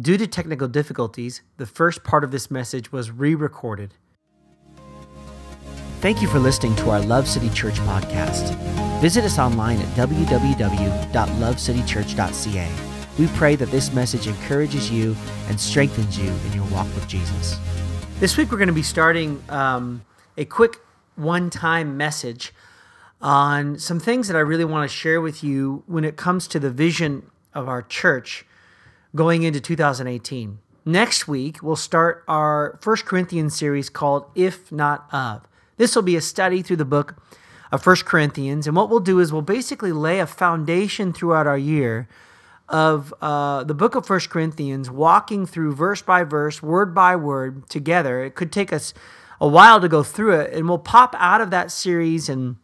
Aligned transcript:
Due 0.00 0.16
to 0.18 0.26
technical 0.26 0.66
difficulties, 0.68 1.40
the 1.56 1.64
first 1.64 2.04
part 2.04 2.24
of 2.24 2.32
this 2.32 2.50
message 2.50 2.92
was 2.92 3.10
re 3.10 3.34
recorded. 3.34 3.94
Thank 6.00 6.20
you 6.20 6.28
for 6.28 6.38
listening 6.38 6.76
to 6.76 6.90
our 6.90 7.00
Love 7.00 7.26
City 7.26 7.48
Church 7.50 7.76
podcast. 7.76 8.54
Visit 9.00 9.24
us 9.24 9.38
online 9.38 9.78
at 9.78 9.86
www.lovecitychurch.ca. 9.94 12.70
We 13.18 13.26
pray 13.28 13.56
that 13.56 13.70
this 13.70 13.94
message 13.94 14.26
encourages 14.26 14.90
you 14.90 15.16
and 15.48 15.58
strengthens 15.58 16.18
you 16.18 16.28
in 16.28 16.52
your 16.52 16.66
walk 16.66 16.84
with 16.94 17.08
Jesus. 17.08 17.58
This 18.20 18.36
week, 18.36 18.50
we're 18.50 18.58
going 18.58 18.68
to 18.68 18.74
be 18.74 18.82
starting 18.82 19.42
um, 19.48 20.04
a 20.36 20.44
quick 20.44 20.76
one 21.14 21.48
time 21.48 21.96
message 21.96 22.52
on 23.22 23.78
some 23.78 24.00
things 24.00 24.28
that 24.28 24.36
I 24.36 24.40
really 24.40 24.66
want 24.66 24.90
to 24.90 24.94
share 24.94 25.22
with 25.22 25.42
you 25.42 25.84
when 25.86 26.04
it 26.04 26.16
comes 26.16 26.46
to 26.48 26.60
the 26.60 26.70
vision 26.70 27.30
of 27.54 27.66
our 27.66 27.80
church 27.80 28.44
going 29.16 29.42
into 29.42 29.60
2018. 29.60 30.58
Next 30.84 31.26
week, 31.26 31.62
we'll 31.62 31.74
start 31.74 32.22
our 32.28 32.78
First 32.80 33.06
Corinthians 33.06 33.56
series 33.56 33.88
called 33.88 34.30
If 34.36 34.70
Not 34.70 35.08
Of. 35.12 35.48
This 35.78 35.96
will 35.96 36.02
be 36.02 36.16
a 36.16 36.20
study 36.20 36.62
through 36.62 36.76
the 36.76 36.84
book 36.84 37.16
of 37.72 37.82
First 37.82 38.04
Corinthians. 38.04 38.66
And 38.66 38.76
what 38.76 38.88
we'll 38.88 39.00
do 39.00 39.18
is 39.18 39.32
we'll 39.32 39.42
basically 39.42 39.90
lay 39.90 40.20
a 40.20 40.26
foundation 40.26 41.12
throughout 41.12 41.46
our 41.46 41.58
year 41.58 42.08
of 42.68 43.12
uh, 43.20 43.64
the 43.64 43.74
book 43.74 43.94
of 43.94 44.06
First 44.06 44.30
Corinthians, 44.30 44.90
walking 44.90 45.46
through 45.46 45.74
verse 45.74 46.02
by 46.02 46.22
verse, 46.22 46.62
word 46.62 46.94
by 46.94 47.16
word 47.16 47.68
together. 47.68 48.22
It 48.22 48.34
could 48.34 48.52
take 48.52 48.72
us 48.72 48.94
a 49.40 49.48
while 49.48 49.80
to 49.80 49.88
go 49.88 50.02
through 50.02 50.40
it, 50.40 50.52
and 50.52 50.68
we'll 50.68 50.78
pop 50.78 51.14
out 51.18 51.40
of 51.40 51.50
that 51.50 51.70
series 51.70 52.28
and 52.28 52.56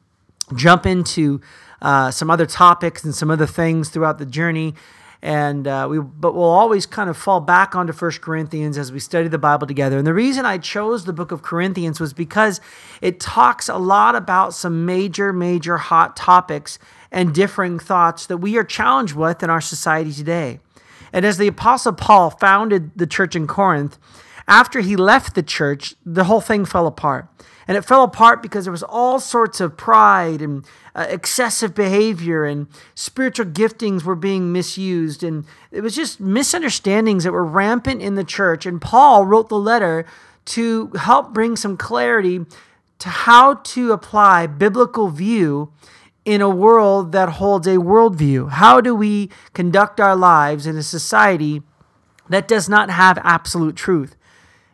jump 0.55 0.87
into 0.87 1.41
uh, 1.81 2.11
some 2.11 2.31
other 2.31 2.47
topics 2.47 3.05
and 3.05 3.15
some 3.15 3.31
other 3.31 3.47
things 3.47 3.89
throughout 3.89 4.19
the 4.19 4.27
journey 4.27 4.75
and 5.23 5.69
uh, 5.69 5.87
we 5.89 6.01
but 6.01 6.35
we'll 6.35 6.45
always 6.45 6.85
kind 6.85 7.09
of 7.09 7.17
fall 7.17 7.41
back 7.41 7.77
onto 7.77 7.93
First 7.93 8.21
Corinthians 8.21 8.77
as 8.77 8.91
we 8.91 8.99
study 8.99 9.29
the 9.29 9.39
Bible 9.39 9.69
together. 9.69 9.97
And 9.97 10.07
the 10.07 10.15
reason 10.15 10.45
I 10.45 10.59
chose 10.59 11.05
the 11.05 11.13
book 11.13 11.31
of 11.31 11.43
Corinthians 11.43 12.01
was 12.01 12.13
because 12.13 12.61
it 13.01 13.21
talks 13.21 13.69
a 13.69 13.79
lot 13.79 14.17
about 14.17 14.53
some 14.53 14.85
major, 14.85 15.33
major 15.33 15.79
hot 15.79 16.17
topics 16.17 16.79
and 17.13 17.33
differing 17.33 17.79
thoughts 17.79 18.27
that 18.27 18.39
we 18.39 18.59
are 18.59 18.65
challenged 18.65 19.15
with 19.15 19.43
in 19.43 19.51
our 19.51 19.61
society 19.61 20.13
today. 20.13 20.59
And 21.13 21.25
as 21.25 21.39
the 21.39 21.47
Apostle 21.47 21.93
Paul 21.93 22.31
founded 22.31 22.91
the 22.97 23.07
church 23.07 23.37
in 23.37 23.47
Corinth, 23.47 23.99
after 24.49 24.81
he 24.81 24.97
left 24.97 25.35
the 25.35 25.43
church, 25.43 25.95
the 26.05 26.25
whole 26.25 26.41
thing 26.41 26.65
fell 26.65 26.87
apart. 26.87 27.29
And 27.69 27.77
it 27.77 27.85
fell 27.85 28.03
apart 28.03 28.43
because 28.43 28.65
there 28.65 28.73
was 28.73 28.83
all 28.83 29.21
sorts 29.21 29.61
of 29.61 29.77
pride 29.77 30.43
and 30.43 30.67
uh, 30.95 31.07
excessive 31.09 31.75
behavior 31.75 32.45
and 32.45 32.67
spiritual 32.95 33.47
giftings 33.47 34.03
were 34.03 34.17
being 34.17 34.53
misused. 34.53 35.23
And 35.23 35.45
it 35.71 35.81
was 35.81 35.95
just 35.95 36.21
misunderstandings 36.21 37.25
that 37.25 37.33
were 37.33 37.45
rampant 37.45 38.03
in 38.03 38.15
the 38.15 38.25
church. 38.25 38.67
And 38.67 38.81
Paul 38.81 39.25
wrote 39.27 39.49
the 39.49 39.59
letter 39.59 40.05
to 40.47 40.89
help 40.99 41.33
bring 41.33 41.57
some 41.57 41.77
clarity 41.77 42.45
to 42.99 43.09
how 43.09 43.55
to 43.55 43.93
apply 43.93 44.47
biblical 44.47 45.09
view 45.09 45.73
in 46.25 46.41
a 46.41 46.49
world 46.49 47.13
that 47.13 47.31
holds 47.31 47.67
a 47.67 47.77
worldview. 47.77 48.51
How 48.51 48.81
do 48.81 48.95
we 48.95 49.31
conduct 49.55 50.01
our 50.01 50.15
lives 50.15 50.67
in 50.67 50.77
a 50.77 50.83
society 50.83 51.63
that 52.29 52.47
does 52.47 52.69
not 52.69 52.91
have 52.91 53.19
absolute 53.25 53.77
truth? 53.77 54.15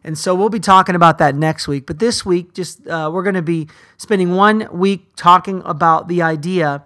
And 0.05 0.17
so 0.17 0.35
we'll 0.35 0.49
be 0.49 0.61
talking 0.61 0.95
about 0.95 1.19
that 1.19 1.35
next 1.35 1.69
week. 1.69 1.87
But 1.87 1.99
this 1.99 2.25
week, 2.25 2.55
just 2.55 2.87
uh, 2.87 3.11
we're 3.13 3.23
going 3.23 3.35
to 3.35 3.43
be 3.43 3.69
spending 3.97 4.35
one 4.35 4.69
week 4.73 5.07
talking 5.17 5.63
about 5.65 6.09
the 6.09 6.23
idea 6.23 6.85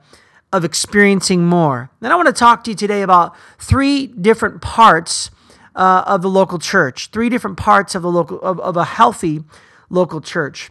of 0.52 0.64
experiencing 0.64 1.44
more. 1.44 1.90
And 2.00 2.12
I 2.12 2.16
want 2.16 2.28
to 2.28 2.32
talk 2.32 2.64
to 2.64 2.70
you 2.70 2.76
today 2.76 3.02
about 3.02 3.34
three 3.58 4.06
different 4.06 4.60
parts 4.60 5.30
uh, 5.74 6.04
of 6.06 6.22
the 6.22 6.28
local 6.28 6.58
church, 6.58 7.08
three 7.08 7.28
different 7.28 7.56
parts 7.56 7.94
of 7.94 8.02
the 8.02 8.10
local 8.10 8.40
of, 8.42 8.60
of 8.60 8.76
a 8.76 8.84
healthy 8.84 9.42
local 9.88 10.20
church. 10.20 10.70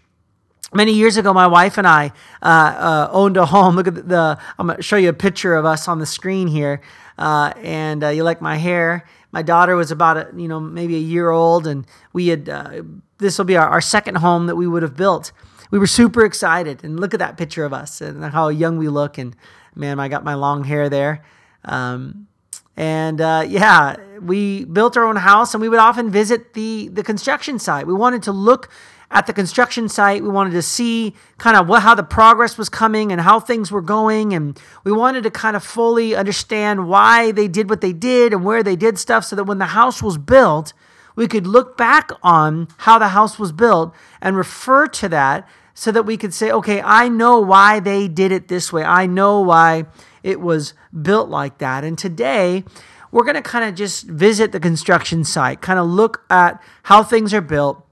Many 0.73 0.93
years 0.93 1.17
ago, 1.17 1.33
my 1.33 1.47
wife 1.47 1.77
and 1.77 1.87
I 1.87 2.11
uh, 2.41 2.45
uh, 2.45 3.09
owned 3.11 3.37
a 3.37 3.45
home. 3.45 3.75
Look 3.77 3.87
at 3.87 3.95
the, 3.95 4.01
the, 4.03 4.39
I'm 4.57 4.67
going 4.67 4.77
to 4.77 4.83
show 4.83 4.95
you 4.95 5.09
a 5.09 5.13
picture 5.13 5.55
of 5.55 5.65
us 5.65 5.87
on 5.87 5.99
the 5.99 6.05
screen 6.05 6.47
here. 6.47 6.81
Uh, 7.17 7.53
and 7.57 8.03
uh, 8.03 8.07
you 8.09 8.23
like 8.23 8.41
my 8.41 8.55
hair 8.55 9.05
my 9.31 9.41
daughter 9.41 9.75
was 9.75 9.91
about 9.91 10.17
a, 10.17 10.29
you 10.35 10.47
know 10.47 10.59
maybe 10.59 10.95
a 10.95 10.99
year 10.99 11.29
old 11.29 11.67
and 11.67 11.85
we 12.13 12.27
had 12.27 12.49
uh, 12.49 12.81
this 13.17 13.37
will 13.37 13.45
be 13.45 13.57
our, 13.57 13.67
our 13.67 13.81
second 13.81 14.15
home 14.15 14.47
that 14.47 14.55
we 14.55 14.67
would 14.67 14.83
have 14.83 14.95
built. 14.95 15.31
We 15.69 15.79
were 15.79 15.87
super 15.87 16.25
excited 16.25 16.83
and 16.83 16.99
look 16.99 17.13
at 17.13 17.19
that 17.19 17.37
picture 17.37 17.63
of 17.63 17.73
us 17.73 18.01
and 18.01 18.23
how 18.25 18.49
young 18.49 18.77
we 18.77 18.89
look 18.89 19.17
and 19.17 19.35
man 19.73 19.99
i 19.99 20.07
got 20.07 20.23
my 20.23 20.33
long 20.33 20.63
hair 20.63 20.89
there. 20.89 21.23
Um, 21.63 22.27
and 22.75 23.21
uh, 23.21 23.45
yeah 23.47 23.95
we 24.21 24.65
built 24.65 24.95
our 24.97 25.05
own 25.05 25.15
house 25.15 25.53
and 25.53 25.61
we 25.61 25.69
would 25.69 25.79
often 25.79 26.09
visit 26.09 26.53
the 26.53 26.89
the 26.89 27.03
construction 27.03 27.59
site. 27.59 27.87
We 27.87 27.93
wanted 27.93 28.23
to 28.23 28.31
look 28.31 28.69
at 29.11 29.27
the 29.27 29.33
construction 29.33 29.87
site. 29.89 30.23
We 30.23 30.29
wanted 30.29 30.51
to 30.51 30.61
see 30.61 31.13
kind 31.37 31.57
of 31.57 31.67
what 31.67 31.83
how 31.83 31.93
the 31.93 32.03
progress 32.03 32.57
was 32.57 32.69
coming 32.69 33.11
and 33.11 33.21
how 33.21 33.39
things 33.39 33.71
were 33.71 33.81
going, 33.81 34.33
and 34.33 34.59
we 34.83 34.91
wanted 34.91 35.23
to 35.23 35.31
kind 35.31 35.55
of 35.55 35.63
fully 35.63 36.15
understand 36.15 36.87
why 36.87 37.31
they 37.31 37.47
did 37.47 37.69
what 37.69 37.81
they 37.81 37.93
did 37.93 38.33
and 38.33 38.43
where 38.43 38.63
they 38.63 38.75
did 38.75 38.97
stuff, 38.97 39.25
so 39.25 39.35
that 39.35 39.43
when 39.43 39.59
the 39.59 39.65
house 39.65 40.01
was 40.01 40.17
built, 40.17 40.73
we 41.15 41.27
could 41.27 41.45
look 41.45 41.77
back 41.77 42.11
on 42.23 42.69
how 42.77 42.97
the 42.97 43.09
house 43.09 43.37
was 43.37 43.51
built 43.51 43.93
and 44.21 44.37
refer 44.37 44.87
to 44.87 45.09
that, 45.09 45.47
so 45.73 45.91
that 45.91 46.03
we 46.03 46.17
could 46.17 46.33
say, 46.33 46.51
okay, 46.51 46.81
I 46.81 47.09
know 47.09 47.39
why 47.39 47.79
they 47.79 48.07
did 48.07 48.31
it 48.31 48.47
this 48.47 48.71
way. 48.71 48.83
I 48.83 49.07
know 49.07 49.41
why 49.41 49.85
it 50.21 50.39
was 50.39 50.73
built 51.01 51.29
like 51.29 51.57
that. 51.57 51.83
And 51.83 51.97
today 51.97 52.63
we're 53.11 53.23
going 53.23 53.35
to 53.35 53.41
kind 53.41 53.65
of 53.65 53.75
just 53.75 54.05
visit 54.05 54.51
the 54.51 54.59
construction 54.59 55.23
site, 55.23 55.61
kind 55.61 55.79
of 55.79 55.87
look 55.87 56.23
at 56.29 56.61
how 56.83 57.03
things 57.03 57.33
are 57.33 57.41
built 57.41 57.85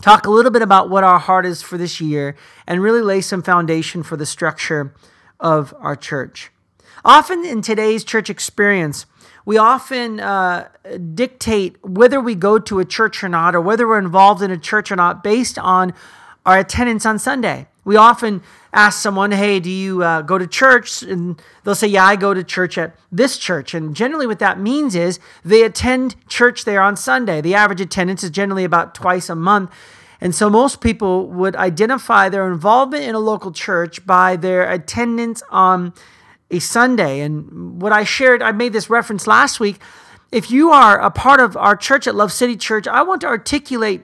talk 0.00 0.26
a 0.26 0.30
little 0.30 0.50
bit 0.50 0.62
about 0.62 0.90
what 0.90 1.04
our 1.04 1.18
heart 1.18 1.46
is 1.46 1.62
for 1.62 1.78
this 1.78 2.00
year, 2.00 2.36
and 2.66 2.82
really 2.82 3.02
lay 3.02 3.20
some 3.20 3.42
foundation 3.42 4.02
for 4.02 4.16
the 4.16 4.26
structure 4.26 4.94
of 5.40 5.74
our 5.78 5.96
church. 5.96 6.50
Often 7.04 7.44
in 7.44 7.62
today's 7.62 8.04
church 8.04 8.28
experience, 8.28 9.06
we 9.44 9.56
often 9.56 10.20
uh, 10.20 10.68
dictate 11.14 11.76
whether 11.82 12.20
we 12.20 12.34
go 12.34 12.58
to 12.58 12.80
a 12.80 12.84
church 12.84 13.24
or 13.24 13.28
not, 13.28 13.54
or 13.54 13.60
whether 13.60 13.88
we're 13.88 13.98
involved 13.98 14.42
in 14.42 14.50
a 14.50 14.58
church 14.58 14.92
or 14.92 14.96
not, 14.96 15.24
based 15.24 15.58
on 15.58 15.94
our 16.44 16.58
attendance 16.58 17.06
on 17.06 17.18
Sunday. 17.18 17.66
We 17.88 17.96
often 17.96 18.42
ask 18.70 19.00
someone, 19.00 19.30
hey, 19.30 19.60
do 19.60 19.70
you 19.70 20.02
uh, 20.02 20.20
go 20.20 20.36
to 20.36 20.46
church? 20.46 21.02
And 21.02 21.40
they'll 21.64 21.74
say, 21.74 21.86
yeah, 21.86 22.04
I 22.04 22.16
go 22.16 22.34
to 22.34 22.44
church 22.44 22.76
at 22.76 22.94
this 23.10 23.38
church. 23.38 23.72
And 23.72 23.96
generally, 23.96 24.26
what 24.26 24.40
that 24.40 24.60
means 24.60 24.94
is 24.94 25.18
they 25.42 25.62
attend 25.62 26.14
church 26.28 26.66
there 26.66 26.82
on 26.82 26.98
Sunday. 26.98 27.40
The 27.40 27.54
average 27.54 27.80
attendance 27.80 28.22
is 28.22 28.28
generally 28.28 28.64
about 28.64 28.94
twice 28.94 29.30
a 29.30 29.34
month. 29.34 29.70
And 30.20 30.34
so 30.34 30.50
most 30.50 30.82
people 30.82 31.28
would 31.28 31.56
identify 31.56 32.28
their 32.28 32.46
involvement 32.52 33.04
in 33.04 33.14
a 33.14 33.20
local 33.20 33.52
church 33.52 34.04
by 34.04 34.36
their 34.36 34.70
attendance 34.70 35.42
on 35.48 35.94
a 36.50 36.58
Sunday. 36.58 37.20
And 37.20 37.80
what 37.80 37.92
I 37.92 38.04
shared, 38.04 38.42
I 38.42 38.52
made 38.52 38.74
this 38.74 38.90
reference 38.90 39.26
last 39.26 39.60
week. 39.60 39.80
If 40.30 40.50
you 40.50 40.72
are 40.72 41.00
a 41.00 41.10
part 41.10 41.40
of 41.40 41.56
our 41.56 41.74
church 41.74 42.06
at 42.06 42.14
Love 42.14 42.32
City 42.32 42.54
Church, 42.54 42.86
I 42.86 43.00
want 43.00 43.22
to 43.22 43.28
articulate 43.28 44.02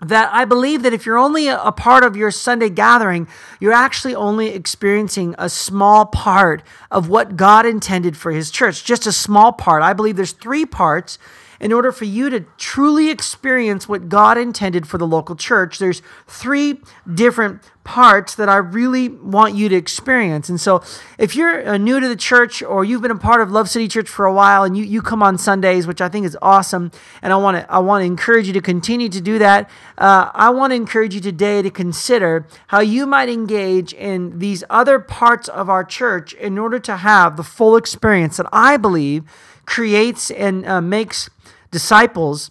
that 0.00 0.30
I 0.32 0.44
believe 0.44 0.82
that 0.82 0.92
if 0.92 1.06
you're 1.06 1.18
only 1.18 1.48
a 1.48 1.72
part 1.72 2.04
of 2.04 2.16
your 2.16 2.30
Sunday 2.30 2.68
gathering, 2.68 3.26
you're 3.60 3.72
actually 3.72 4.14
only 4.14 4.48
experiencing 4.48 5.34
a 5.38 5.48
small 5.48 6.04
part 6.06 6.62
of 6.90 7.08
what 7.08 7.36
God 7.36 7.64
intended 7.64 8.16
for 8.16 8.30
His 8.30 8.50
church, 8.50 8.84
just 8.84 9.06
a 9.06 9.12
small 9.12 9.52
part. 9.52 9.82
I 9.82 9.94
believe 9.94 10.16
there's 10.16 10.32
three 10.32 10.66
parts 10.66 11.18
in 11.60 11.72
order 11.72 11.92
for 11.92 12.04
you 12.04 12.30
to 12.30 12.40
truly 12.58 13.10
experience 13.10 13.88
what 13.88 14.08
God 14.08 14.38
intended 14.38 14.86
for 14.86 14.98
the 14.98 15.06
local 15.06 15.36
church, 15.36 15.78
there's 15.78 16.02
three 16.26 16.80
different 17.12 17.62
parts 17.86 18.34
that 18.34 18.48
I 18.48 18.56
really 18.56 19.08
want 19.08 19.54
you 19.54 19.68
to 19.68 19.76
experience. 19.76 20.48
And 20.48 20.60
so, 20.60 20.82
if 21.18 21.36
you're 21.36 21.66
uh, 21.66 21.76
new 21.78 22.00
to 22.00 22.08
the 22.08 22.16
church 22.16 22.62
or 22.62 22.84
you've 22.84 23.00
been 23.00 23.12
a 23.12 23.16
part 23.16 23.40
of 23.40 23.50
Love 23.50 23.70
City 23.70 23.88
Church 23.88 24.08
for 24.08 24.26
a 24.26 24.32
while 24.32 24.64
and 24.64 24.76
you, 24.76 24.84
you 24.84 25.00
come 25.00 25.22
on 25.22 25.38
Sundays, 25.38 25.86
which 25.86 26.00
I 26.00 26.08
think 26.08 26.26
is 26.26 26.36
awesome, 26.42 26.90
and 27.22 27.32
I 27.32 27.36
want 27.36 27.56
to 27.56 27.72
I 27.72 27.78
want 27.78 28.02
to 28.02 28.06
encourage 28.06 28.48
you 28.48 28.52
to 28.52 28.60
continue 28.60 29.08
to 29.08 29.20
do 29.20 29.38
that. 29.38 29.70
Uh, 29.96 30.30
I 30.34 30.50
want 30.50 30.72
to 30.72 30.74
encourage 30.74 31.14
you 31.14 31.20
today 31.20 31.62
to 31.62 31.70
consider 31.70 32.46
how 32.66 32.80
you 32.80 33.06
might 33.06 33.28
engage 33.28 33.94
in 33.94 34.40
these 34.40 34.64
other 34.68 34.98
parts 34.98 35.48
of 35.48 35.70
our 35.70 35.84
church 35.84 36.34
in 36.34 36.58
order 36.58 36.80
to 36.80 36.96
have 36.98 37.36
the 37.36 37.44
full 37.44 37.76
experience 37.76 38.36
that 38.36 38.46
I 38.52 38.76
believe 38.76 39.24
creates 39.64 40.30
and 40.30 40.66
uh, 40.66 40.80
makes 40.80 41.28
disciples 41.70 42.50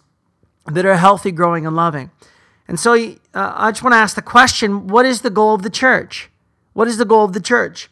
that 0.66 0.86
are 0.86 0.96
healthy, 0.96 1.32
growing, 1.32 1.66
and 1.66 1.76
loving. 1.76 2.12
And 2.68 2.80
so 2.80 2.94
uh, 2.94 3.54
I 3.56 3.72
just 3.72 3.84
want 3.84 3.94
to 3.94 3.98
ask 3.98 4.16
the 4.16 4.22
question 4.22 4.88
what 4.88 5.06
is 5.06 5.22
the 5.22 5.30
goal 5.30 5.54
of 5.54 5.64
the 5.64 5.70
church? 5.70 6.30
What 6.74 6.88
is 6.88 6.98
the 6.98 7.06
goal 7.06 7.24
of 7.24 7.34
the 7.34 7.42
church? 7.42 7.90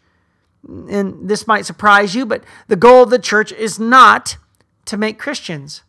And 0.67 1.29
this 1.29 1.45
might 1.45 1.65
surprise 1.65 2.15
you, 2.15 2.25
but 2.25 2.43
the 2.67 2.75
goal 2.75 3.03
of 3.03 3.09
the 3.09 3.19
church 3.19 3.51
is 3.51 3.79
not 3.79 4.37
to 4.85 4.97
make 4.97 5.19
Christians. 5.19 5.83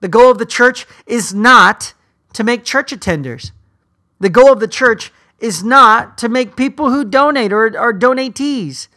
The 0.00 0.08
goal 0.08 0.30
of 0.30 0.38
the 0.38 0.46
church 0.46 0.86
is 1.06 1.34
not 1.34 1.94
to 2.34 2.44
make 2.44 2.64
church 2.64 2.92
attenders. 2.92 3.50
The 4.20 4.30
goal 4.30 4.52
of 4.52 4.60
the 4.60 4.68
church 4.68 5.12
is 5.38 5.64
not 5.64 6.18
to 6.18 6.28
make 6.28 6.56
people 6.56 6.90
who 6.90 7.04
donate 7.04 7.52
or 7.52 7.76
are 7.76 7.92
donatees. 7.92 8.88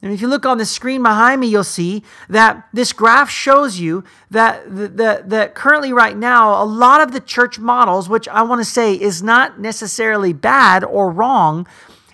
And 0.00 0.12
if 0.12 0.20
you 0.20 0.28
look 0.28 0.46
on 0.46 0.58
the 0.58 0.64
screen 0.64 1.02
behind 1.02 1.40
me, 1.40 1.48
you'll 1.48 1.64
see 1.64 2.04
that 2.28 2.68
this 2.72 2.92
graph 2.92 3.28
shows 3.28 3.80
you 3.80 4.04
that, 4.30 4.62
that, 4.96 5.28
that 5.28 5.54
currently, 5.56 5.92
right 5.92 6.16
now, 6.16 6.62
a 6.62 6.64
lot 6.64 7.00
of 7.00 7.10
the 7.10 7.20
church 7.20 7.58
models, 7.58 8.08
which 8.08 8.28
I 8.28 8.42
want 8.42 8.60
to 8.60 8.64
say 8.64 8.94
is 8.94 9.22
not 9.24 9.60
necessarily 9.60 10.32
bad 10.32 10.84
or 10.84 11.10
wrong, 11.10 11.66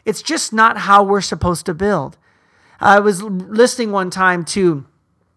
it's 0.06 0.22
just 0.22 0.52
not 0.52 0.78
how 0.78 1.02
we're 1.02 1.20
supposed 1.20 1.66
to 1.66 1.74
build. 1.74 2.16
I 2.80 3.00
was 3.00 3.22
listening 3.22 3.92
one 3.92 4.08
time 4.08 4.44
to 4.46 4.86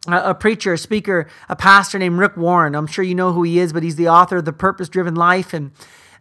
a 0.08 0.34
preacher, 0.34 0.74
a 0.74 0.78
speaker, 0.78 1.28
a 1.50 1.56
pastor 1.56 2.00
named 2.00 2.18
Rick 2.18 2.38
Warren. 2.38 2.76
I'm 2.76 2.88
sure 2.88 3.04
you 3.04 3.16
know 3.16 3.34
who 3.34 3.44
he 3.44 3.60
is, 3.60 3.74
but 3.74 3.84
he's 3.84 3.98
the 3.98 4.08
author 4.08 4.38
of 4.38 4.46
The 4.46 4.54
Purpose 4.54 4.88
Driven 4.88 5.16
Life 5.16 5.54
and 5.54 5.72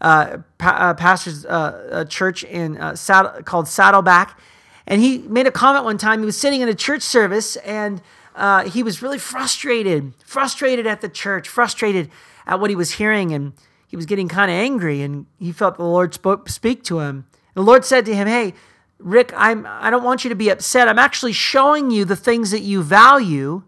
uh, 0.01 0.39
pa- 0.59 0.77
uh, 0.77 0.95
pastors 0.95 1.47
uh, 1.47 1.89
a 1.93 2.05
church 2.05 2.43
in 2.43 2.79
uh, 2.79 2.97
called 3.45 3.69
Saddleback 3.69 4.39
and 4.87 5.01
he 5.01 5.19
made 5.19 5.47
a 5.47 5.51
comment 5.51 5.85
one 5.85 5.99
time. 5.99 6.21
He 6.21 6.27
was 6.27 6.37
sitting 6.37 6.61
in 6.61 6.69
a 6.69 6.75
church 6.75 7.03
service 7.03 7.57
and 7.57 8.01
uh, 8.35 8.69
he 8.69 8.83
was 8.83 9.03
really 9.03 9.19
frustrated, 9.19 10.13
frustrated 10.25 10.87
at 10.87 11.01
the 11.01 11.09
church, 11.09 11.49
frustrated 11.49 12.11
at 12.47 12.61
what 12.61 12.71
he 12.71 12.77
was 12.77 12.93
hearing. 12.93 13.33
And 13.33 13.55
he 13.89 13.97
was 13.97 14.07
getting 14.07 14.29
kind 14.29 14.51
of 14.51 14.57
angry 14.57 15.03
and 15.03 15.27
he 15.39 15.53
felt 15.53 15.77
the 15.77 15.85
Lord 15.85 16.15
spoke, 16.15 16.49
speak 16.49 16.85
to 16.85 17.01
him. 17.01 17.27
The 17.55 17.63
Lord 17.63 17.85
said 17.85 18.05
to 18.07 18.15
him, 18.15 18.29
Hey, 18.29 18.55
Rick, 18.99 19.33
I'm, 19.37 19.67
I 19.67 19.91
don't 19.91 20.05
want 20.05 20.25
you 20.25 20.31
to 20.31 20.37
be 20.37 20.51
upset. 20.51 20.89
I'm 20.89 20.99
actually 20.99 21.33
showing 21.33 21.91
you 21.91 22.05
the 22.05 22.17
things 22.17 22.51
that 22.51 22.61
you 22.61 22.83
value 22.83 23.63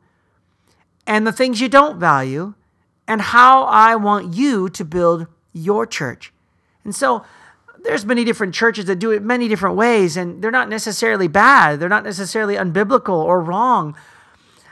and 1.07 1.27
the 1.27 1.33
things 1.33 1.61
you 1.61 1.69
don't 1.69 1.99
value 1.99 2.55
and 3.07 3.21
how 3.21 3.65
I 3.65 3.97
want 3.97 4.35
you 4.35 4.69
to 4.69 4.85
build 4.85 5.27
your 5.53 5.87
church. 5.87 6.33
And 6.85 6.95
so 6.95 7.25
there's 7.85 8.05
many 8.05 8.25
different 8.25 8.55
churches 8.55 8.87
that 8.87 8.99
do 8.99 9.11
it 9.11 9.23
many 9.23 9.49
different 9.49 9.77
ways, 9.77 10.17
and 10.17 10.43
they're 10.43 10.51
not 10.51 10.69
necessarily 10.69 11.29
bad. 11.29 11.81
They're 11.81 11.89
not 11.89 12.05
necessarily 12.05 12.57
unbiblical 12.57 13.17
or 13.17 13.41
wrong. 13.41 13.97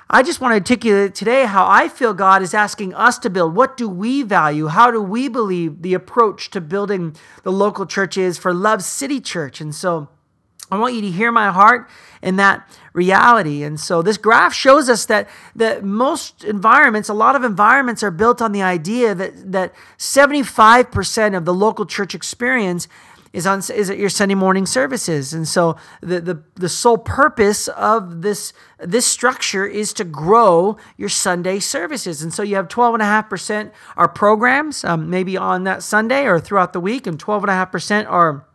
I 0.09 0.23
just 0.23 0.41
want 0.41 0.53
to 0.53 0.57
articulate 0.57 1.17
today 1.17 1.47
how 1.47 1.67
I 1.67 1.89
feel 1.89 2.15
God 2.15 2.41
is 2.41 2.55
asking 2.55 2.95
us 2.95 3.19
to 3.19 3.31
build. 3.31 3.57
What 3.57 3.77
do 3.77 3.89
we 3.89 4.23
value? 4.23 4.69
How 4.69 4.93
do 4.93 5.03
we 5.03 5.29
believe 5.29 5.83
the 5.83 5.95
approach 5.95 6.51
to 6.51 6.61
building 6.61 7.17
the 7.43 7.51
local 7.51 7.87
church 7.87 8.17
is 8.17 8.39
for 8.39 8.55
Love 8.55 8.85
City 8.85 9.21
Church? 9.21 9.61
And 9.61 9.75
so 9.75 10.09
I 10.71 10.79
want 10.79 10.95
you 10.95 11.01
to 11.03 11.11
hear 11.11 11.31
my 11.31 11.51
heart 11.51 11.89
in 12.23 12.37
that 12.37 12.69
reality. 12.93 13.63
And 13.63 13.79
so 13.79 14.03
this 14.03 14.17
graph 14.17 14.53
shows 14.53 14.89
us 14.89 15.07
that, 15.07 15.29
that 15.55 15.85
most 15.85 16.43
environments, 16.45 17.09
a 17.09 17.15
lot 17.15 17.37
of 17.37 17.45
environments 17.45 18.03
are 18.03 18.11
built 18.11 18.43
on 18.43 18.53
the 18.53 18.63
idea 18.63 19.15
that, 19.15 19.53
that 19.53 19.75
75% 19.99 21.37
of 21.37 21.45
the 21.45 21.55
local 21.55 21.87
church 21.87 22.15
experience 22.15 22.89
is 23.33 23.47
on 23.47 23.59
is 23.59 23.91
at 23.91 23.99
your 23.99 24.09
Sunday 24.09 24.35
morning 24.35 24.65
services. 24.65 25.35
And 25.35 25.47
so 25.47 25.77
the, 26.01 26.21
the, 26.23 26.43
the 26.55 26.71
sole 26.71 26.97
purpose 26.97 27.69
of 27.69 28.23
this 28.23 28.55
this 28.79 29.05
structure 29.05 29.67
is 29.67 29.93
to 29.95 30.05
grow 30.05 30.79
your 30.97 31.11
Sunday 31.11 31.59
services. 31.59 32.23
And 32.23 32.33
so 32.33 32.43
you 32.43 32.57
have 32.57 32.69
12.5% 32.69 33.73
are 33.97 34.09
programs, 34.09 34.85
um, 34.85 35.11
maybe 35.11 35.37
on 35.37 35.65
that 35.65 35.83
Sunday 35.83 36.25
or 36.25 36.41
throughout 36.41 36.73
the 36.73 36.81
week, 36.81 37.07
and 37.07 37.23
12.5% 37.23 38.09
are 38.09 38.47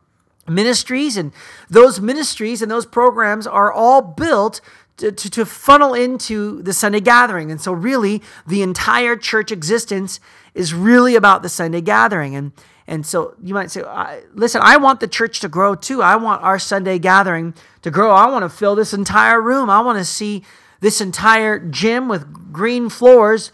ministries, 0.53 1.17
and 1.17 1.31
those 1.69 1.99
ministries 1.99 2.61
and 2.61 2.69
those 2.69 2.85
programs 2.85 3.47
are 3.47 3.71
all 3.71 4.01
built 4.01 4.61
to, 4.97 5.11
to, 5.11 5.29
to, 5.31 5.45
funnel 5.45 5.93
into 5.93 6.61
the 6.61 6.73
Sunday 6.73 6.99
gathering. 6.99 7.49
And 7.51 7.59
so, 7.59 7.73
really, 7.73 8.21
the 8.45 8.61
entire 8.61 9.15
church 9.15 9.51
existence 9.51 10.19
is 10.53 10.73
really 10.73 11.15
about 11.15 11.41
the 11.41 11.49
Sunday 11.49 11.81
gathering. 11.81 12.35
And, 12.35 12.51
and 12.85 13.05
so, 13.05 13.35
you 13.41 13.53
might 13.53 13.71
say, 13.71 13.83
listen, 14.33 14.61
I 14.63 14.77
want 14.77 14.99
the 14.99 15.07
church 15.07 15.39
to 15.39 15.49
grow 15.49 15.73
too. 15.75 16.01
I 16.01 16.17
want 16.17 16.43
our 16.43 16.59
Sunday 16.59 16.99
gathering 16.99 17.55
to 17.81 17.89
grow. 17.89 18.11
I 18.11 18.29
want 18.29 18.43
to 18.43 18.49
fill 18.49 18.75
this 18.75 18.93
entire 18.93 19.41
room. 19.41 19.69
I 19.69 19.81
want 19.81 19.97
to 19.97 20.05
see 20.05 20.43
this 20.81 21.01
entire 21.01 21.57
gym 21.59 22.07
with 22.07 22.51
green 22.51 22.89
floors 22.89 23.51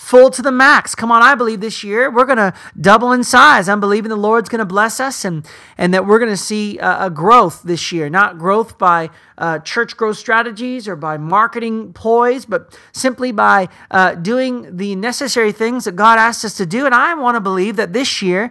full 0.00 0.30
to 0.30 0.40
the 0.40 0.50
max. 0.50 0.94
Come 0.94 1.12
on, 1.12 1.22
I 1.22 1.34
believe 1.34 1.60
this 1.60 1.84
year 1.84 2.10
we're 2.10 2.24
going 2.24 2.38
to 2.38 2.54
double 2.80 3.12
in 3.12 3.22
size. 3.22 3.68
I'm 3.68 3.80
believing 3.80 4.08
the 4.08 4.16
Lord's 4.16 4.48
going 4.48 4.60
to 4.60 4.64
bless 4.64 4.98
us 4.98 5.26
and, 5.26 5.46
and 5.76 5.92
that 5.92 6.06
we're 6.06 6.18
going 6.18 6.30
to 6.30 6.38
see 6.38 6.78
a, 6.78 7.06
a, 7.06 7.10
growth 7.10 7.62
this 7.64 7.92
year. 7.92 8.08
Not 8.08 8.38
growth 8.38 8.78
by 8.78 9.10
uh, 9.36 9.58
church 9.58 9.98
growth 9.98 10.16
strategies 10.16 10.88
or 10.88 10.96
by 10.96 11.18
marketing 11.18 11.92
ploys, 11.92 12.46
but 12.46 12.76
simply 12.92 13.30
by 13.30 13.68
uh, 13.90 14.14
doing 14.14 14.74
the 14.78 14.96
necessary 14.96 15.52
things 15.52 15.84
that 15.84 15.96
God 15.96 16.18
asked 16.18 16.46
us 16.46 16.56
to 16.56 16.64
do. 16.64 16.86
And 16.86 16.94
I 16.94 17.12
want 17.12 17.36
to 17.36 17.40
believe 17.40 17.76
that 17.76 17.92
this 17.92 18.22
year, 18.22 18.50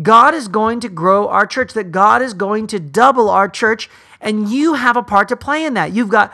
God 0.00 0.32
is 0.32 0.46
going 0.46 0.78
to 0.80 0.88
grow 0.88 1.26
our 1.28 1.46
church, 1.46 1.72
that 1.72 1.90
God 1.90 2.22
is 2.22 2.34
going 2.34 2.68
to 2.68 2.78
double 2.78 3.28
our 3.28 3.48
church, 3.48 3.90
and 4.20 4.48
you 4.48 4.74
have 4.74 4.96
a 4.96 5.02
part 5.02 5.28
to 5.28 5.36
play 5.36 5.64
in 5.64 5.74
that. 5.74 5.92
You've 5.92 6.08
got 6.08 6.32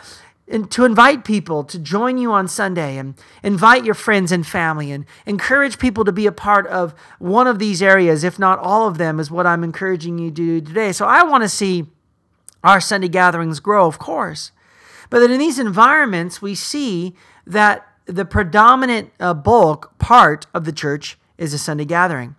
and 0.50 0.70
to 0.73 0.85
invite 0.85 1.25
people 1.25 1.62
to 1.64 1.79
join 1.79 2.19
you 2.19 2.32
on 2.32 2.49
Sunday 2.49 2.99
and 2.99 3.14
invite 3.43 3.85
your 3.85 3.94
friends 3.94 4.32
and 4.32 4.47
family 4.47 4.91
and 4.91 5.06
encourage 5.25 5.79
people 5.79 6.05
to 6.05 6.12
be 6.12 6.26
a 6.26 6.32
part 6.32 6.67
of 6.67 6.93
one 7.19 7.47
of 7.47 7.58
these 7.58 7.81
areas, 7.81 8.25
if 8.25 8.38
not 8.38 8.58
all 8.58 8.88
of 8.88 8.99
them, 8.99 9.20
is 9.20 9.31
what 9.31 9.47
I'm 9.47 9.62
encouraging 9.62 10.19
you 10.19 10.31
to 10.31 10.35
do 10.35 10.61
today. 10.61 10.93
So 10.93 11.06
I 11.06 11.23
want 11.23 11.44
to 11.44 11.49
see 11.49 11.87
our 12.64 12.81
Sunday 12.81 13.08
gatherings 13.08 13.61
grow, 13.61 13.87
of 13.87 13.99
course. 13.99 14.50
But 15.08 15.20
that 15.20 15.31
in 15.31 15.38
these 15.38 15.58
environments, 15.58 16.43
we 16.43 16.55
see 16.55 17.14
that 17.46 17.87
the 18.06 18.25
predominant 18.25 19.12
uh, 19.20 19.35
bulk 19.35 19.96
part 19.99 20.46
of 20.53 20.64
the 20.64 20.73
church 20.73 21.17
is 21.38 21.55
a 21.55 21.58
Sunday 21.58 21.85
gathering. 21.85 22.37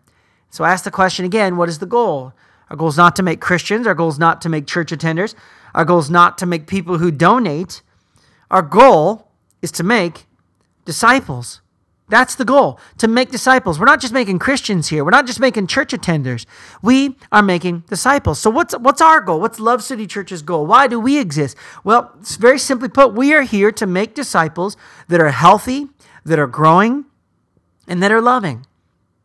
So 0.50 0.64
I 0.66 0.72
ask 0.72 0.84
the 0.84 0.92
question 0.92 1.26
again 1.26 1.56
what 1.56 1.70
is 1.70 1.80
the 1.80 1.86
goal? 1.86 2.34
Our 2.70 2.78
goal 2.78 2.90
is 2.90 2.98
not 2.98 3.16
to 3.18 3.24
make 3.24 3.42
Christians, 3.42 3.88
our 3.88 3.94
goal 3.94 4.10
is 4.10 4.20
not 4.20 4.42
to 4.42 4.50
make 4.50 4.68
church 4.68 4.92
attenders, 4.92 5.34
our 5.74 5.86
goal 5.86 6.00
is 6.00 6.10
not 6.10 6.38
to 6.40 6.46
make 6.46 6.68
people 6.68 6.98
who 6.98 7.12
donate. 7.12 7.82
Our 8.52 8.62
goal 8.62 9.30
is 9.62 9.72
to 9.74 9.84
make 9.84 10.28
disciples. 10.86 11.62
That's 12.10 12.36
the 12.36 12.44
goal, 12.44 12.78
to 12.98 13.08
make 13.08 13.32
disciples. 13.32 13.80
We're 13.80 13.86
not 13.86 14.02
just 14.02 14.14
making 14.14 14.40
Christians 14.40 14.90
here. 14.90 15.06
We're 15.06 15.12
not 15.12 15.26
just 15.26 15.40
making 15.40 15.68
church 15.68 15.94
attenders. 15.94 16.46
We 16.82 17.16
are 17.32 17.42
making 17.42 17.86
disciples. 17.88 18.38
So 18.40 18.50
what's 18.50 18.78
what's 18.78 19.00
our 19.00 19.22
goal? 19.22 19.40
What's 19.40 19.62
Love 19.62 19.82
City 19.82 20.06
Church's 20.06 20.42
goal? 20.42 20.66
Why 20.66 20.88
do 20.88 21.00
we 21.00 21.18
exist? 21.18 21.56
Well, 21.86 22.12
it's 22.20 22.36
very 22.36 22.60
simply 22.60 22.90
put, 22.90 23.14
we 23.14 23.34
are 23.34 23.44
here 23.44 23.72
to 23.72 23.88
make 23.88 24.14
disciples 24.14 24.76
that 25.08 25.22
are 25.22 25.32
healthy, 25.32 25.88
that 26.26 26.38
are 26.38 26.48
growing, 26.48 27.06
and 27.88 28.04
that 28.04 28.12
are 28.12 28.22
loving. 28.22 28.66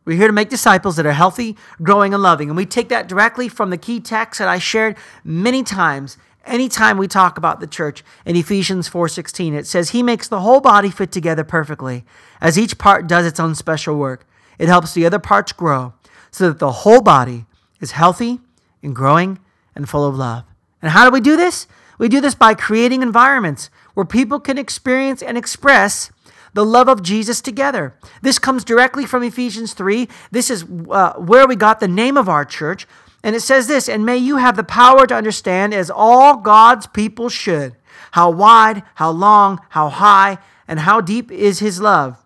We're 0.05 0.15
here 0.15 0.27
to 0.27 0.33
make 0.33 0.47
disciples 0.47 0.95
that 0.95 1.05
are 1.05 1.11
healthy, 1.11 1.57
growing, 1.83 2.13
and 2.13 2.23
loving. 2.23 2.49
And 2.49 2.55
we 2.55 2.65
take 2.65 2.87
that 2.87 3.09
directly 3.09 3.49
from 3.49 3.71
the 3.71 3.77
key 3.77 3.99
text 3.99 4.39
that 4.39 4.47
I 4.47 4.59
shared 4.59 4.95
many 5.25 5.63
times 5.63 6.17
anytime 6.47 6.97
we 6.97 7.07
talk 7.07 7.37
about 7.37 7.59
the 7.59 7.67
church 7.67 8.03
in 8.25 8.35
Ephesians 8.35 8.89
4:16 8.89 9.53
it 9.53 9.67
says 9.67 9.89
he 9.89 10.03
makes 10.03 10.27
the 10.27 10.41
whole 10.41 10.61
body 10.61 10.89
fit 10.89 11.11
together 11.11 11.43
perfectly 11.43 12.05
as 12.41 12.57
each 12.57 12.77
part 12.77 13.07
does 13.07 13.25
its 13.25 13.39
own 13.39 13.55
special 13.55 13.97
work 13.97 14.27
it 14.57 14.67
helps 14.67 14.93
the 14.93 15.05
other 15.05 15.19
parts 15.19 15.51
grow 15.51 15.93
so 16.31 16.47
that 16.47 16.59
the 16.59 16.71
whole 16.71 17.01
body 17.01 17.45
is 17.79 17.91
healthy 17.91 18.39
and 18.81 18.95
growing 18.95 19.39
and 19.75 19.89
full 19.89 20.05
of 20.05 20.15
love 20.15 20.43
and 20.81 20.91
how 20.91 21.05
do 21.05 21.11
we 21.11 21.21
do 21.21 21.35
this 21.35 21.67
we 21.97 22.09
do 22.09 22.21
this 22.21 22.35
by 22.35 22.53
creating 22.53 23.01
environments 23.01 23.69
where 23.93 24.05
people 24.05 24.39
can 24.39 24.57
experience 24.57 25.21
and 25.21 25.37
express 25.37 26.11
the 26.53 26.65
love 26.65 26.87
of 26.87 27.03
Jesus 27.03 27.41
together. 27.41 27.95
This 28.21 28.39
comes 28.39 28.63
directly 28.63 29.05
from 29.05 29.23
Ephesians 29.23 29.73
3. 29.73 30.07
This 30.31 30.49
is 30.49 30.65
uh, 30.89 31.13
where 31.13 31.47
we 31.47 31.55
got 31.55 31.79
the 31.79 31.87
name 31.87 32.17
of 32.17 32.27
our 32.27 32.45
church. 32.45 32.87
And 33.23 33.35
it 33.35 33.41
says 33.41 33.67
this, 33.67 33.89
and 33.89 34.05
may 34.05 34.17
you 34.17 34.37
have 34.37 34.55
the 34.55 34.63
power 34.63 35.07
to 35.07 35.15
understand, 35.15 35.73
as 35.73 35.89
all 35.89 36.37
God's 36.37 36.87
people 36.87 37.29
should, 37.29 37.75
how 38.11 38.29
wide, 38.29 38.83
how 38.95 39.09
long, 39.09 39.59
how 39.69 39.89
high, 39.89 40.37
and 40.67 40.79
how 40.81 41.01
deep 41.01 41.31
is 41.31 41.59
his 41.59 41.81
love. 41.81 42.23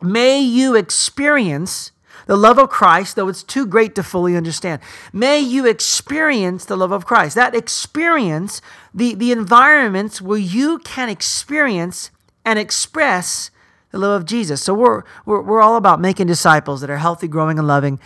May 0.00 0.40
you 0.40 0.74
experience 0.74 1.92
the 2.26 2.36
love 2.36 2.58
of 2.58 2.68
Christ, 2.68 3.16
though 3.16 3.28
it's 3.28 3.42
too 3.42 3.66
great 3.66 3.94
to 3.94 4.02
fully 4.02 4.36
understand. 4.36 4.82
May 5.12 5.40
you 5.40 5.66
experience 5.66 6.66
the 6.66 6.76
love 6.76 6.92
of 6.92 7.06
Christ. 7.06 7.34
That 7.34 7.54
experience, 7.54 8.60
the, 8.92 9.14
the 9.14 9.32
environments 9.32 10.20
where 10.20 10.38
you 10.38 10.78
can 10.80 11.08
experience 11.08 12.10
and 12.44 12.58
express 12.58 13.50
the 13.90 13.98
love 13.98 14.20
of 14.20 14.26
Jesus. 14.26 14.62
So 14.62 14.74
we're, 14.74 15.02
we're, 15.24 15.40
we're 15.40 15.62
all 15.62 15.76
about 15.76 16.00
making 16.00 16.26
disciples 16.26 16.82
that 16.82 16.90
are 16.90 16.98
healthy, 16.98 17.28
growing, 17.28 17.58
and 17.58 17.66
loving. 17.66 17.98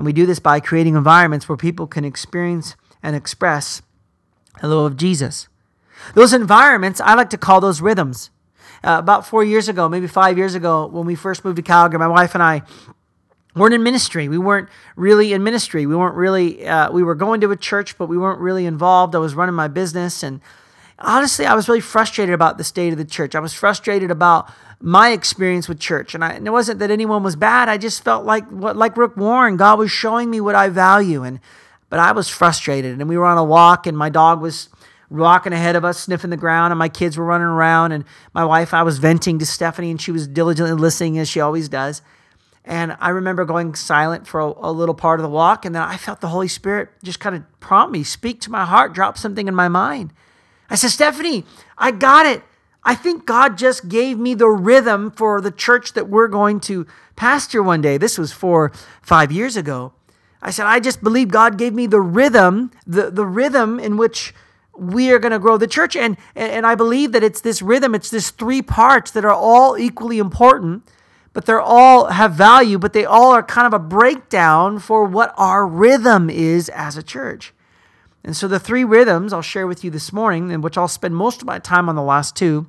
And 0.00 0.06
we 0.06 0.14
do 0.14 0.24
this 0.24 0.38
by 0.38 0.60
creating 0.60 0.94
environments 0.94 1.46
where 1.46 1.58
people 1.58 1.86
can 1.86 2.06
experience 2.06 2.74
and 3.02 3.14
express 3.14 3.82
the 4.62 4.68
love 4.68 4.92
of 4.92 4.96
Jesus. 4.96 5.46
Those 6.14 6.32
environments, 6.32 7.02
I 7.02 7.12
like 7.12 7.28
to 7.28 7.36
call 7.36 7.60
those 7.60 7.82
rhythms. 7.82 8.30
Uh, 8.82 8.96
about 8.98 9.26
four 9.26 9.44
years 9.44 9.68
ago, 9.68 9.90
maybe 9.90 10.06
five 10.06 10.38
years 10.38 10.54
ago, 10.54 10.86
when 10.86 11.04
we 11.04 11.14
first 11.14 11.44
moved 11.44 11.56
to 11.56 11.62
Calgary, 11.62 11.98
my 11.98 12.08
wife 12.08 12.32
and 12.32 12.42
I 12.42 12.62
weren't 13.54 13.74
in 13.74 13.82
ministry. 13.82 14.26
We 14.26 14.38
weren't 14.38 14.70
really 14.96 15.34
in 15.34 15.44
ministry. 15.44 15.84
We 15.84 15.94
weren't 15.94 16.16
really, 16.16 16.66
uh, 16.66 16.90
we 16.90 17.02
were 17.02 17.14
going 17.14 17.42
to 17.42 17.50
a 17.50 17.56
church, 17.56 17.98
but 17.98 18.06
we 18.06 18.16
weren't 18.16 18.40
really 18.40 18.64
involved. 18.64 19.14
I 19.14 19.18
was 19.18 19.34
running 19.34 19.54
my 19.54 19.68
business. 19.68 20.22
And 20.22 20.40
honestly, 20.98 21.44
I 21.44 21.52
was 21.52 21.68
really 21.68 21.82
frustrated 21.82 22.32
about 22.32 22.56
the 22.56 22.64
state 22.64 22.94
of 22.94 22.98
the 22.98 23.04
church. 23.04 23.34
I 23.34 23.40
was 23.40 23.52
frustrated 23.52 24.10
about 24.10 24.50
my 24.80 25.10
experience 25.10 25.68
with 25.68 25.78
church. 25.78 26.14
And, 26.14 26.24
I, 26.24 26.32
and 26.32 26.46
it 26.46 26.50
wasn't 26.50 26.78
that 26.78 26.90
anyone 26.90 27.22
was 27.22 27.36
bad. 27.36 27.68
I 27.68 27.76
just 27.76 28.02
felt 28.02 28.24
like 28.24 28.48
what 28.50 28.76
like 28.76 28.96
Rick 28.96 29.16
Warren, 29.16 29.56
God 29.56 29.78
was 29.78 29.90
showing 29.90 30.30
me 30.30 30.40
what 30.40 30.54
I 30.54 30.68
value. 30.68 31.22
And 31.22 31.40
but 31.90 31.98
I 31.98 32.12
was 32.12 32.28
frustrated. 32.28 32.98
And 32.98 33.08
we 33.08 33.18
were 33.18 33.26
on 33.26 33.36
a 33.36 33.44
walk, 33.44 33.86
and 33.86 33.98
my 33.98 34.08
dog 34.08 34.40
was 34.40 34.70
walking 35.10 35.52
ahead 35.52 35.74
of 35.74 35.84
us, 35.84 35.98
sniffing 35.98 36.30
the 36.30 36.36
ground, 36.36 36.72
and 36.72 36.78
my 36.78 36.88
kids 36.88 37.18
were 37.18 37.24
running 37.24 37.48
around. 37.48 37.92
And 37.92 38.04
my 38.32 38.44
wife, 38.44 38.72
I 38.72 38.84
was 38.84 38.98
venting 38.98 39.38
to 39.40 39.46
Stephanie, 39.46 39.90
and 39.90 40.00
she 40.00 40.12
was 40.12 40.26
diligently 40.26 40.74
listening 40.74 41.18
as 41.18 41.28
she 41.28 41.40
always 41.40 41.68
does. 41.68 42.00
And 42.64 42.96
I 43.00 43.08
remember 43.08 43.44
going 43.44 43.74
silent 43.74 44.28
for 44.28 44.40
a, 44.40 44.52
a 44.56 44.72
little 44.72 44.94
part 44.94 45.18
of 45.18 45.24
the 45.24 45.30
walk, 45.30 45.64
and 45.64 45.74
then 45.74 45.82
I 45.82 45.96
felt 45.96 46.20
the 46.20 46.28
Holy 46.28 46.48
Spirit 46.48 46.90
just 47.02 47.18
kind 47.18 47.34
of 47.34 47.42
prompt 47.58 47.92
me, 47.92 48.04
speak 48.04 48.40
to 48.42 48.50
my 48.50 48.64
heart, 48.64 48.92
drop 48.92 49.18
something 49.18 49.48
in 49.48 49.54
my 49.54 49.68
mind. 49.68 50.12
I 50.68 50.76
said, 50.76 50.90
Stephanie, 50.90 51.44
I 51.76 51.90
got 51.90 52.26
it. 52.26 52.42
I 52.82 52.94
think 52.94 53.26
God 53.26 53.58
just 53.58 53.88
gave 53.88 54.18
me 54.18 54.34
the 54.34 54.48
rhythm 54.48 55.10
for 55.10 55.40
the 55.40 55.50
church 55.50 55.92
that 55.92 56.08
we're 56.08 56.28
going 56.28 56.60
to 56.60 56.86
pastor 57.14 57.62
one 57.62 57.82
day. 57.82 57.98
This 57.98 58.16
was 58.16 58.32
four, 58.32 58.72
five 59.02 59.30
years 59.30 59.56
ago. 59.56 59.92
I 60.42 60.50
said, 60.50 60.66
I 60.66 60.80
just 60.80 61.02
believe 61.02 61.28
God 61.28 61.58
gave 61.58 61.74
me 61.74 61.86
the 61.86 62.00
rhythm, 62.00 62.70
the, 62.86 63.10
the 63.10 63.26
rhythm 63.26 63.78
in 63.78 63.98
which 63.98 64.34
we 64.76 65.10
are 65.10 65.18
going 65.18 65.32
to 65.32 65.38
grow 65.38 65.58
the 65.58 65.66
church. 65.66 65.94
And, 65.94 66.16
and 66.34 66.66
I 66.66 66.74
believe 66.74 67.12
that 67.12 67.22
it's 67.22 67.42
this 67.42 67.60
rhythm, 67.60 67.94
it's 67.94 68.10
this 68.10 68.30
three 68.30 68.62
parts 68.62 69.10
that 69.10 69.24
are 69.24 69.34
all 69.34 69.76
equally 69.76 70.18
important, 70.18 70.82
but 71.34 71.44
they're 71.44 71.60
all 71.60 72.06
have 72.06 72.32
value, 72.32 72.78
but 72.78 72.94
they 72.94 73.04
all 73.04 73.32
are 73.32 73.42
kind 73.42 73.66
of 73.66 73.74
a 73.74 73.78
breakdown 73.78 74.78
for 74.78 75.04
what 75.04 75.34
our 75.36 75.66
rhythm 75.66 76.30
is 76.30 76.70
as 76.70 76.96
a 76.96 77.02
church. 77.02 77.52
And 78.22 78.36
so 78.36 78.46
the 78.46 78.60
three 78.60 78.84
rhythms 78.84 79.32
I'll 79.32 79.42
share 79.42 79.66
with 79.66 79.82
you 79.82 79.90
this 79.90 80.12
morning, 80.12 80.52
and 80.52 80.62
which 80.62 80.76
I'll 80.76 80.88
spend 80.88 81.16
most 81.16 81.40
of 81.40 81.46
my 81.46 81.58
time 81.58 81.88
on 81.88 81.94
the 81.96 82.02
last 82.02 82.36
two, 82.36 82.66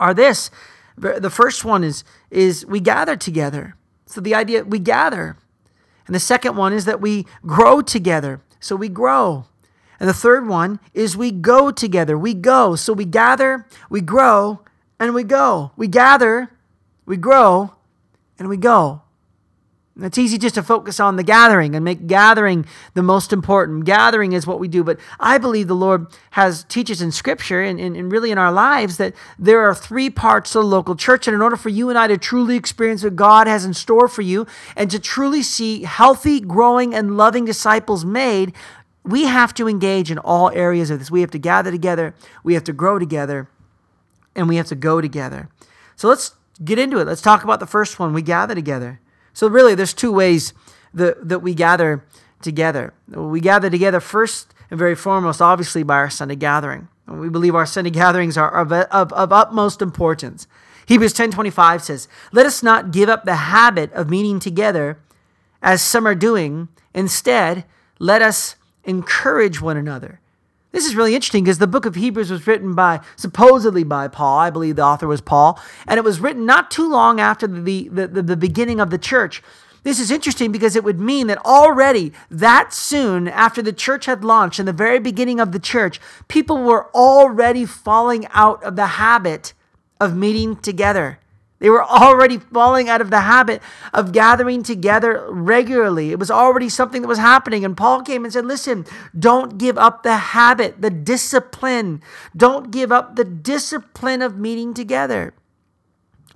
are 0.00 0.14
this. 0.14 0.50
The 0.96 1.30
first 1.30 1.64
one 1.64 1.84
is, 1.84 2.04
is 2.30 2.64
we 2.66 2.80
gather 2.80 3.16
together. 3.16 3.76
So 4.06 4.20
the 4.20 4.34
idea 4.34 4.64
we 4.64 4.78
gather. 4.78 5.36
And 6.06 6.14
the 6.14 6.20
second 6.20 6.56
one 6.56 6.72
is 6.72 6.84
that 6.84 7.00
we 7.00 7.26
grow 7.44 7.82
together. 7.82 8.40
So 8.60 8.76
we 8.76 8.88
grow. 8.88 9.46
And 10.00 10.08
the 10.08 10.14
third 10.14 10.46
one 10.46 10.80
is 10.92 11.16
we 11.16 11.30
go 11.30 11.70
together. 11.70 12.18
We 12.18 12.34
go. 12.34 12.76
So 12.76 12.92
we 12.92 13.04
gather, 13.04 13.66
we 13.88 14.00
grow, 14.00 14.60
and 14.98 15.14
we 15.14 15.24
go. 15.24 15.72
We 15.76 15.88
gather, 15.88 16.50
we 17.06 17.16
grow, 17.16 17.74
and 18.38 18.48
we 18.48 18.56
go. 18.56 19.02
It's 20.00 20.18
easy 20.18 20.38
just 20.38 20.56
to 20.56 20.62
focus 20.64 20.98
on 20.98 21.14
the 21.14 21.22
gathering 21.22 21.76
and 21.76 21.84
make 21.84 22.08
gathering 22.08 22.66
the 22.94 23.02
most 23.02 23.32
important. 23.32 23.84
Gathering 23.84 24.32
is 24.32 24.44
what 24.44 24.58
we 24.58 24.66
do, 24.66 24.82
but 24.82 24.98
I 25.20 25.38
believe 25.38 25.68
the 25.68 25.76
Lord 25.76 26.08
has 26.32 26.64
teaches 26.64 27.00
in 27.00 27.12
Scripture 27.12 27.62
and, 27.62 27.78
and, 27.78 27.96
and, 27.96 28.10
really 28.10 28.32
in 28.32 28.38
our 28.38 28.50
lives 28.50 28.96
that 28.96 29.14
there 29.38 29.60
are 29.60 29.72
three 29.72 30.10
parts 30.10 30.52
of 30.56 30.62
the 30.62 30.68
local 30.68 30.96
church. 30.96 31.28
And 31.28 31.34
in 31.34 31.40
order 31.40 31.54
for 31.54 31.68
you 31.68 31.90
and 31.90 31.98
I 31.98 32.08
to 32.08 32.18
truly 32.18 32.56
experience 32.56 33.04
what 33.04 33.14
God 33.14 33.46
has 33.46 33.64
in 33.64 33.72
store 33.72 34.08
for 34.08 34.22
you 34.22 34.48
and 34.74 34.90
to 34.90 34.98
truly 34.98 35.44
see 35.44 35.84
healthy, 35.84 36.40
growing, 36.40 36.92
and 36.92 37.16
loving 37.16 37.44
disciples 37.44 38.04
made, 38.04 38.52
we 39.04 39.24
have 39.24 39.54
to 39.54 39.68
engage 39.68 40.10
in 40.10 40.18
all 40.18 40.50
areas 40.50 40.90
of 40.90 40.98
this. 40.98 41.10
We 41.10 41.20
have 41.20 41.30
to 41.30 41.38
gather 41.38 41.70
together, 41.70 42.16
we 42.42 42.54
have 42.54 42.64
to 42.64 42.72
grow 42.72 42.98
together, 42.98 43.48
and 44.34 44.48
we 44.48 44.56
have 44.56 44.66
to 44.66 44.74
go 44.74 45.00
together. 45.00 45.48
So 45.94 46.08
let's 46.08 46.34
get 46.64 46.80
into 46.80 46.98
it. 46.98 47.06
Let's 47.06 47.22
talk 47.22 47.44
about 47.44 47.60
the 47.60 47.66
first 47.66 48.00
one. 48.00 48.12
We 48.12 48.22
gather 48.22 48.56
together. 48.56 49.00
So, 49.34 49.48
really, 49.48 49.74
there's 49.74 49.92
two 49.92 50.12
ways 50.12 50.54
that, 50.94 51.28
that 51.28 51.40
we 51.40 51.54
gather 51.54 52.04
together. 52.40 52.94
We 53.08 53.40
gather 53.40 53.68
together 53.68 54.00
first 54.00 54.54
and 54.70 54.78
very 54.78 54.94
foremost, 54.94 55.42
obviously, 55.42 55.82
by 55.82 55.96
our 55.96 56.10
Sunday 56.10 56.36
gathering. 56.36 56.88
We 57.06 57.28
believe 57.28 57.54
our 57.54 57.66
Sunday 57.66 57.90
gatherings 57.90 58.38
are 58.38 58.54
of, 58.54 58.72
of, 58.72 59.12
of 59.12 59.32
utmost 59.32 59.82
importance. 59.82 60.46
Hebrews 60.86 61.12
10:25 61.14 61.82
says, 61.82 62.08
"Let 62.32 62.46
us 62.46 62.62
not 62.62 62.90
give 62.90 63.08
up 63.08 63.24
the 63.24 63.36
habit 63.36 63.92
of 63.92 64.08
meeting 64.08 64.38
together 64.38 64.98
as 65.62 65.82
some 65.82 66.06
are 66.06 66.14
doing. 66.14 66.68
Instead, 66.94 67.64
let 67.98 68.22
us 68.22 68.56
encourage 68.84 69.60
one 69.60 69.76
another." 69.76 70.20
This 70.74 70.86
is 70.86 70.96
really 70.96 71.14
interesting 71.14 71.44
because 71.44 71.58
the 71.58 71.68
book 71.68 71.86
of 71.86 71.94
Hebrews 71.94 72.32
was 72.32 72.48
written 72.48 72.74
by, 72.74 73.00
supposedly 73.14 73.84
by 73.84 74.08
Paul. 74.08 74.40
I 74.40 74.50
believe 74.50 74.74
the 74.74 74.82
author 74.82 75.06
was 75.06 75.20
Paul. 75.20 75.56
And 75.86 75.98
it 75.98 76.02
was 76.02 76.18
written 76.18 76.46
not 76.46 76.68
too 76.68 76.90
long 76.90 77.20
after 77.20 77.46
the, 77.46 77.88
the, 77.92 78.08
the, 78.08 78.22
the 78.22 78.36
beginning 78.36 78.80
of 78.80 78.90
the 78.90 78.98
church. 78.98 79.40
This 79.84 80.00
is 80.00 80.10
interesting 80.10 80.50
because 80.50 80.74
it 80.74 80.82
would 80.82 80.98
mean 80.98 81.28
that 81.28 81.38
already 81.46 82.12
that 82.28 82.74
soon 82.74 83.28
after 83.28 83.62
the 83.62 83.72
church 83.72 84.06
had 84.06 84.24
launched, 84.24 84.58
in 84.58 84.66
the 84.66 84.72
very 84.72 84.98
beginning 84.98 85.38
of 85.38 85.52
the 85.52 85.60
church, 85.60 86.00
people 86.26 86.64
were 86.64 86.90
already 86.92 87.64
falling 87.64 88.26
out 88.32 88.60
of 88.64 88.74
the 88.74 88.86
habit 88.86 89.52
of 90.00 90.16
meeting 90.16 90.56
together. 90.56 91.20
They 91.64 91.70
were 91.70 91.82
already 91.82 92.36
falling 92.36 92.90
out 92.90 93.00
of 93.00 93.08
the 93.08 93.22
habit 93.22 93.62
of 93.94 94.12
gathering 94.12 94.62
together 94.62 95.24
regularly. 95.30 96.10
It 96.10 96.18
was 96.18 96.30
already 96.30 96.68
something 96.68 97.00
that 97.00 97.08
was 97.08 97.16
happening. 97.16 97.64
And 97.64 97.74
Paul 97.74 98.02
came 98.02 98.22
and 98.22 98.30
said, 98.30 98.44
Listen, 98.44 98.84
don't 99.18 99.56
give 99.56 99.78
up 99.78 100.02
the 100.02 100.14
habit, 100.14 100.82
the 100.82 100.90
discipline. 100.90 102.02
Don't 102.36 102.70
give 102.70 102.92
up 102.92 103.16
the 103.16 103.24
discipline 103.24 104.20
of 104.20 104.36
meeting 104.36 104.74
together. 104.74 105.32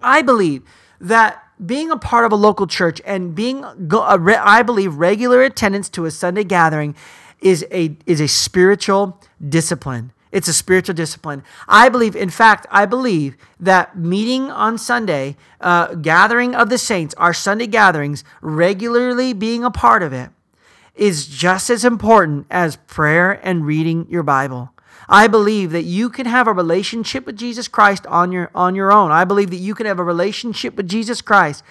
I 0.03 0.23
believe 0.23 0.63
that 0.99 1.45
being 1.63 1.91
a 1.91 1.99
part 1.99 2.25
of 2.25 2.33
a 2.33 2.35
local 2.35 2.67
church 2.67 3.03
and 3.05 3.35
being, 3.35 3.67
I 3.67 4.63
believe, 4.63 4.95
regular 4.95 5.43
attendance 5.43 5.91
to 5.91 6.07
a 6.07 6.11
Sunday 6.11 6.45
gathering 6.45 6.97
is 7.43 7.67
a, 7.71 7.99
is 8.07 8.23
a 8.23 8.29
spiritual 8.29 9.21
discipline. 9.47 10.11
It's 10.31 10.49
a 10.49 10.53
spiritual 10.53 10.95
discipline. 10.95 11.43
I 11.67 11.89
believe, 11.89 12.15
in 12.15 12.31
fact, 12.31 12.67
I 12.71 12.87
believe 12.87 13.37
that 13.59 13.99
meeting 13.99 14.51
on 14.51 14.79
Sunday, 14.79 15.37
uh, 15.61 15.95
gathering 15.95 16.55
of 16.55 16.69
the 16.69 16.79
saints, 16.79 17.15
our 17.17 17.33
Sunday 17.33 17.67
gatherings, 17.67 18.25
regularly 18.41 19.33
being 19.33 19.65
a 19.65 19.71
part 19.71 20.03
of 20.03 20.13
it, 20.13 20.31
is 20.95 21.27
just 21.27 21.71
as 21.71 21.85
important 21.85 22.47
as 22.51 22.77
prayer 22.77 23.41
and 23.43 23.65
reading 23.65 24.07
your 24.11 24.23
Bible. 24.23 24.71
I 25.09 25.27
believe 25.27 25.71
that 25.71 25.85
you 25.85 26.11
can 26.11 26.27
have 26.27 26.47
a 26.47 26.53
relationship 26.53 27.25
with 27.25 27.37
Jesus 27.37 27.67
Christ 27.67 28.07
on 28.09 28.31
your 28.31 28.51
on 28.55 28.75
your 28.75 28.93
own. 28.93 29.11
I 29.11 29.25
believe 29.25 29.49
that 29.51 29.57
you 29.57 29.75
can 29.75 29.87
have 29.87 29.99
a 29.99 30.05
relationship 30.05 30.77
with 30.77 30.89
Jesus 30.89 31.23
Christ 31.23 31.65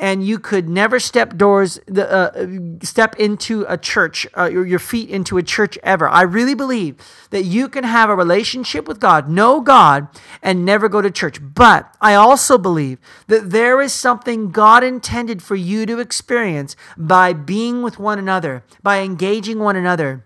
and 0.00 0.26
you 0.26 0.38
could 0.38 0.66
never 0.66 0.98
step 0.98 1.36
doors, 1.36 1.78
uh, 1.90 2.46
step 2.82 3.16
into 3.16 3.66
a 3.68 3.76
church, 3.76 4.26
uh, 4.36 4.48
your, 4.50 4.66
your 4.66 4.78
feet 4.78 5.10
into 5.10 5.36
a 5.36 5.42
church 5.42 5.78
ever. 5.82 6.08
I 6.08 6.22
really 6.22 6.54
believe 6.54 6.96
that 7.28 7.44
you 7.44 7.68
can 7.68 7.84
have 7.84 8.08
a 8.08 8.16
relationship 8.16 8.88
with 8.88 8.98
God, 8.98 9.28
know 9.28 9.60
God, 9.60 10.08
and 10.42 10.64
never 10.64 10.88
go 10.88 11.02
to 11.02 11.10
church. 11.10 11.38
But 11.42 11.94
I 12.00 12.14
also 12.14 12.56
believe 12.56 12.98
that 13.26 13.50
there 13.50 13.82
is 13.82 13.92
something 13.92 14.50
God 14.50 14.82
intended 14.82 15.42
for 15.42 15.54
you 15.54 15.84
to 15.84 15.98
experience 15.98 16.76
by 16.96 17.34
being 17.34 17.82
with 17.82 17.98
one 17.98 18.18
another, 18.18 18.64
by 18.82 19.00
engaging 19.00 19.58
one 19.58 19.76
another 19.76 20.24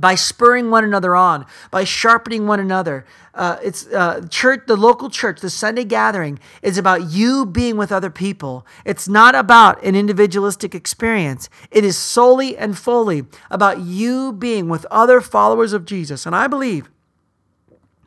by 0.00 0.14
spurring 0.14 0.70
one 0.70 0.84
another 0.84 1.14
on, 1.14 1.46
by 1.70 1.84
sharpening 1.84 2.46
one 2.46 2.58
another. 2.58 3.04
Uh, 3.34 3.58
it's 3.62 3.86
uh, 3.88 4.26
church, 4.28 4.62
the 4.66 4.76
local 4.76 5.10
church, 5.10 5.40
the 5.40 5.50
Sunday 5.50 5.84
gathering 5.84 6.38
is 6.62 6.78
about 6.78 7.10
you 7.10 7.46
being 7.46 7.76
with 7.76 7.92
other 7.92 8.10
people. 8.10 8.66
It's 8.84 9.08
not 9.08 9.34
about 9.34 9.82
an 9.84 9.94
individualistic 9.94 10.74
experience. 10.74 11.48
It 11.70 11.84
is 11.84 11.96
solely 11.96 12.56
and 12.56 12.76
fully 12.76 13.26
about 13.50 13.80
you 13.80 14.32
being 14.32 14.68
with 14.68 14.86
other 14.90 15.20
followers 15.20 15.72
of 15.72 15.84
Jesus. 15.84 16.26
And 16.26 16.34
I 16.34 16.46
believe 16.46 16.90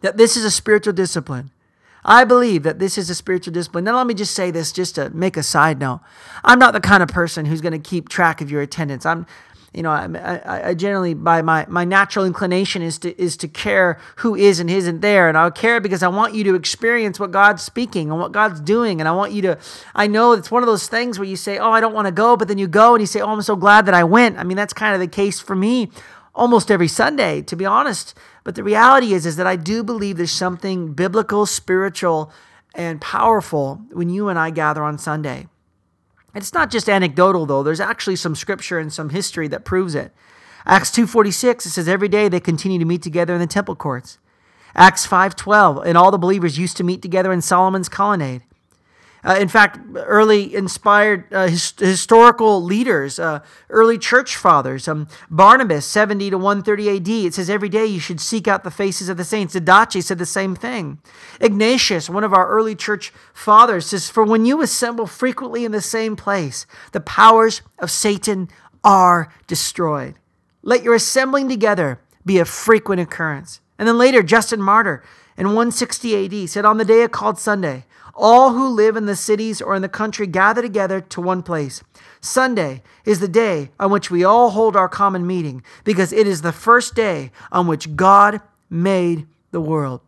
that 0.01 0.17
this 0.17 0.35
is 0.35 0.43
a 0.43 0.51
spiritual 0.51 0.93
discipline. 0.93 1.51
I 2.05 2.25
believe 2.25 2.63
that 2.63 2.79
this 2.79 2.97
is 2.97 3.09
a 3.09 3.15
spiritual 3.15 3.53
discipline. 3.53 3.85
Now, 3.85 3.95
let 3.95 4.07
me 4.07 4.13
just 4.13 4.35
say 4.35 4.51
this 4.51 4.73
just 4.73 4.95
to 4.95 5.09
make 5.12 5.38
a 5.38 5.43
side 5.43 5.79
note. 5.79 6.01
I'm 6.43 6.59
not 6.59 6.73
the 6.73 6.81
kind 6.81 7.01
of 7.01 7.07
person 7.07 7.45
who's 7.45 7.62
going 7.62 7.71
to 7.71 7.79
keep 7.79 8.09
track 8.09 8.41
of 8.41 8.51
your 8.51 8.62
attendance. 8.62 9.05
I'm, 9.05 9.25
you 9.74 9.82
know, 9.82 9.89
I, 9.89 10.06
I, 10.06 10.70
I, 10.70 10.74
generally 10.75 11.15
by 11.15 11.42
my, 11.42 11.65
my 11.68 11.84
natural 11.84 12.25
inclination 12.25 12.84
is 12.84 13.00
to 13.00 13.20
is 13.20 13.36
to 13.38 13.48
care 13.48 14.00
who 14.18 14.36
is 14.36 14.60
and 14.60 14.70
isn't 14.70 15.01
there, 15.01 15.27
and 15.27 15.38
I'll 15.38 15.51
care 15.51 15.82
because 15.82 16.03
I 16.03 16.10
want 16.10 16.36
you 16.36 16.44
to 16.46 16.56
experience 16.56 17.20
what 17.20 17.32
God's 17.32 17.63
speaking 17.63 18.12
and 18.12 18.20
what 18.20 18.32
God's 18.32 18.60
doing, 18.60 19.01
and 19.01 19.08
I 19.08 19.13
want 19.13 19.32
you 19.32 19.42
to. 19.44 19.58
I 19.96 20.06
know 20.06 20.34
it's 20.34 20.51
one 20.51 20.62
of 20.62 20.68
those 20.68 20.88
things 20.88 21.18
where 21.18 21.27
you 21.27 21.36
say, 21.36 21.58
"Oh, 21.58 21.72
I 21.72 21.82
don't 21.82 21.94
want 21.94 22.06
to 22.06 22.12
go," 22.12 22.38
but 22.38 22.48
then 22.48 22.60
you 22.60 22.68
go 22.68 22.94
and 22.94 23.01
you 23.01 23.08
say, 23.08 23.20
"Oh, 23.20 23.30
I'm 23.30 23.42
so 23.42 23.56
glad 23.56 23.88
that 23.88 23.96
I 23.96 24.03
went." 24.03 24.38
I 24.38 24.44
mean, 24.44 24.58
that's 24.58 24.74
kind 24.74 24.94
of 24.94 25.00
the 25.00 25.08
case 25.08 25.39
for 25.39 25.56
me 25.56 25.89
almost 26.36 26.70
every 26.70 26.88
Sunday, 26.88 27.42
to 27.44 27.56
be 27.56 27.65
honest. 27.65 28.13
But 28.44 28.56
the 28.56 28.63
reality 28.63 29.13
is, 29.13 29.25
is 29.25 29.38
that 29.38 29.48
I 29.48 29.56
do 29.56 29.84
believe 29.84 30.18
there's 30.18 30.32
something 30.32 30.94
biblical, 30.94 31.46
spiritual, 31.46 32.32
and 32.75 33.01
powerful 33.01 33.82
when 33.92 34.10
you 34.10 34.30
and 34.30 34.38
I 34.38 34.50
gather 34.50 34.84
on 34.84 34.98
Sunday. 34.98 35.48
It's 36.33 36.53
not 36.53 36.71
just 36.71 36.89
anecdotal 36.89 37.45
though. 37.45 37.63
There's 37.63 37.79
actually 37.79 38.15
some 38.15 38.35
scripture 38.35 38.79
and 38.79 38.91
some 38.91 39.09
history 39.09 39.47
that 39.49 39.65
proves 39.65 39.95
it. 39.95 40.13
Acts 40.65 40.91
2:46 40.91 41.65
it 41.65 41.69
says 41.69 41.87
every 41.87 42.07
day 42.07 42.29
they 42.29 42.39
continue 42.39 42.79
to 42.79 42.85
meet 42.85 43.01
together 43.01 43.33
in 43.33 43.39
the 43.39 43.47
temple 43.47 43.75
courts. 43.75 44.17
Acts 44.75 45.05
5:12 45.05 45.83
and 45.85 45.97
all 45.97 46.11
the 46.11 46.17
believers 46.17 46.57
used 46.57 46.77
to 46.77 46.83
meet 46.83 47.01
together 47.01 47.31
in 47.31 47.41
Solomon's 47.41 47.89
colonnade. 47.89 48.43
Uh, 49.25 49.38
in 49.39 49.48
fact, 49.48 49.80
early 49.96 50.53
inspired 50.53 51.34
uh, 51.34 51.48
his, 51.48 51.74
historical 51.77 52.62
leaders, 52.62 53.20
uh, 53.20 53.39
early 53.70 53.98
church 53.98 54.36
fathers, 54.36 54.88
um, 54.88 55.08
Barnabas, 55.30 55.86
70 55.86 56.32
to 56.32 56.38
130 56.38 56.98
AD, 56.98 57.08
it 57.27 57.34
says 57.34 57.50
every 57.50 57.70
day 57.70 57.86
you 57.86 58.00
should 58.00 58.20
seek 58.20 58.48
out 58.48 58.63
the 58.63 58.72
faces 58.72 59.08
of 59.08 59.15
the 59.15 59.24
saints. 59.24 59.56
Didache 59.56 60.03
said 60.03 60.18
the 60.18 60.25
same 60.25 60.56
thing. 60.56 61.00
Ignatius, 61.39 62.10
one 62.10 62.24
of 62.24 62.34
our 62.34 62.50
early 62.50 62.75
church 62.75 63.13
fathers, 63.34 63.86
says, 63.88 64.10
For 64.10 64.24
when 64.25 64.46
you 64.46 64.62
assemble 64.62 65.08
frequently 65.08 65.63
in 65.63 65.72
the 65.72 65.82
same 65.82 66.15
place, 66.15 66.65
the 66.92 67.00
powers 67.00 67.62
of 67.80 67.89
Satan 67.89 68.50
are 68.84 69.34
destroyed. 69.48 70.15
Let 70.62 70.84
your 70.84 70.96
assembling 70.96 71.48
together 71.48 72.00
be 72.25 72.39
a 72.39 72.46
frequent 72.46 73.01
occurrence. 73.01 73.62
And 73.77 73.88
then 73.88 73.98
later, 73.98 74.22
Justin 74.22 74.62
Martyr 74.62 75.03
in 75.38 75.48
160 75.48 76.44
AD 76.44 76.50
said, 76.50 76.65
On 76.65 76.77
the 76.77 76.86
day 76.86 77.03
of 77.03 77.12
called 77.12 77.39
Sunday, 77.39 77.86
all 78.13 78.53
who 78.53 78.67
live 78.67 78.96
in 78.96 79.05
the 79.05 79.15
cities 79.15 79.62
or 79.62 79.75
in 79.75 79.82
the 79.82 79.89
country 79.89 80.27
gather 80.27 80.62
together 80.62 81.01
to 81.01 81.22
one 81.22 81.43
place. 81.43 81.84
Sunday 82.22 82.84
is 83.05 83.20
the 83.20 83.27
day 83.27 83.72
on 83.79 83.91
which 83.91 84.12
we 84.12 84.24
all 84.24 84.51
hold 84.51 84.75
our 84.75 84.89
common 84.89 85.25
meeting 85.25 85.63
because 85.84 86.13
it 86.13 86.27
is 86.27 86.41
the 86.41 86.51
first 86.51 86.96
day 86.96 87.32
on 87.51 87.67
which 87.67 87.96
God 87.96 88.41
made 88.70 89.27
the 89.51 89.62
world. 89.62 90.01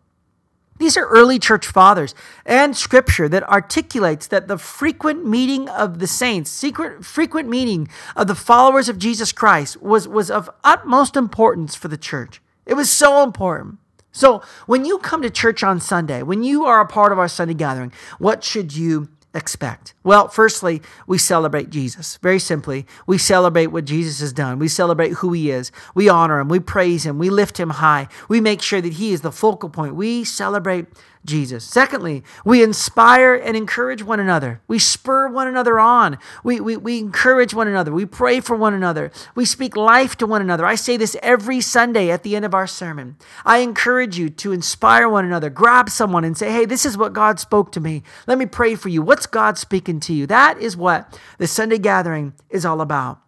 These 0.78 0.98
are 0.98 1.08
early 1.08 1.40
church 1.40 1.66
fathers 1.66 2.14
and 2.46 2.76
scripture 2.76 3.30
that 3.30 3.48
articulates 3.50 4.28
that 4.28 4.50
the 4.50 4.58
frequent 4.58 5.26
meeting 5.26 5.70
of 5.70 6.00
the 6.00 6.08
saints, 6.08 6.52
secret, 6.52 7.06
frequent 7.06 7.48
meeting 7.48 7.88
of 8.16 8.28
the 8.28 8.36
followers 8.36 8.90
of 8.90 9.00
Jesus 9.00 9.32
Christ 9.32 9.82
was, 9.82 10.06
was 10.06 10.30
of 10.30 10.50
utmost 10.66 11.16
importance 11.16 11.76
for 11.76 11.88
the 11.88 11.98
church. 11.98 12.42
It 12.66 12.74
was 12.74 12.92
so 12.92 13.24
important. 13.24 13.78
So 14.16 14.42
when 14.66 14.86
you 14.86 14.98
come 15.00 15.22
to 15.24 15.30
church 15.30 15.62
on 15.62 15.82
Sunday, 15.82 16.24
when 16.24 16.42
you 16.42 16.64
are 16.64 16.80
a 16.80 16.88
part 16.88 17.12
of 17.12 17.20
our 17.20 17.28
Sunday 17.28 17.54
gathering, 17.54 17.92
what 18.18 18.46
should 18.46 18.74
you 18.74 19.10
expect? 19.34 19.94
Well, 20.06 20.30
firstly, 20.30 20.82
we 21.06 21.18
celebrate 21.18 21.70
Jesus. 21.70 22.18
Very 22.24 22.40
simply, 22.40 22.86
we 23.06 23.18
celebrate 23.18 23.68
what 23.68 23.84
Jesus 23.84 24.22
has 24.22 24.32
done. 24.32 24.58
We 24.58 24.70
celebrate 24.70 25.16
who 25.16 25.34
he 25.34 25.52
is. 25.52 25.70
We 25.94 26.08
honor 26.08 26.40
him. 26.40 26.48
We 26.48 26.62
praise 26.62 27.06
him. 27.06 27.20
We 27.20 27.30
lift 27.30 27.60
him 27.60 27.72
high. 27.72 28.08
We 28.30 28.40
make 28.40 28.62
sure 28.62 28.80
that 28.80 28.94
he 28.94 29.12
is 29.12 29.20
the 29.20 29.34
focal 29.34 29.70
point. 29.70 29.96
We 29.96 30.24
celebrate 30.24 30.86
Jesus. 31.25 31.63
Secondly, 31.63 32.24
we 32.44 32.63
inspire 32.63 33.34
and 33.34 33.58
encourage 33.58 34.03
one 34.03 34.20
another. 34.20 34.62
We 34.67 34.79
spur 34.79 35.27
one 35.27 35.48
another 35.48 35.79
on. 35.79 36.17
We, 36.44 36.60
we, 36.60 36.77
we 36.77 37.00
encourage 37.00 37.53
one 37.53 37.67
another. 37.67 37.91
We 37.91 38.05
pray 38.05 38.39
for 38.39 38.55
one 38.55 38.74
another. 38.74 39.12
We 39.36 39.46
speak 39.46 39.75
life 39.75 40.15
to 40.17 40.27
one 40.27 40.41
another. 40.41 40.65
I 40.65 40.75
say 40.75 40.98
this 40.98 41.17
every 41.22 41.62
Sunday 41.62 42.10
at 42.12 42.24
the 42.24 42.36
end 42.36 42.46
of 42.46 42.53
our 42.53 42.67
sermon. 42.67 43.17
I 43.44 43.58
encourage 43.58 44.17
you 44.17 44.29
to 44.29 44.51
inspire 44.51 45.10
one 45.10 45.25
another. 45.25 45.50
Grab 45.50 45.89
someone 45.89 46.24
and 46.24 46.38
say, 46.38 46.51
hey, 46.51 46.65
this 46.65 46.86
is 46.86 46.98
what 46.98 47.13
God 47.13 47.39
spoke 47.39 47.72
to 47.74 47.79
me. 47.79 48.03
Let 48.27 48.38
me 48.38 48.46
pray 48.46 48.75
for 48.75 48.89
you. 48.89 49.01
What's 49.01 49.25
God 49.25 49.58
speaking 49.58 50.00
to 50.01 50.13
you? 50.13 50.27
That 50.27 50.60
is 50.60 50.77
what 50.77 51.20
the 51.38 51.48
Sunday 51.48 51.77
gathering 51.77 52.34
is 52.50 52.65
all 52.65 52.82
about. 52.82 53.20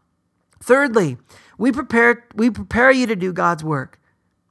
Thirdly, 0.62 1.18
we 1.58 1.72
prepare, 1.72 2.26
we 2.36 2.50
prepare 2.50 2.92
you 2.92 3.08
to 3.08 3.16
do 3.16 3.34
God's 3.34 3.64
work. 3.64 4.00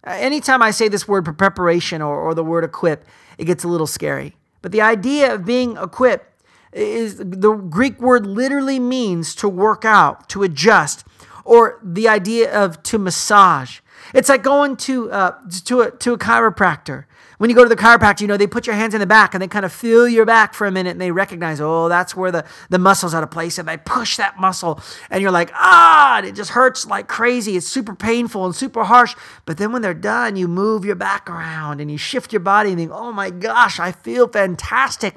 Anytime 0.05 0.63
I 0.63 0.71
say 0.71 0.89
this 0.89 1.09
word 1.09 1.25
preparation 1.37 2.01
or, 2.01 2.21
or 2.21 2.35
the 2.35 2.45
word 2.45 2.63
equip, 2.63 3.05
it 3.39 3.45
gets 3.45 3.65
a 3.65 3.69
little 3.69 3.87
scary. 3.87 4.37
But 4.63 4.73
the 4.73 4.81
idea 4.81 5.33
of 5.33 5.45
being 5.45 5.77
equipped 5.77 6.43
is 6.73 7.19
the 7.19 7.53
Greek 7.53 8.01
word 8.01 8.27
literally 8.27 8.79
means 8.79 9.35
to 9.37 9.49
work 9.49 9.85
out, 9.85 10.29
to 10.31 10.43
adjust, 10.43 11.05
or 11.45 11.79
the 11.83 12.09
idea 12.09 12.53
of 12.53 12.83
to 12.85 12.99
massage. 12.99 13.81
It's 14.13 14.29
like 14.29 14.43
going 14.43 14.77
to 14.79 15.11
uh, 15.11 15.35
to 15.65 15.81
a 15.83 15.91
to 15.91 16.13
a 16.13 16.19
chiropractor. 16.19 17.05
When 17.39 17.51
you 17.51 17.57
go 17.57 17.63
to 17.63 17.69
the 17.69 17.77
chiropractor, 17.77 18.23
you 18.23 18.27
know 18.27 18.37
they 18.37 18.47
put 18.47 18.67
your 18.67 18.77
hands 18.77 18.95
in 18.95 19.01
the 19.01 19.07
back 19.07 19.35
and 19.35 19.43
they 19.43 19.49
kind 19.49 19.65
of 19.65 19.73
feel 19.73 20.09
your 20.09 20.25
back 20.25 20.55
for 20.55 20.67
a 20.67 20.71
minute 20.71 20.91
and 20.91 21.01
they 21.01 21.11
recognize, 21.11 21.61
oh, 21.61 21.89
that's 21.89 22.17
where 22.17 22.33
the 22.33 22.45
the 22.71 22.79
muscle's 22.79 23.15
out 23.15 23.23
of 23.23 23.31
place, 23.31 23.59
and 23.59 23.69
they 23.69 23.77
push 23.77 24.17
that 24.17 24.39
muscle, 24.39 24.81
and 25.11 25.21
you're 25.21 25.31
like, 25.31 25.51
ah, 25.55 26.23
it 26.23 26.35
just 26.35 26.51
hurts 26.51 26.87
like 26.87 27.09
crazy. 27.09 27.57
It's 27.57 27.67
super 27.67 27.95
painful 27.95 28.47
and 28.47 28.55
super 28.55 28.85
harsh. 28.85 29.15
But 29.45 29.59
then 29.59 29.73
when 29.73 29.83
they're 29.83 29.95
done, 29.95 30.37
you 30.37 30.49
move 30.49 30.85
your 30.85 30.95
back 30.95 31.29
around 31.29 31.81
and 31.81 31.91
you 31.91 31.99
shift 31.99 32.33
your 32.33 32.41
body 32.41 32.71
and 32.71 32.79
think, 32.79 32.91
oh 32.93 33.13
my 33.13 33.31
gosh, 33.31 33.79
I 33.79 33.93
feel 33.93 34.29
fantastic. 34.29 35.17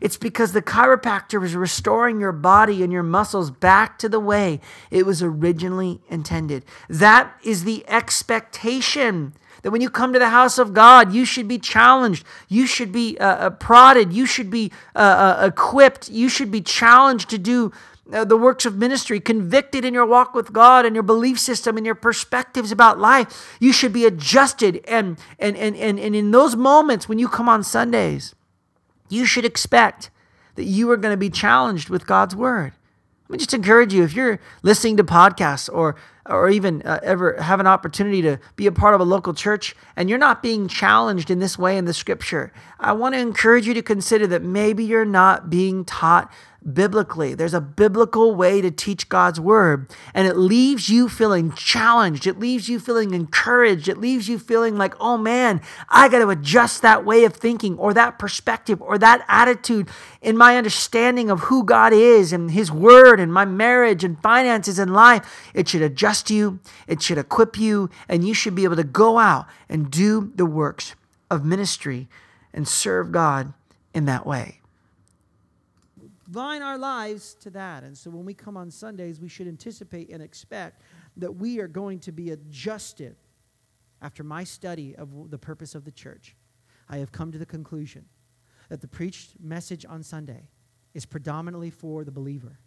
It's 0.00 0.16
because 0.16 0.52
the 0.52 0.62
chiropractor 0.62 1.42
is 1.44 1.54
restoring 1.56 2.20
your 2.20 2.32
body 2.32 2.82
and 2.82 2.92
your 2.92 3.02
muscles 3.02 3.50
back 3.50 3.98
to 3.98 4.08
the 4.08 4.20
way 4.20 4.60
it 4.90 5.04
was 5.04 5.22
originally 5.22 6.00
intended. 6.08 6.64
That 6.88 7.34
is 7.42 7.64
the 7.64 7.84
expectation 7.88 9.34
that 9.62 9.70
when 9.70 9.80
you 9.80 9.90
come 9.90 10.12
to 10.12 10.18
the 10.18 10.30
house 10.30 10.58
of 10.58 10.74
God, 10.74 11.12
you 11.12 11.24
should 11.24 11.48
be 11.48 11.58
challenged. 11.58 12.24
You 12.48 12.66
should 12.66 12.92
be 12.92 13.18
uh, 13.18 13.26
uh, 13.26 13.50
prodded. 13.50 14.12
You 14.12 14.26
should 14.26 14.50
be 14.50 14.72
uh, 14.94 14.98
uh 15.40 15.46
equipped. 15.46 16.08
You 16.08 16.28
should 16.28 16.50
be 16.50 16.60
challenged 16.60 17.30
to 17.30 17.38
do 17.38 17.72
uh, 18.12 18.24
the 18.24 18.36
works 18.36 18.64
of 18.64 18.76
ministry, 18.76 19.20
convicted 19.20 19.84
in 19.84 19.92
your 19.92 20.06
walk 20.06 20.34
with 20.34 20.52
God 20.52 20.86
and 20.86 20.94
your 20.94 21.02
belief 21.02 21.38
system 21.38 21.76
and 21.76 21.84
your 21.84 21.94
perspectives 21.94 22.72
about 22.72 22.98
life. 22.98 23.56
You 23.60 23.72
should 23.72 23.92
be 23.92 24.06
adjusted. 24.06 24.82
And, 24.88 25.18
and, 25.38 25.56
and, 25.56 25.76
and, 25.76 25.98
and 25.98 26.16
in 26.16 26.30
those 26.30 26.56
moments 26.56 27.08
when 27.08 27.18
you 27.18 27.28
come 27.28 27.48
on 27.48 27.62
Sundays, 27.62 28.34
you 29.08 29.26
should 29.26 29.44
expect 29.44 30.10
that 30.54 30.64
you 30.64 30.90
are 30.90 30.96
going 30.96 31.12
to 31.12 31.18
be 31.18 31.30
challenged 31.30 31.90
with 31.90 32.06
God's 32.06 32.34
word. 32.34 32.72
Let 33.28 33.32
me 33.32 33.38
just 33.38 33.52
encourage 33.52 33.92
you 33.92 34.04
if 34.04 34.14
you're 34.14 34.40
listening 34.62 34.96
to 34.96 35.04
podcasts 35.04 35.68
or 35.70 35.96
or 36.28 36.48
even 36.50 36.82
uh, 36.82 37.00
ever 37.02 37.40
have 37.40 37.60
an 37.60 37.66
opportunity 37.66 38.20
to 38.22 38.38
be 38.56 38.66
a 38.66 38.72
part 38.72 38.94
of 38.94 39.00
a 39.00 39.04
local 39.04 39.32
church 39.32 39.74
and 39.96 40.08
you're 40.08 40.18
not 40.18 40.42
being 40.42 40.68
challenged 40.68 41.30
in 41.30 41.38
this 41.38 41.58
way 41.58 41.78
in 41.78 41.84
the 41.86 41.94
scripture, 41.94 42.52
I 42.78 42.92
want 42.92 43.14
to 43.14 43.18
encourage 43.20 43.66
you 43.66 43.74
to 43.74 43.82
consider 43.82 44.26
that 44.28 44.42
maybe 44.42 44.84
you're 44.84 45.04
not 45.04 45.48
being 45.50 45.84
taught 45.84 46.30
biblically. 46.72 47.34
There's 47.34 47.54
a 47.54 47.60
biblical 47.60 48.34
way 48.34 48.60
to 48.60 48.70
teach 48.70 49.08
God's 49.08 49.40
word, 49.40 49.90
and 50.12 50.26
it 50.26 50.36
leaves 50.36 50.88
you 50.88 51.08
feeling 51.08 51.52
challenged. 51.52 52.26
It 52.26 52.38
leaves 52.38 52.68
you 52.68 52.80
feeling 52.80 53.14
encouraged. 53.14 53.88
It 53.88 53.98
leaves 53.98 54.28
you 54.28 54.38
feeling 54.38 54.76
like, 54.76 54.94
oh 55.00 55.16
man, 55.16 55.60
I 55.88 56.08
got 56.08 56.18
to 56.18 56.30
adjust 56.30 56.82
that 56.82 57.04
way 57.04 57.24
of 57.24 57.34
thinking 57.34 57.78
or 57.78 57.94
that 57.94 58.18
perspective 58.18 58.82
or 58.82 58.98
that 58.98 59.24
attitude 59.28 59.88
in 60.20 60.36
my 60.36 60.56
understanding 60.56 61.30
of 61.30 61.40
who 61.40 61.64
God 61.64 61.92
is 61.92 62.32
and 62.32 62.50
his 62.50 62.72
word 62.72 63.20
and 63.20 63.32
my 63.32 63.44
marriage 63.44 64.02
and 64.04 64.20
finances 64.20 64.78
and 64.78 64.92
life. 64.92 65.50
It 65.54 65.68
should 65.68 65.82
adjust 65.82 66.30
you, 66.30 66.58
it 66.86 67.02
should 67.02 67.18
equip 67.18 67.58
you, 67.58 67.88
and 68.08 68.26
you 68.26 68.34
should 68.34 68.54
be 68.54 68.64
able 68.64 68.76
to 68.76 68.84
go 68.84 69.18
out 69.18 69.46
and 69.68 69.90
do 69.90 70.32
the 70.34 70.46
works 70.46 70.94
of 71.30 71.44
ministry 71.44 72.08
and 72.52 72.66
serve 72.66 73.12
God 73.12 73.52
in 73.94 74.06
that 74.06 74.26
way 74.26 74.57
line 76.30 76.62
our 76.62 76.78
lives 76.78 77.34
to 77.40 77.50
that. 77.50 77.84
And 77.84 77.96
so 77.96 78.10
when 78.10 78.24
we 78.24 78.34
come 78.34 78.56
on 78.56 78.70
Sundays, 78.70 79.20
we 79.20 79.28
should 79.28 79.48
anticipate 79.48 80.10
and 80.10 80.22
expect 80.22 80.82
that 81.16 81.34
we 81.34 81.60
are 81.60 81.68
going 81.68 81.98
to 82.00 82.12
be 82.12 82.30
adjusted. 82.30 83.16
After 84.00 84.22
my 84.22 84.44
study 84.44 84.94
of 84.94 85.30
the 85.30 85.38
purpose 85.38 85.74
of 85.74 85.84
the 85.84 85.90
church, 85.90 86.36
I 86.88 86.98
have 86.98 87.10
come 87.10 87.32
to 87.32 87.38
the 87.38 87.46
conclusion 87.46 88.04
that 88.68 88.80
the 88.80 88.88
preached 88.88 89.40
message 89.40 89.84
on 89.88 90.02
Sunday 90.02 90.48
is 90.94 91.04
predominantly 91.04 91.70
for 91.70 92.04
the 92.04 92.12
believer. 92.12 92.60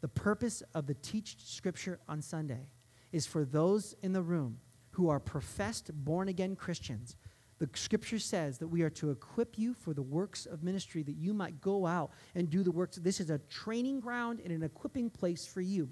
The 0.00 0.08
purpose 0.08 0.62
of 0.74 0.86
the 0.86 0.94
teached 0.94 1.48
scripture 1.48 1.98
on 2.08 2.22
Sunday 2.22 2.68
is 3.12 3.26
for 3.26 3.44
those 3.44 3.94
in 4.02 4.12
the 4.12 4.22
room 4.22 4.58
who 4.90 5.08
are 5.08 5.20
professed 5.20 5.90
born 5.92 6.28
again 6.28 6.54
Christians 6.54 7.16
the 7.58 7.68
scripture 7.74 8.18
says 8.18 8.58
that 8.58 8.68
we 8.68 8.82
are 8.82 8.90
to 8.90 9.10
equip 9.10 9.58
you 9.58 9.74
for 9.74 9.92
the 9.92 10.02
works 10.02 10.46
of 10.46 10.62
ministry 10.62 11.02
that 11.02 11.16
you 11.16 11.34
might 11.34 11.60
go 11.60 11.86
out 11.86 12.12
and 12.34 12.48
do 12.48 12.62
the 12.62 12.70
works. 12.70 12.96
This 12.96 13.20
is 13.20 13.30
a 13.30 13.38
training 13.38 14.00
ground 14.00 14.40
and 14.42 14.52
an 14.52 14.62
equipping 14.62 15.10
place 15.10 15.46
for 15.46 15.60
you. 15.60 15.90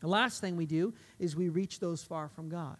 The 0.00 0.08
last 0.08 0.40
thing 0.40 0.56
we 0.56 0.66
do 0.66 0.94
is 1.18 1.36
we 1.36 1.48
reach 1.48 1.80
those 1.80 2.02
far 2.02 2.28
from 2.28 2.48
God. 2.48 2.76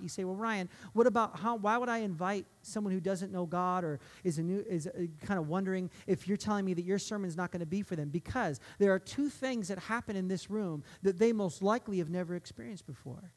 You 0.00 0.08
say, 0.08 0.24
well, 0.24 0.34
Ryan, 0.34 0.68
what 0.94 1.06
about 1.06 1.38
how? 1.38 1.56
Why 1.56 1.76
would 1.76 1.90
I 1.90 1.98
invite 1.98 2.46
someone 2.62 2.92
who 2.92 3.00
doesn't 3.00 3.32
know 3.32 3.44
God 3.44 3.84
or 3.84 4.00
is 4.24 4.38
a 4.38 4.42
new 4.42 4.64
is 4.66 4.86
a, 4.86 5.08
kind 5.26 5.38
of 5.38 5.48
wondering 5.48 5.90
if 6.06 6.26
you're 6.26 6.38
telling 6.38 6.64
me 6.64 6.72
that 6.72 6.84
your 6.84 6.98
sermon 6.98 7.28
is 7.28 7.36
not 7.36 7.50
going 7.50 7.60
to 7.60 7.66
be 7.66 7.82
for 7.82 7.96
them? 7.96 8.08
Because 8.08 8.60
there 8.78 8.92
are 8.92 8.98
two 8.98 9.28
things 9.28 9.68
that 9.68 9.78
happen 9.78 10.16
in 10.16 10.26
this 10.26 10.48
room 10.48 10.84
that 11.02 11.18
they 11.18 11.32
most 11.32 11.62
likely 11.62 11.98
have 11.98 12.08
never 12.08 12.34
experienced 12.34 12.86
before. 12.86 13.32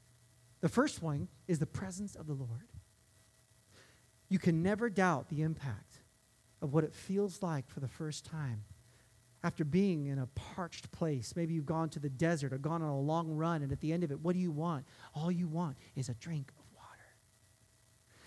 The 0.61 0.69
first 0.69 1.01
one 1.01 1.27
is 1.49 1.59
the 1.59 1.65
presence 1.65 2.15
of 2.15 2.27
the 2.27 2.33
Lord 2.33 2.72
you 4.33 4.39
can 4.39 4.63
never 4.63 4.89
doubt 4.89 5.29
the 5.29 5.43
impact 5.43 5.99
of 6.59 6.73
what 6.73 6.83
it 6.83 6.91
feels 6.91 7.43
like 7.43 7.69
for 7.69 7.81
the 7.81 7.87
first 7.87 8.25
time 8.25 8.63
after 9.43 9.63
being 9.63 10.07
in 10.07 10.17
a 10.17 10.25
parched 10.33 10.91
place. 10.91 11.35
Maybe 11.35 11.53
you've 11.53 11.67
gone 11.67 11.87
to 11.89 11.99
the 11.99 12.09
desert 12.09 12.51
or 12.51 12.57
gone 12.57 12.81
on 12.81 12.89
a 12.89 12.99
long 12.99 13.29
run, 13.29 13.61
and 13.61 13.71
at 13.71 13.79
the 13.79 13.93
end 13.93 14.03
of 14.03 14.09
it, 14.09 14.19
what 14.21 14.33
do 14.33 14.39
you 14.39 14.49
want? 14.49 14.87
All 15.13 15.31
you 15.31 15.47
want 15.47 15.77
is 15.95 16.09
a 16.09 16.15
drink 16.15 16.51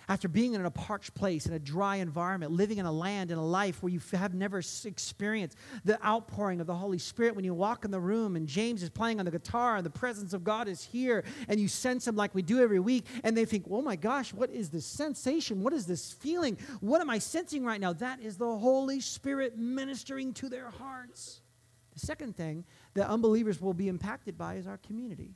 after 0.08 0.28
being 0.28 0.54
in 0.54 0.64
a 0.64 0.70
parched 0.70 1.14
place, 1.14 1.46
in 1.46 1.52
a 1.52 1.58
dry 1.58 1.96
environment, 1.96 2.52
living 2.52 2.78
in 2.78 2.86
a 2.86 2.92
land, 2.92 3.30
in 3.30 3.38
a 3.38 3.44
life 3.44 3.82
where 3.82 3.90
you 3.90 4.00
have 4.12 4.34
never 4.34 4.58
experienced 4.84 5.56
the 5.84 6.04
outpouring 6.04 6.60
of 6.60 6.66
the 6.66 6.74
Holy 6.74 6.98
Spirit, 6.98 7.34
when 7.34 7.44
you 7.44 7.54
walk 7.54 7.84
in 7.84 7.90
the 7.90 8.00
room 8.00 8.36
and 8.36 8.46
James 8.46 8.82
is 8.82 8.90
playing 8.90 9.18
on 9.18 9.24
the 9.24 9.30
guitar 9.30 9.76
and 9.76 9.84
the 9.84 9.90
presence 9.90 10.32
of 10.32 10.44
God 10.44 10.68
is 10.68 10.82
here 10.82 11.24
and 11.48 11.58
you 11.58 11.68
sense 11.68 12.06
Him 12.06 12.16
like 12.16 12.34
we 12.34 12.42
do 12.42 12.60
every 12.60 12.80
week, 12.80 13.04
and 13.24 13.36
they 13.36 13.44
think, 13.44 13.66
oh 13.70 13.82
my 13.82 13.96
gosh, 13.96 14.32
what 14.32 14.50
is 14.50 14.70
this 14.70 14.86
sensation? 14.86 15.62
What 15.62 15.72
is 15.72 15.86
this 15.86 16.12
feeling? 16.12 16.58
What 16.80 17.00
am 17.00 17.10
I 17.10 17.18
sensing 17.18 17.64
right 17.64 17.80
now? 17.80 17.92
That 17.92 18.20
is 18.20 18.36
the 18.36 18.56
Holy 18.58 19.00
Spirit 19.00 19.58
ministering 19.58 20.32
to 20.34 20.48
their 20.48 20.70
hearts. 20.70 21.40
The 21.94 22.00
second 22.00 22.36
thing 22.36 22.64
that 22.94 23.08
unbelievers 23.08 23.60
will 23.60 23.74
be 23.74 23.88
impacted 23.88 24.36
by 24.36 24.54
is 24.54 24.66
our 24.66 24.78
community. 24.78 25.34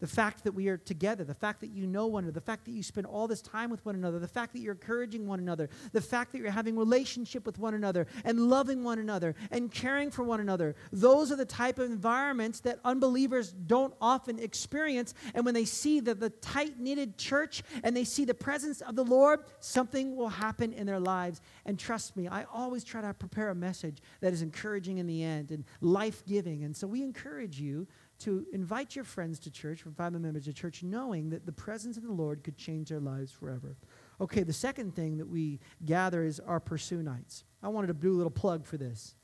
The 0.00 0.06
fact 0.06 0.44
that 0.44 0.52
we 0.52 0.68
are 0.68 0.76
together, 0.76 1.24
the 1.24 1.34
fact 1.34 1.60
that 1.60 1.70
you 1.70 1.86
know 1.86 2.06
one 2.06 2.24
another, 2.24 2.32
the 2.32 2.40
fact 2.40 2.64
that 2.64 2.72
you 2.72 2.82
spend 2.82 3.06
all 3.06 3.28
this 3.28 3.42
time 3.42 3.70
with 3.70 3.84
one 3.84 3.94
another, 3.94 4.18
the 4.18 4.26
fact 4.26 4.52
that 4.54 4.60
you're 4.60 4.72
encouraging 4.72 5.26
one 5.26 5.38
another, 5.38 5.68
the 5.92 6.00
fact 6.00 6.32
that 6.32 6.38
you're 6.38 6.50
having 6.50 6.76
relationship 6.76 7.46
with 7.46 7.58
one 7.58 7.74
another 7.74 8.06
and 8.24 8.48
loving 8.48 8.82
one 8.82 8.98
another 8.98 9.34
and 9.50 9.70
caring 9.70 10.10
for 10.10 10.24
one 10.24 10.40
another. 10.40 10.74
Those 10.90 11.30
are 11.30 11.36
the 11.36 11.44
type 11.44 11.78
of 11.78 11.90
environments 11.90 12.60
that 12.60 12.80
unbelievers 12.84 13.52
don't 13.52 13.94
often 14.00 14.38
experience. 14.38 15.14
And 15.34 15.44
when 15.44 15.54
they 15.54 15.66
see 15.66 16.00
the, 16.00 16.14
the 16.14 16.30
tight 16.30 16.78
knitted 16.78 17.18
church 17.18 17.62
and 17.84 17.96
they 17.96 18.04
see 18.04 18.24
the 18.24 18.34
presence 18.34 18.80
of 18.80 18.96
the 18.96 19.04
Lord, 19.04 19.40
something 19.60 20.16
will 20.16 20.28
happen 20.28 20.72
in 20.72 20.86
their 20.86 21.00
lives. 21.00 21.42
And 21.66 21.78
trust 21.78 22.16
me, 22.16 22.26
I 22.26 22.44
always 22.52 22.84
try 22.84 23.02
to 23.02 23.12
prepare 23.12 23.50
a 23.50 23.54
message 23.54 23.98
that 24.20 24.32
is 24.32 24.40
encouraging 24.40 24.98
in 24.98 25.06
the 25.06 25.22
end 25.22 25.50
and 25.50 25.64
life 25.80 26.24
giving. 26.26 26.64
And 26.64 26.74
so 26.76 26.86
we 26.86 27.02
encourage 27.02 27.60
you 27.60 27.86
to 28.20 28.46
invite 28.52 28.94
your 28.94 29.04
friends 29.04 29.38
to 29.40 29.50
church, 29.50 29.84
invite 29.84 30.12
members 30.12 30.44
to 30.44 30.52
church, 30.52 30.82
knowing 30.82 31.30
that 31.30 31.46
the 31.46 31.52
presence 31.52 31.96
of 31.96 32.02
the 32.02 32.12
Lord 32.12 32.44
could 32.44 32.56
change 32.56 32.88
their 32.88 33.00
lives 33.00 33.32
forever. 33.32 33.76
Okay, 34.20 34.42
the 34.42 34.52
second 34.52 34.94
thing 34.94 35.18
that 35.18 35.26
we 35.26 35.60
gather 35.84 36.22
is 36.22 36.40
our 36.40 36.60
pursue 36.60 37.02
nights. 37.02 37.44
I 37.62 37.68
wanted 37.68 37.88
to 37.88 37.94
do 37.94 38.12
a 38.12 38.16
little 38.16 38.30
plug 38.30 38.66
for 38.66 38.76
this. 38.76 39.14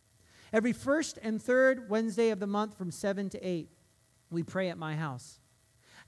Every 0.53 0.73
first 0.73 1.19
and 1.23 1.43
third 1.43 1.89
Wednesday 1.91 2.31
of 2.31 2.41
the 2.41 2.47
month 2.47 2.77
from 2.77 2.91
7 2.91 3.29
to 3.31 3.47
8, 3.47 3.69
we 4.31 4.43
pray 4.43 4.71
at 4.71 4.79
my 4.79 4.97
house. 4.97 5.41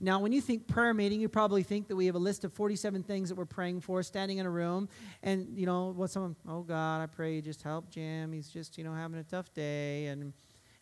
Now, 0.01 0.19
when 0.19 0.31
you 0.31 0.39
think 0.39 0.65
prayer 0.65 0.93
meeting, 0.93 1.19
you 1.19 1.27
probably 1.27 1.61
think 1.61 1.89
that 1.89 1.95
we 1.95 2.05
have 2.05 2.15
a 2.15 2.19
list 2.19 2.45
of 2.45 2.53
47 2.53 3.03
things 3.03 3.29
that 3.29 3.35
we're 3.35 3.45
praying 3.45 3.81
for, 3.81 4.01
standing 4.01 4.37
in 4.37 4.45
a 4.45 4.49
room, 4.49 4.87
and, 5.23 5.57
you 5.57 5.65
know, 5.65 5.89
what 5.89 6.09
someone, 6.09 6.37
oh 6.47 6.61
God, 6.61 7.01
I 7.01 7.05
pray 7.05 7.35
you 7.35 7.41
just 7.41 7.61
help 7.61 7.89
Jim. 7.89 8.31
He's 8.31 8.47
just, 8.47 8.77
you 8.77 8.85
know, 8.85 8.93
having 8.93 9.19
a 9.19 9.23
tough 9.23 9.53
day. 9.53 10.07
And, 10.07 10.33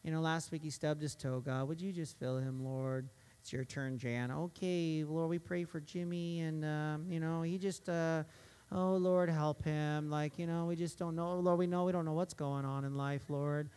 you 0.04 0.12
know, 0.12 0.22
last 0.22 0.52
week 0.52 0.64
he 0.64 0.70
stubbed 0.70 1.02
his 1.02 1.16
toe, 1.16 1.40
God. 1.40 1.68
Would 1.68 1.82
you 1.82 1.92
just 1.92 2.18
fill 2.20 2.38
him, 2.38 2.64
Lord? 2.64 3.10
It's 3.42 3.54
your 3.54 3.66
turn, 3.66 3.98
Jan. 3.98 4.32
Okay, 4.32 5.04
Lord, 5.04 5.30
we 5.30 5.40
pray 5.40 5.64
for 5.64 5.80
Jimmy, 5.80 6.42
and, 6.42 6.66
um, 6.66 7.06
you 7.10 7.20
know, 7.20 7.42
he 7.42 7.58
just, 7.58 7.88
uh, 7.90 8.24
oh, 8.72 8.96
Lord, 8.96 9.30
help 9.30 9.64
him. 9.64 10.10
Like, 10.10 10.38
you 10.38 10.48
know, 10.48 10.66
we 10.66 10.76
just 10.76 11.00
don't 11.00 11.16
know. 11.16 11.40
Lord, 11.40 11.60
we 11.60 11.68
know 11.68 11.86
we 11.86 11.92
don't 11.92 12.06
know 12.06 12.14
what's 12.14 12.34
going 12.34 12.66
on 12.66 12.86
in 12.86 12.96
life, 12.96 13.24
Lord. 13.30 13.70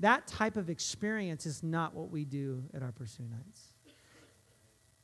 That 0.00 0.26
type 0.26 0.56
of 0.56 0.68
experience 0.68 1.46
is 1.46 1.62
not 1.62 1.94
what 1.94 2.10
we 2.10 2.24
do 2.24 2.64
at 2.74 2.82
our 2.82 2.92
Pursue 2.92 3.24
Nights. 3.24 3.72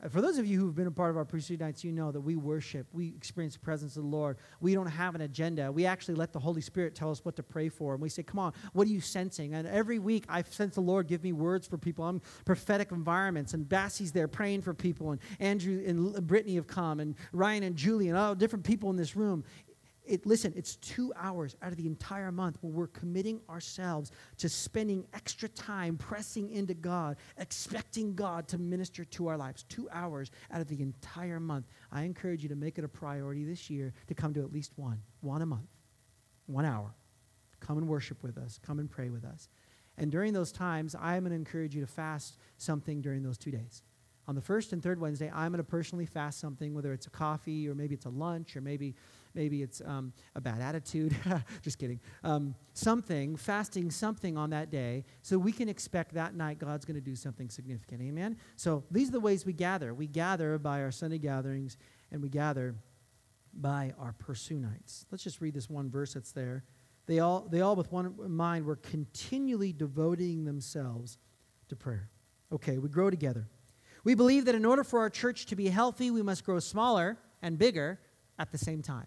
Uh, 0.03 0.09
for 0.09 0.21
those 0.21 0.39
of 0.39 0.47
you 0.47 0.59
who've 0.59 0.75
been 0.75 0.87
a 0.87 0.91
part 0.91 1.11
of 1.11 1.17
our 1.17 1.25
priesthood 1.25 1.61
nights, 1.61 1.85
you 1.85 1.93
know 1.93 2.11
that 2.11 2.21
we 2.21 2.37
worship, 2.37 2.87
we 2.93 3.09
experience 3.09 3.55
the 3.55 3.61
presence 3.61 3.97
of 3.97 4.03
the 4.03 4.09
Lord. 4.09 4.37
We 4.61 4.75
don't 4.75 4.87
have 4.87 5.15
an 5.15 5.21
agenda. 5.21 5.71
We 5.71 5.87
actually 5.87 6.15
let 6.15 6.33
the 6.33 6.39
Holy 6.39 6.61
Spirit 6.61 6.95
tell 6.95 7.11
us 7.11 7.25
what 7.25 7.37
to 7.37 7.43
pray 7.43 7.69
for. 7.69 7.95
And 7.95 8.03
we 8.03 8.09
say, 8.09 8.23
Come 8.23 8.39
on, 8.41 8.53
what 8.73 8.87
are 8.87 8.91
you 8.91 9.01
sensing? 9.01 9.55
And 9.55 9.67
every 9.69 9.99
week 9.99 10.25
I 10.29 10.43
sense 10.43 10.75
the 10.75 10.81
Lord 10.81 11.07
give 11.07 11.23
me 11.23 11.33
words 11.33 11.67
for 11.67 11.79
people. 11.79 12.05
I'm 12.05 12.21
prophetic 12.45 12.93
environments. 12.93 13.55
And 13.55 13.69
Bassie's 13.69 14.13
there 14.13 14.29
praying 14.29 14.63
for 14.63 14.75
people. 14.75 15.13
And 15.13 15.21
Andrew 15.41 15.83
and 15.87 16.27
Brittany 16.27 16.57
have 16.57 16.67
come. 16.67 17.01
And 17.01 17.15
Ryan 17.33 17.63
and 17.63 17.77
Julie 17.77 18.09
and 18.09 18.19
all 18.19 18.35
different 18.35 18.65
people 18.65 18.91
in 18.91 18.97
this 18.97 19.17
room. 19.17 19.45
It, 20.05 20.27
listen, 20.27 20.53
it's 20.57 20.77
two 20.77 21.13
hours 21.17 21.57
out 21.63 21.71
of 21.71 21.77
the 21.77 21.87
entire 21.87 22.33
month 22.33 22.59
where 22.61 22.73
we're 22.73 22.87
committing 22.89 23.41
ourselves 23.49 24.11
to 24.39 24.49
spending 24.49 25.07
extra 25.15 25.49
time 25.49 25.97
pressing 25.97 26.51
into 26.51 26.75
God, 26.75 27.17
expecting 27.39 28.15
God 28.15 28.49
to 28.49 28.59
minister 28.59 29.05
to 29.05 29.29
our 29.29 29.37
lives. 29.37 29.63
Two 29.69 29.89
hours 29.93 30.33
out 30.51 30.61
of 30.61 30.67
the 30.67 30.83
entire 30.83 31.39
month. 31.39 31.67
I 31.93 32.03
encourage 32.03 32.43
you 32.43 32.49
to 32.49 32.57
make 32.57 32.79
it 32.79 32.85
a 32.85 32.89
priority 32.89 33.45
this 33.45 33.71
year 33.71 33.93
to 34.09 34.15
come 34.15 34.35
to 34.35 34.41
at 34.41 34.53
least 34.53 34.73
one, 34.77 35.01
one 35.21 35.41
a 35.41 35.47
month, 35.47 35.71
one 36.47 36.65
hour. 36.65 36.93
Come 37.61 37.79
and 37.79 37.87
worship 37.87 38.25
with 38.25 38.39
us, 38.39 38.59
come 38.61 38.81
and 38.81 38.91
pray 38.91 39.09
with 39.09 39.25
us. 39.25 39.49
And 39.99 40.11
during 40.11 40.33
those 40.33 40.51
times, 40.51 40.97
I'm 40.99 41.23
going 41.23 41.31
to 41.31 41.37
encourage 41.37 41.77
you 41.77 41.81
to 41.81 41.87
fast 41.87 42.39
something 42.57 43.03
during 43.03 43.23
those 43.23 43.39
two 43.39 43.53
days 43.53 43.83
on 44.29 44.35
the 44.35 44.41
first 44.41 44.73
and 44.73 44.83
third 44.83 45.01
Wednesday, 45.01 45.31
I'm 45.35 45.53
going 45.53 45.59
to 45.59 45.65
personally 45.65 46.07
fast 46.07 46.39
something, 46.39 46.75
whether 46.75 46.93
it's 46.93 47.07
a 47.07 47.11
coffee 47.11 47.69
or 47.69 47.75
maybe 47.75 47.95
it's 47.95 48.07
a 48.07 48.11
lunch 48.11 48.57
or 48.57 48.61
maybe 48.61 48.95
maybe 49.35 49.63
it's 49.63 49.81
um, 49.85 50.13
a 50.35 50.41
bad 50.41 50.61
attitude. 50.61 51.17
Just 51.63 51.79
kidding. 51.79 52.01
Um, 52.25 52.55
something, 52.73 53.37
fasting 53.37 53.91
something 53.91 54.37
on 54.37 54.51
that 54.51 54.71
day, 54.71 55.05
so 55.23 55.39
we 55.39 55.53
can 55.53 55.69
expect 55.69 56.15
that 56.15 56.35
night 56.35 56.59
God's 56.59 56.85
going 56.85 56.95
to 56.95 57.01
do 57.01 57.15
something 57.15 57.49
significant. 57.49 58.03
Amen? 58.03 58.37
So 58.57 58.85
these 58.91 59.09
are 59.09 59.13
the 59.13 59.21
ways 59.21 59.45
we 59.45 59.53
gather. 59.53 59.95
We 59.95 60.07
gather 60.07 60.59
by 60.59 60.83
our 60.83 60.91
Sunday 60.91 61.19
gatherings, 61.19 61.77
and 62.11 62.23
we 62.23 62.29
gather 62.29 62.75
by 63.55 63.93
our 63.99 64.15
pursue 64.15 64.59
nights. 64.59 65.07
Let's 65.11 65.25
just 65.25 65.41
read 65.41 65.55
this 65.55 65.69
one 65.69 65.91
verse 65.91 66.15
that's 66.15 66.33
there. 66.33 66.65
They 67.07 67.19
all, 67.19 67.47
they 67.51 67.61
all 67.61 67.77
with 67.77 67.91
one 67.93 68.15
mind, 68.31 68.65
were 68.65 68.77
continually 68.77 69.73
devoting 69.73 70.45
themselves 70.45 71.19
to 71.69 71.77
prayer. 71.77 72.09
Okay, 72.53 72.79
we 72.79 72.89
grow 72.89 73.11
together. 73.11 73.49
We 74.05 74.15
believe 74.15 74.45
that 74.47 74.55
in 74.55 74.65
order 74.65 74.85
for 74.85 75.01
our 75.01 75.11
church 75.11 75.47
to 75.47 75.57
be 75.57 75.69
healthy, 75.69 76.11
we 76.11 76.23
must 76.23 76.45
grow 76.45 76.59
smaller 76.59 77.19
and 77.41 77.59
bigger 77.59 78.01
at 78.39 78.51
the 78.51 78.59
same 78.59 78.83
time. 78.83 79.07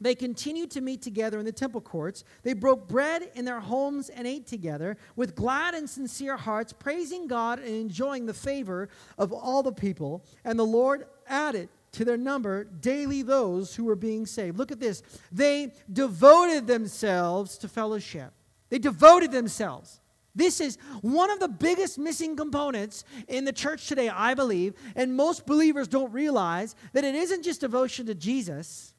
they 0.00 0.14
continued 0.14 0.70
to 0.72 0.80
meet 0.80 1.02
together 1.02 1.38
in 1.38 1.44
the 1.44 1.52
temple 1.52 1.80
courts. 1.80 2.24
They 2.42 2.54
broke 2.54 2.88
bread 2.88 3.30
in 3.34 3.44
their 3.44 3.60
homes 3.60 4.08
and 4.08 4.26
ate 4.26 4.46
together 4.46 4.96
with 5.14 5.34
glad 5.34 5.74
and 5.74 5.88
sincere 5.88 6.36
hearts, 6.36 6.72
praising 6.72 7.26
God 7.26 7.58
and 7.58 7.68
enjoying 7.68 8.26
the 8.26 8.34
favor 8.34 8.88
of 9.18 9.32
all 9.32 9.62
the 9.62 9.72
people. 9.72 10.24
And 10.44 10.58
the 10.58 10.64
Lord 10.64 11.06
added 11.28 11.68
to 11.92 12.04
their 12.04 12.16
number 12.16 12.64
daily 12.64 13.22
those 13.22 13.74
who 13.74 13.84
were 13.84 13.96
being 13.96 14.24
saved. 14.24 14.56
Look 14.56 14.72
at 14.72 14.80
this. 14.80 15.02
They 15.30 15.72
devoted 15.92 16.66
themselves 16.66 17.58
to 17.58 17.68
fellowship. 17.68 18.32
They 18.70 18.78
devoted 18.78 19.32
themselves. 19.32 20.00
This 20.34 20.60
is 20.60 20.78
one 21.02 21.28
of 21.28 21.40
the 21.40 21.48
biggest 21.48 21.98
missing 21.98 22.36
components 22.36 23.04
in 23.26 23.44
the 23.44 23.52
church 23.52 23.88
today, 23.88 24.08
I 24.08 24.34
believe. 24.34 24.74
And 24.94 25.16
most 25.16 25.44
believers 25.44 25.88
don't 25.88 26.12
realize 26.12 26.76
that 26.92 27.04
it 27.04 27.16
isn't 27.16 27.42
just 27.42 27.60
devotion 27.60 28.06
to 28.06 28.14
Jesus 28.14 28.94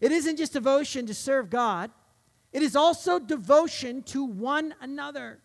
it 0.00 0.12
isn't 0.12 0.36
just 0.36 0.52
devotion 0.52 1.06
to 1.06 1.14
serve 1.14 1.50
God, 1.50 1.90
it 2.52 2.62
is 2.62 2.76
also 2.76 3.18
devotion 3.18 4.02
to 4.04 4.24
one 4.24 4.74
another. 4.80 5.40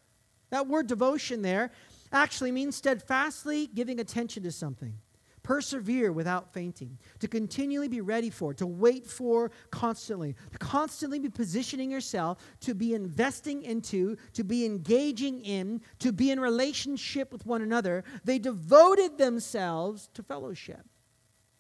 That 0.52 0.68
word 0.68 0.88
devotion 0.88 1.42
there 1.42 1.72
actually 2.12 2.52
means 2.52 2.76
steadfastly 2.76 3.68
giving 3.68 4.00
attention 4.00 4.44
to 4.44 4.52
something. 4.52 4.94
Persevere 5.42 6.14
without 6.14 6.54
fainting, 6.54 6.98
to 7.20 7.28
continually 7.28 7.90
be 7.90 8.00
ready 8.00 8.30
for, 8.30 8.54
to 8.54 8.66
wait 8.66 9.06
for 9.06 9.52
constantly, 9.72 10.36
to 10.54 10.58
constantly 10.58 11.20
be 11.20 11.28
positioning 11.28 11.92
yourself, 11.92 12.38
to 12.62 12.74
be 12.74 12.94
investing 12.94 13.64
into, 13.64 14.16
to 14.32 14.46
be 14.46 14.64
engaging 14.64 15.42
in, 15.42 15.82
to 16.00 16.14
be 16.14 16.32
in 16.32 16.40
relationship 16.40 17.34
with 17.34 17.46
one 17.46 17.62
another. 17.62 18.06
They 18.24 18.40
devoted 18.40 19.18
themselves 19.18 20.08
to 20.14 20.24
fellowship. 20.24 20.86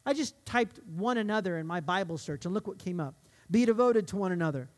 I 0.06 0.14
just 0.14 0.46
typed 0.46 0.80
one 0.86 1.18
another 1.18 1.58
in 1.58 1.66
my 1.66 1.80
Bible 1.80 2.18
search 2.18 2.46
and 2.46 2.54
look 2.54 2.68
what 2.68 2.78
came 2.78 3.00
up. 3.00 3.16
Be 3.50 3.66
devoted 3.66 4.08
to 4.10 4.18
one 4.18 4.32
another, 4.32 4.70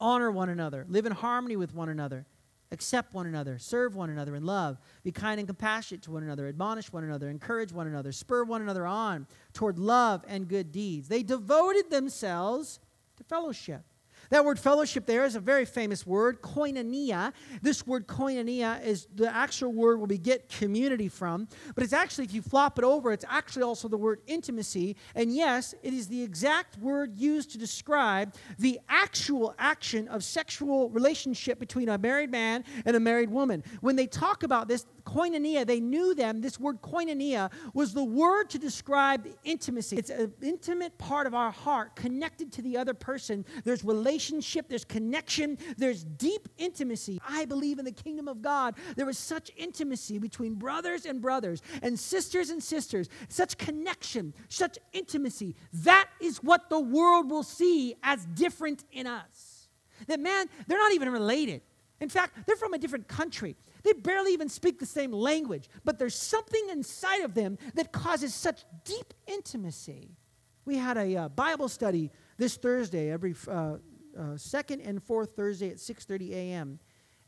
honor 0.00 0.30
one 0.30 0.48
another, 0.48 0.84
live 0.88 1.06
in 1.06 1.12
harmony 1.12 1.56
with 1.56 1.74
one 1.74 1.88
another, 1.88 2.26
accept 2.70 3.14
one 3.14 3.26
another, 3.26 3.58
serve 3.58 3.94
one 3.94 4.10
another 4.10 4.34
in 4.34 4.44
love, 4.44 4.78
be 5.02 5.12
kind 5.12 5.38
and 5.38 5.48
compassionate 5.48 6.02
to 6.02 6.10
one 6.10 6.22
another, 6.22 6.48
admonish 6.48 6.92
one 6.92 7.04
another, 7.04 7.28
encourage 7.30 7.72
one 7.72 7.86
another, 7.86 8.12
spur 8.12 8.44
one 8.44 8.60
another 8.62 8.86
on 8.86 9.26
toward 9.52 9.78
love 9.78 10.24
and 10.28 10.48
good 10.48 10.72
deeds. 10.72 11.08
They 11.08 11.22
devoted 11.22 11.90
themselves 11.90 12.80
to 13.16 13.24
fellowship. 13.24 13.82
That 14.30 14.44
word 14.44 14.58
fellowship 14.58 15.06
there 15.06 15.24
is 15.24 15.36
a 15.36 15.40
very 15.40 15.64
famous 15.64 16.06
word, 16.06 16.42
koinonia. 16.42 17.32
This 17.62 17.86
word 17.86 18.06
koinonia 18.06 18.84
is 18.84 19.06
the 19.14 19.34
actual 19.34 19.72
word 19.72 19.98
where 19.98 20.06
we 20.06 20.18
get 20.18 20.48
community 20.48 21.08
from, 21.08 21.48
but 21.74 21.84
it's 21.84 21.92
actually, 21.92 22.24
if 22.24 22.34
you 22.34 22.42
flop 22.42 22.78
it 22.78 22.84
over, 22.84 23.12
it's 23.12 23.24
actually 23.28 23.62
also 23.62 23.88
the 23.88 23.96
word 23.96 24.20
intimacy. 24.26 24.96
And 25.14 25.34
yes, 25.34 25.74
it 25.82 25.94
is 25.94 26.08
the 26.08 26.22
exact 26.22 26.78
word 26.78 27.16
used 27.16 27.50
to 27.52 27.58
describe 27.58 28.34
the 28.58 28.78
actual 28.88 29.54
action 29.58 30.08
of 30.08 30.22
sexual 30.22 30.90
relationship 30.90 31.58
between 31.58 31.88
a 31.88 31.96
married 31.98 32.30
man 32.30 32.64
and 32.84 32.96
a 32.96 33.00
married 33.00 33.30
woman. 33.30 33.64
When 33.80 33.96
they 33.96 34.06
talk 34.06 34.42
about 34.42 34.68
this, 34.68 34.86
koinonia, 35.04 35.66
they 35.66 35.80
knew 35.80 36.14
them. 36.14 36.40
This 36.40 36.60
word 36.60 36.82
koinonia 36.82 37.50
was 37.72 37.94
the 37.94 38.04
word 38.04 38.50
to 38.50 38.58
describe 38.58 39.26
intimacy. 39.44 39.96
It's 39.96 40.10
an 40.10 40.34
intimate 40.42 40.96
part 40.98 41.26
of 41.26 41.34
our 41.34 41.50
heart 41.50 41.96
connected 41.96 42.52
to 42.52 42.62
the 42.62 42.76
other 42.76 42.94
person. 42.94 43.44
There's 43.64 43.82
relationship, 44.18 44.68
there's 44.68 44.84
connection, 44.84 45.56
there's 45.76 46.02
deep 46.02 46.48
intimacy. 46.58 47.20
I 47.26 47.44
believe 47.44 47.78
in 47.78 47.84
the 47.84 47.92
kingdom 47.92 48.26
of 48.26 48.42
God. 48.42 48.74
There 48.96 49.08
is 49.08 49.16
such 49.16 49.52
intimacy 49.56 50.18
between 50.18 50.54
brothers 50.54 51.06
and 51.06 51.22
brothers 51.22 51.62
and 51.82 51.96
sisters 51.96 52.50
and 52.50 52.60
sisters, 52.60 53.08
such 53.28 53.56
connection, 53.58 54.34
such 54.48 54.76
intimacy. 54.92 55.54
That 55.72 56.08
is 56.20 56.38
what 56.38 56.68
the 56.68 56.80
world 56.80 57.30
will 57.30 57.44
see 57.44 57.94
as 58.02 58.26
different 58.34 58.84
in 58.90 59.06
us. 59.06 59.68
that, 60.08 60.18
man, 60.18 60.46
they're 60.66 60.78
not 60.78 60.92
even 60.94 61.10
related. 61.10 61.62
In 62.00 62.08
fact, 62.08 62.38
they're 62.46 62.56
from 62.56 62.74
a 62.74 62.78
different 62.78 63.06
country. 63.06 63.56
They 63.84 63.92
barely 63.92 64.32
even 64.32 64.48
speak 64.48 64.80
the 64.80 64.86
same 64.86 65.12
language, 65.12 65.68
but 65.84 65.98
there's 65.98 66.16
something 66.16 66.68
inside 66.70 67.22
of 67.22 67.34
them 67.34 67.56
that 67.74 67.92
causes 67.92 68.34
such 68.34 68.64
deep 68.84 69.14
intimacy. 69.28 70.16
We 70.64 70.76
had 70.76 70.98
a 70.98 71.16
uh, 71.16 71.28
Bible 71.28 71.68
study 71.68 72.10
this 72.36 72.56
Thursday, 72.56 73.10
every 73.10 73.34
uh, 73.48 73.76
uh, 74.18 74.36
second 74.36 74.80
and 74.80 75.02
fourth 75.02 75.36
Thursday 75.36 75.70
at 75.70 75.76
6:30 75.76 76.30
a.m. 76.32 76.78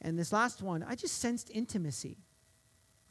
And 0.00 0.18
this 0.18 0.33
last 0.33 0.62
one, 0.62 0.83
I 0.83 0.94
just 0.94 1.18
sensed 1.18 1.50
intimacy. 1.50 2.18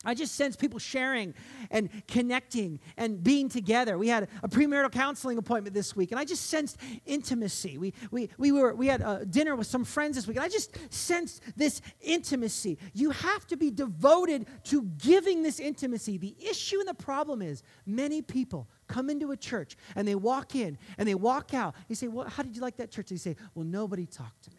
I 0.05 0.13
just 0.13 0.35
sense 0.35 0.55
people 0.55 0.79
sharing 0.79 1.33
and 1.69 1.89
connecting 2.07 2.79
and 2.95 3.21
being 3.21 3.49
together. 3.49 3.97
We 3.97 4.07
had 4.07 4.29
a 4.41 4.47
premarital 4.47 4.93
counseling 4.93 5.37
appointment 5.37 5.73
this 5.73 5.93
week, 5.93 6.11
and 6.11 6.19
I 6.19 6.23
just 6.23 6.45
sensed 6.45 6.77
intimacy. 7.05 7.77
We, 7.77 7.93
we, 8.09 8.29
we, 8.37 8.53
were, 8.53 8.73
we 8.73 8.87
had 8.87 9.01
a 9.01 9.25
dinner 9.25 9.57
with 9.57 9.67
some 9.67 9.83
friends 9.83 10.15
this 10.15 10.25
week, 10.25 10.37
and 10.37 10.45
I 10.45 10.47
just 10.47 10.77
sensed 10.93 11.41
this 11.57 11.81
intimacy. 11.99 12.77
You 12.93 13.09
have 13.09 13.45
to 13.47 13.57
be 13.57 13.71
devoted 13.71 14.47
to 14.65 14.83
giving 14.83 15.43
this 15.43 15.59
intimacy. 15.59 16.17
The 16.17 16.35
issue 16.39 16.79
and 16.79 16.87
the 16.87 16.93
problem 16.93 17.41
is 17.41 17.61
many 17.85 18.21
people 18.21 18.69
come 18.87 19.09
into 19.09 19.31
a 19.31 19.37
church 19.37 19.75
and 19.95 20.07
they 20.07 20.15
walk 20.15 20.55
in 20.55 20.77
and 20.97 21.07
they 21.07 21.15
walk 21.15 21.53
out. 21.53 21.75
You 21.89 21.95
say, 21.95 22.07
Well, 22.07 22.27
how 22.27 22.43
did 22.43 22.55
you 22.55 22.61
like 22.61 22.77
that 22.77 22.89
church? 22.89 23.09
They 23.09 23.17
say, 23.17 23.35
Well, 23.53 23.65
nobody 23.65 24.05
talked 24.05 24.43
to 24.43 24.51
me. 24.51 24.58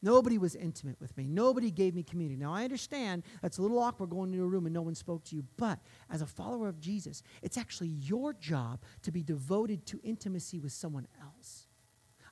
Nobody 0.00 0.38
was 0.38 0.54
intimate 0.54 1.00
with 1.00 1.16
me. 1.16 1.26
Nobody 1.26 1.70
gave 1.70 1.94
me 1.94 2.04
community. 2.04 2.36
Now, 2.36 2.54
I 2.54 2.62
understand 2.62 3.24
that's 3.42 3.58
a 3.58 3.62
little 3.62 3.80
awkward 3.80 4.10
going 4.10 4.32
into 4.32 4.44
a 4.44 4.46
room 4.46 4.66
and 4.66 4.74
no 4.74 4.82
one 4.82 4.94
spoke 4.94 5.24
to 5.24 5.36
you, 5.36 5.44
but 5.56 5.80
as 6.10 6.22
a 6.22 6.26
follower 6.26 6.68
of 6.68 6.78
Jesus, 6.78 7.22
it's 7.42 7.58
actually 7.58 7.88
your 7.88 8.32
job 8.32 8.80
to 9.02 9.10
be 9.10 9.22
devoted 9.22 9.86
to 9.86 10.00
intimacy 10.04 10.60
with 10.60 10.72
someone 10.72 11.08
else. 11.20 11.66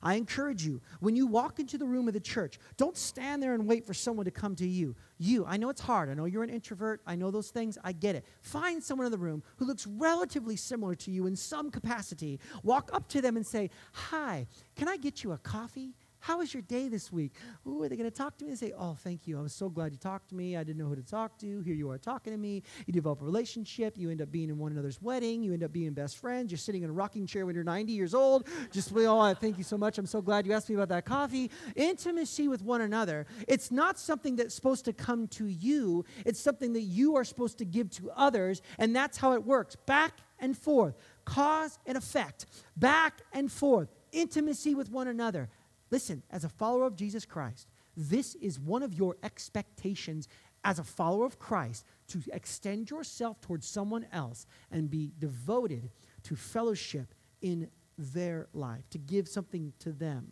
I 0.01 0.15
encourage 0.15 0.65
you, 0.65 0.81
when 0.99 1.15
you 1.15 1.25
walk 1.27 1.59
into 1.59 1.77
the 1.77 1.85
room 1.85 2.07
of 2.07 2.13
the 2.13 2.19
church, 2.19 2.59
don't 2.77 2.95
stand 2.95 3.41
there 3.41 3.53
and 3.53 3.67
wait 3.67 3.85
for 3.85 3.93
someone 3.93 4.25
to 4.25 4.31
come 4.31 4.55
to 4.55 4.67
you. 4.67 4.95
You, 5.17 5.45
I 5.45 5.57
know 5.57 5.69
it's 5.69 5.81
hard. 5.81 6.09
I 6.09 6.13
know 6.13 6.25
you're 6.25 6.43
an 6.43 6.49
introvert. 6.49 7.01
I 7.05 7.15
know 7.15 7.31
those 7.31 7.49
things. 7.49 7.77
I 7.83 7.91
get 7.91 8.15
it. 8.15 8.25
Find 8.41 8.81
someone 8.81 9.05
in 9.05 9.11
the 9.11 9.17
room 9.17 9.43
who 9.57 9.65
looks 9.65 9.87
relatively 9.87 10.55
similar 10.55 10.95
to 10.95 11.11
you 11.11 11.27
in 11.27 11.35
some 11.35 11.71
capacity. 11.71 12.39
Walk 12.63 12.91
up 12.93 13.07
to 13.09 13.21
them 13.21 13.37
and 13.37 13.45
say, 13.45 13.69
Hi, 13.93 14.45
can 14.75 14.87
I 14.87 14.97
get 14.97 15.23
you 15.23 15.31
a 15.31 15.37
coffee? 15.37 15.95
How 16.27 16.39
was 16.39 16.53
your 16.53 16.63
day 16.63 16.89
this 16.89 17.09
week? 17.09 17.31
Ooh, 17.65 17.83
are 17.83 17.87
they 17.87 17.95
going 17.95 18.11
to 18.11 18.13
talk 18.13 18.37
to 18.39 18.43
me 18.43 18.49
and 18.49 18.59
say, 18.59 18.73
Oh, 18.77 18.97
thank 19.01 19.27
you. 19.27 19.39
I 19.39 19.41
was 19.41 19.53
so 19.53 19.69
glad 19.69 19.93
you 19.93 19.97
talked 19.97 20.27
to 20.27 20.35
me. 20.35 20.57
I 20.57 20.63
didn't 20.65 20.77
know 20.77 20.89
who 20.89 20.97
to 20.97 21.01
talk 21.01 21.37
to. 21.39 21.61
Here 21.61 21.73
you 21.73 21.89
are 21.89 21.97
talking 21.97 22.33
to 22.33 22.37
me. 22.37 22.63
You 22.85 22.91
develop 22.91 23.21
a 23.21 23.23
relationship. 23.23 23.97
You 23.97 24.11
end 24.11 24.21
up 24.21 24.29
being 24.29 24.49
in 24.49 24.57
one 24.57 24.73
another's 24.73 25.01
wedding. 25.01 25.41
You 25.41 25.53
end 25.53 25.63
up 25.63 25.71
being 25.71 25.93
best 25.93 26.17
friends. 26.17 26.51
You're 26.51 26.57
sitting 26.57 26.83
in 26.83 26.89
a 26.89 26.91
rocking 26.91 27.27
chair 27.27 27.45
when 27.45 27.55
you're 27.55 27.63
90 27.63 27.93
years 27.93 28.13
old. 28.13 28.45
Just, 28.73 28.91
oh, 28.93 29.33
thank 29.35 29.57
you 29.57 29.63
so 29.63 29.77
much. 29.77 29.97
I'm 29.97 30.05
so 30.05 30.21
glad 30.21 30.45
you 30.45 30.51
asked 30.51 30.67
me 30.67 30.75
about 30.75 30.89
that 30.89 31.05
coffee. 31.05 31.49
Intimacy 31.77 32.49
with 32.49 32.61
one 32.61 32.81
another. 32.81 33.25
It's 33.47 33.71
not 33.71 33.97
something 33.97 34.35
that's 34.35 34.53
supposed 34.53 34.83
to 34.83 34.91
come 34.91 35.29
to 35.29 35.47
you, 35.47 36.03
it's 36.25 36.41
something 36.41 36.73
that 36.73 36.81
you 36.81 37.15
are 37.15 37.23
supposed 37.23 37.57
to 37.59 37.65
give 37.65 37.89
to 37.91 38.11
others. 38.13 38.61
And 38.79 38.93
that's 38.93 39.17
how 39.17 39.31
it 39.31 39.45
works 39.45 39.77
back 39.77 40.19
and 40.39 40.57
forth, 40.57 40.97
cause 41.23 41.79
and 41.85 41.97
effect, 41.97 42.47
back 42.75 43.21
and 43.31 43.49
forth, 43.49 43.87
intimacy 44.11 44.75
with 44.75 44.91
one 44.91 45.07
another. 45.07 45.47
Listen, 45.89 46.23
as 46.29 46.43
a 46.43 46.49
follower 46.49 46.85
of 46.85 46.95
Jesus 46.95 47.25
Christ, 47.25 47.67
this 47.95 48.35
is 48.35 48.59
one 48.59 48.83
of 48.83 48.93
your 48.93 49.15
expectations 49.23 50.27
as 50.63 50.79
a 50.79 50.83
follower 50.83 51.25
of 51.25 51.39
Christ 51.39 51.85
to 52.09 52.21
extend 52.33 52.89
yourself 52.89 53.39
towards 53.41 53.67
someone 53.67 54.05
else 54.11 54.45
and 54.71 54.89
be 54.89 55.11
devoted 55.17 55.91
to 56.23 56.35
fellowship 56.35 57.13
in 57.41 57.69
their 57.97 58.47
life, 58.53 58.89
to 58.89 58.97
give 58.97 59.27
something 59.27 59.73
to 59.79 59.91
them. 59.91 60.31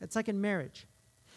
It's 0.00 0.16
like 0.16 0.28
in 0.28 0.40
marriage. 0.40 0.86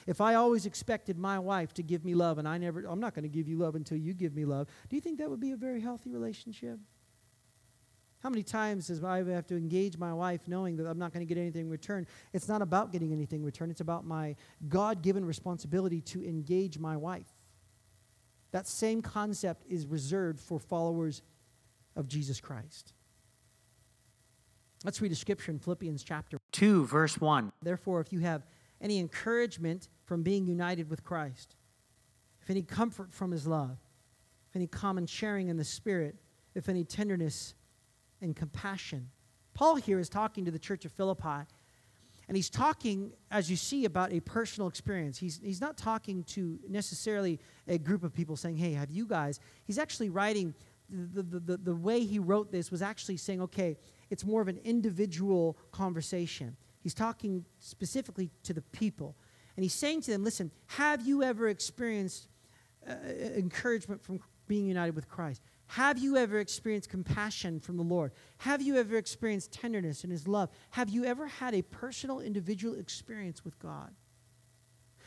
If 0.08 0.22
I 0.22 0.36
always 0.36 0.66
expected 0.66 1.18
my 1.18 1.40
wife 1.40 1.74
to 1.76 1.84
give 1.84 2.04
me 2.04 2.14
love 2.14 2.38
and 2.38 2.48
I 2.48 2.58
never, 2.58 2.86
I'm 2.86 3.00
not 3.00 3.14
going 3.14 3.24
to 3.24 3.30
give 3.30 3.48
you 3.48 3.58
love 3.58 3.76
until 3.76 3.98
you 3.98 4.14
give 4.14 4.34
me 4.34 4.46
love, 4.46 4.68
do 4.90 4.96
you 4.96 5.02
think 5.02 5.20
that 5.20 5.30
would 5.30 5.40
be 5.40 5.52
a 5.52 5.58
very 5.58 5.82
healthy 5.82 6.10
relationship? 6.10 6.80
How 8.24 8.30
many 8.30 8.42
times 8.42 8.88
does 8.88 9.04
I 9.04 9.22
have 9.22 9.48
to 9.48 9.58
engage 9.58 9.98
my 9.98 10.14
wife 10.14 10.48
knowing 10.48 10.78
that 10.78 10.88
I'm 10.88 10.98
not 10.98 11.12
going 11.12 11.28
to 11.28 11.32
get 11.32 11.40
anything 11.40 11.66
in 11.66 11.70
return? 11.70 12.08
It's 12.32 12.48
not 12.48 12.62
about 12.62 12.94
getting 12.94 13.12
anything 13.12 13.42
in 13.42 13.46
return, 13.46 13.70
it's 13.70 13.82
about 13.82 14.06
my 14.06 14.38
God 14.70 15.02
given 15.02 15.26
responsibility 15.26 16.00
to 16.02 16.24
engage 16.24 16.80
my 16.80 16.96
wife. 16.96 17.28
That 18.52 18.66
same 18.66 19.02
concept 19.02 19.66
is 19.68 19.86
reserved 19.86 20.40
for 20.40 20.58
followers 20.58 21.22
of 21.98 22.08
Jesus 22.08 22.40
Christ. 22.40 22.94
Let's 24.86 25.02
read 25.02 25.12
a 25.12 25.16
scripture 25.16 25.52
in 25.52 25.60
Philippians 25.60 26.02
chapter 26.02 26.38
2, 26.54 26.86
verse 26.86 27.20
1. 27.20 27.52
Therefore, 27.62 28.00
if 28.00 28.14
you 28.14 28.20
have 28.20 28.46
any 28.80 29.00
encouragement 29.00 29.90
from 30.06 30.24
being 30.24 30.46
united 30.46 30.90
with 30.90 31.04
Christ, 31.04 31.56
if 32.42 32.50
any 32.50 32.62
comfort 32.62 33.14
from 33.14 33.32
his 33.32 33.48
love, 33.48 33.78
if 34.50 34.56
any 34.56 34.68
common 34.68 35.08
sharing 35.08 35.50
in 35.50 35.58
the 35.58 35.64
Spirit, 35.66 36.16
if 36.56 36.70
any 36.70 36.86
tenderness 36.86 37.56
and 38.24 38.36
compassion. 38.36 39.10
Paul 39.54 39.76
here 39.76 40.00
is 40.00 40.10
talking 40.10 40.46
to 40.46 40.52
the 40.52 40.58
church 40.58 40.86
of 40.86 40.92
Philippi, 40.92 41.46
and 42.28 42.38
he's 42.38 42.50
talking, 42.50 43.12
as 43.30 43.52
you 43.52 43.58
see, 43.58 43.86
about 43.86 44.14
a 44.14 44.22
personal 44.22 44.68
experience. 44.68 45.18
He's, 45.18 45.40
he's 45.44 45.60
not 45.60 45.78
talking 45.78 46.24
to 46.24 46.58
necessarily 46.68 47.40
a 47.68 47.78
group 47.78 48.04
of 48.04 48.14
people 48.14 48.36
saying, 48.36 48.58
Hey, 48.58 48.74
have 48.74 48.90
you 48.90 49.06
guys? 49.06 49.40
He's 49.66 49.78
actually 49.78 50.10
writing, 50.10 50.56
the, 50.90 51.22
the, 51.22 51.40
the, 51.40 51.58
the 51.58 51.76
way 51.76 52.00
he 52.00 52.20
wrote 52.20 52.52
this 52.52 52.72
was 52.72 52.82
actually 52.82 53.18
saying, 53.18 53.42
Okay, 53.42 53.78
it's 54.10 54.26
more 54.26 54.42
of 54.42 54.48
an 54.48 54.60
individual 54.64 55.58
conversation. 55.72 56.56
He's 56.82 56.94
talking 56.94 57.46
specifically 57.60 58.32
to 58.44 58.54
the 58.54 58.62
people. 58.62 59.16
And 59.56 59.64
he's 59.64 59.74
saying 59.74 60.02
to 60.04 60.12
them, 60.12 60.24
Listen, 60.24 60.50
have 60.68 61.06
you 61.06 61.24
ever 61.24 61.50
experienced 61.50 62.30
uh, 62.90 62.94
encouragement 63.36 64.02
from 64.02 64.22
being 64.48 64.66
united 64.66 64.96
with 64.96 65.10
Christ? 65.10 65.42
Have 65.74 65.98
you 65.98 66.18
ever 66.18 66.40
experienced 66.40 66.90
compassion 66.90 67.60
from 67.60 67.78
the 67.78 67.84
Lord? 67.84 68.12
Have 68.38 68.62
you 68.62 68.78
ever 68.78 68.96
experienced 68.96 69.52
tenderness 69.52 70.04
in 70.04 70.12
His 70.12 70.28
love? 70.28 70.52
Have 70.70 70.90
you 70.90 71.04
ever 71.04 71.26
had 71.26 71.56
a 71.56 71.64
personal, 71.64 72.20
individual 72.20 72.76
experience 72.76 73.44
with 73.44 73.58
God? 73.58 73.90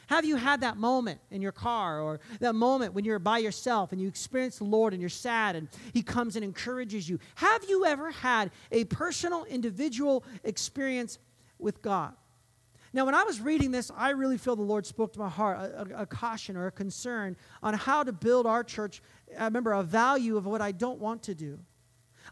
Have 0.08 0.24
you 0.24 0.34
had 0.34 0.62
that 0.62 0.76
moment 0.76 1.20
in 1.30 1.40
your 1.40 1.52
car 1.52 2.00
or 2.00 2.18
that 2.40 2.56
moment 2.56 2.94
when 2.94 3.04
you're 3.04 3.20
by 3.20 3.38
yourself 3.38 3.92
and 3.92 4.00
you 4.00 4.08
experience 4.08 4.58
the 4.58 4.64
Lord 4.64 4.92
and 4.92 5.00
you're 5.00 5.08
sad 5.08 5.54
and 5.54 5.68
He 5.92 6.02
comes 6.02 6.34
and 6.34 6.44
encourages 6.44 7.08
you? 7.08 7.20
Have 7.36 7.62
you 7.68 7.84
ever 7.84 8.10
had 8.10 8.50
a 8.72 8.86
personal, 8.86 9.44
individual 9.44 10.24
experience 10.42 11.20
with 11.60 11.80
God? 11.80 12.12
Now, 12.96 13.04
when 13.04 13.14
I 13.14 13.24
was 13.24 13.42
reading 13.42 13.72
this, 13.72 13.90
I 13.94 14.10
really 14.10 14.38
feel 14.38 14.56
the 14.56 14.62
Lord 14.62 14.86
spoke 14.86 15.12
to 15.12 15.18
my 15.18 15.28
heart 15.28 15.58
a, 15.58 15.82
a, 15.82 16.02
a, 16.04 16.06
caution 16.06 16.56
or 16.56 16.68
a 16.68 16.72
concern 16.72 17.36
on 17.62 17.74
how 17.74 18.02
to 18.02 18.10
build 18.10 18.46
our 18.46 18.64
church. 18.64 19.02
I 19.38 19.44
remember 19.44 19.74
a 19.74 19.82
value 19.82 20.38
of 20.38 20.46
what 20.46 20.62
I 20.62 20.72
don't 20.72 20.98
want 20.98 21.22
to 21.24 21.34
do. 21.34 21.58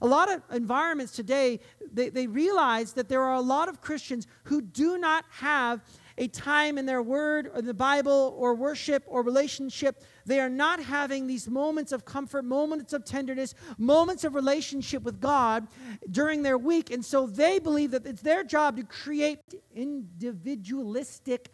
A 0.00 0.07
lot 0.07 0.33
of 0.33 0.40
environments 0.50 1.12
today, 1.12 1.61
they, 1.92 2.09
they 2.09 2.27
realize 2.27 2.94
that 2.94 3.11
there 3.11 3.22
are 3.22 3.35
a 3.35 3.42
lot 3.42 3.68
of 3.68 3.83
Christians 3.83 4.27
who 4.44 4.62
do 4.62 4.96
not 4.96 5.27
have 5.33 5.83
a 6.18 6.29
time 6.29 6.79
in 6.79 6.87
their 6.87 7.03
word 7.03 7.50
or 7.55 7.62
the 7.62 7.74
Bible 7.74 8.35
or 8.38 8.55
worship 8.55 9.05
or 9.07 9.22
relationship. 9.22 10.03
They 10.27 10.40
are 10.40 10.48
not 10.48 10.83
having 10.83 11.27
these 11.27 11.48
moments 11.48 11.92
of 11.92 12.05
comfort, 12.05 12.44
moments 12.44 12.92
of 12.92 13.05
tenderness, 13.05 13.55
moments 13.79 14.24
of 14.24 14.35
relationship 14.35 15.03
with 15.03 15.20
God 15.20 15.66
during 16.11 16.42
their 16.42 16.59
week. 16.59 16.90
And 16.90 17.05
so 17.05 17.27
they 17.27 17.59
believe 17.59 17.90
that 17.90 18.07
it's 18.07 18.22
their 18.22 18.44
job 18.44 18.77
to 18.77 18.85
create 18.85 19.40
individualistic 19.74 21.50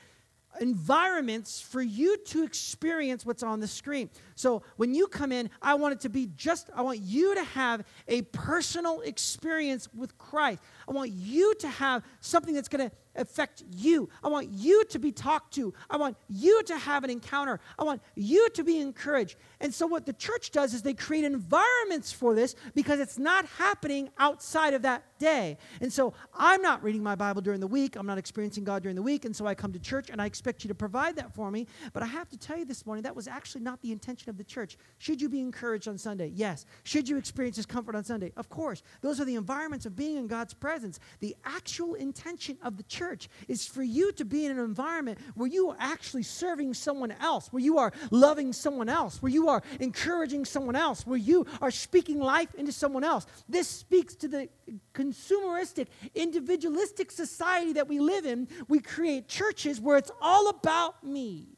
environments 0.60 1.60
for 1.60 1.80
you 1.80 2.16
to 2.16 2.42
experience 2.42 3.24
what's 3.24 3.42
on 3.42 3.60
the 3.60 3.68
screen. 3.68 4.10
So 4.34 4.62
when 4.76 4.94
you 4.94 5.06
come 5.06 5.32
in, 5.32 5.48
I 5.62 5.74
want 5.74 5.94
it 5.94 6.00
to 6.00 6.08
be 6.08 6.28
just, 6.36 6.70
I 6.74 6.82
want 6.82 6.98
you 7.00 7.34
to 7.36 7.44
have 7.44 7.84
a 8.08 8.22
personal 8.22 9.00
experience 9.02 9.88
with 9.94 10.16
Christ. 10.18 10.60
I 10.90 10.92
want 10.92 11.12
you 11.12 11.54
to 11.60 11.68
have 11.68 12.02
something 12.20 12.52
that's 12.52 12.68
going 12.68 12.90
to 12.90 12.96
affect 13.14 13.62
you. 13.76 14.08
I 14.22 14.28
want 14.28 14.48
you 14.52 14.84
to 14.86 14.98
be 14.98 15.12
talked 15.12 15.54
to. 15.54 15.72
I 15.88 15.96
want 15.96 16.16
you 16.28 16.62
to 16.64 16.76
have 16.76 17.04
an 17.04 17.10
encounter. 17.10 17.60
I 17.78 17.84
want 17.84 18.02
you 18.16 18.48
to 18.50 18.64
be 18.64 18.78
encouraged. 18.78 19.36
And 19.60 19.72
so, 19.72 19.86
what 19.86 20.06
the 20.06 20.12
church 20.12 20.50
does 20.50 20.74
is 20.74 20.82
they 20.82 20.94
create 20.94 21.24
environments 21.24 22.12
for 22.12 22.34
this 22.34 22.54
because 22.74 23.00
it's 23.00 23.18
not 23.18 23.46
happening 23.46 24.10
outside 24.18 24.74
of 24.74 24.82
that 24.82 25.04
day. 25.18 25.58
And 25.80 25.92
so, 25.92 26.14
I'm 26.34 26.62
not 26.62 26.82
reading 26.82 27.02
my 27.02 27.14
Bible 27.14 27.42
during 27.42 27.60
the 27.60 27.66
week. 27.66 27.96
I'm 27.96 28.06
not 28.06 28.18
experiencing 28.18 28.64
God 28.64 28.82
during 28.82 28.96
the 28.96 29.02
week. 29.02 29.24
And 29.24 29.34
so, 29.34 29.46
I 29.46 29.54
come 29.54 29.72
to 29.72 29.78
church 29.78 30.10
and 30.10 30.20
I 30.20 30.26
expect 30.26 30.64
you 30.64 30.68
to 30.68 30.74
provide 30.74 31.16
that 31.16 31.34
for 31.34 31.50
me. 31.50 31.66
But 31.92 32.02
I 32.02 32.06
have 32.06 32.28
to 32.30 32.38
tell 32.38 32.58
you 32.58 32.64
this 32.64 32.86
morning, 32.86 33.02
that 33.02 33.14
was 33.14 33.28
actually 33.28 33.62
not 33.62 33.80
the 33.82 33.92
intention 33.92 34.30
of 34.30 34.38
the 34.38 34.44
church. 34.44 34.76
Should 34.98 35.20
you 35.20 35.28
be 35.28 35.40
encouraged 35.40 35.88
on 35.88 35.98
Sunday? 35.98 36.32
Yes. 36.34 36.64
Should 36.84 37.08
you 37.08 37.16
experience 37.16 37.56
His 37.56 37.66
comfort 37.66 37.94
on 37.94 38.04
Sunday? 38.04 38.32
Of 38.36 38.48
course. 38.48 38.82
Those 39.02 39.20
are 39.20 39.24
the 39.24 39.34
environments 39.34 39.86
of 39.86 39.96
being 39.96 40.16
in 40.16 40.26
God's 40.26 40.54
presence. 40.54 40.79
The 41.20 41.36
actual 41.44 41.94
intention 41.94 42.56
of 42.62 42.76
the 42.76 42.82
church 42.84 43.00
church 43.10 43.28
is 43.48 43.66
for 43.66 43.82
you 43.82 44.12
to 44.12 44.24
be 44.24 44.44
in 44.46 44.52
an 44.52 44.58
environment 44.58 45.18
where 45.34 45.48
you 45.48 45.70
are 45.70 45.76
actually 45.78 46.22
serving 46.22 46.74
someone 46.74 47.12
else, 47.12 47.52
where 47.52 47.62
you 47.62 47.78
are 47.78 47.92
loving 48.10 48.52
someone 48.52 48.88
else, 48.88 49.22
where 49.22 49.32
you 49.32 49.48
are 49.48 49.62
encouraging 49.80 50.44
someone 50.44 50.76
else, 50.76 51.06
where 51.06 51.18
you 51.18 51.46
are 51.60 51.70
speaking 51.70 52.18
life 52.18 52.54
into 52.54 52.72
someone 52.72 53.04
else. 53.04 53.26
This 53.48 53.68
speaks 53.68 54.14
to 54.16 54.28
the 54.28 54.48
consumeristic, 54.94 55.86
individualistic 56.14 57.10
society 57.10 57.72
that 57.74 57.88
we 57.88 57.98
live 58.00 58.26
in. 58.26 58.48
We 58.68 58.80
create 58.80 59.28
churches 59.28 59.80
where 59.80 59.96
it's 59.96 60.12
all 60.20 60.48
about 60.48 61.02
me. 61.02 61.48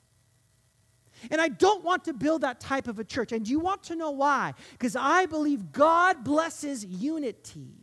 And 1.30 1.40
I 1.40 1.48
don't 1.48 1.84
want 1.84 2.04
to 2.06 2.12
build 2.12 2.40
that 2.40 2.58
type 2.58 2.88
of 2.88 2.98
a 2.98 3.04
church. 3.04 3.30
And 3.32 3.44
do 3.44 3.50
you 3.50 3.60
want 3.60 3.84
to 3.84 3.96
know 3.96 4.10
why? 4.10 4.54
Because 4.72 4.96
I 4.96 5.26
believe 5.26 5.70
God 5.70 6.24
blesses 6.24 6.84
unity. 6.84 7.81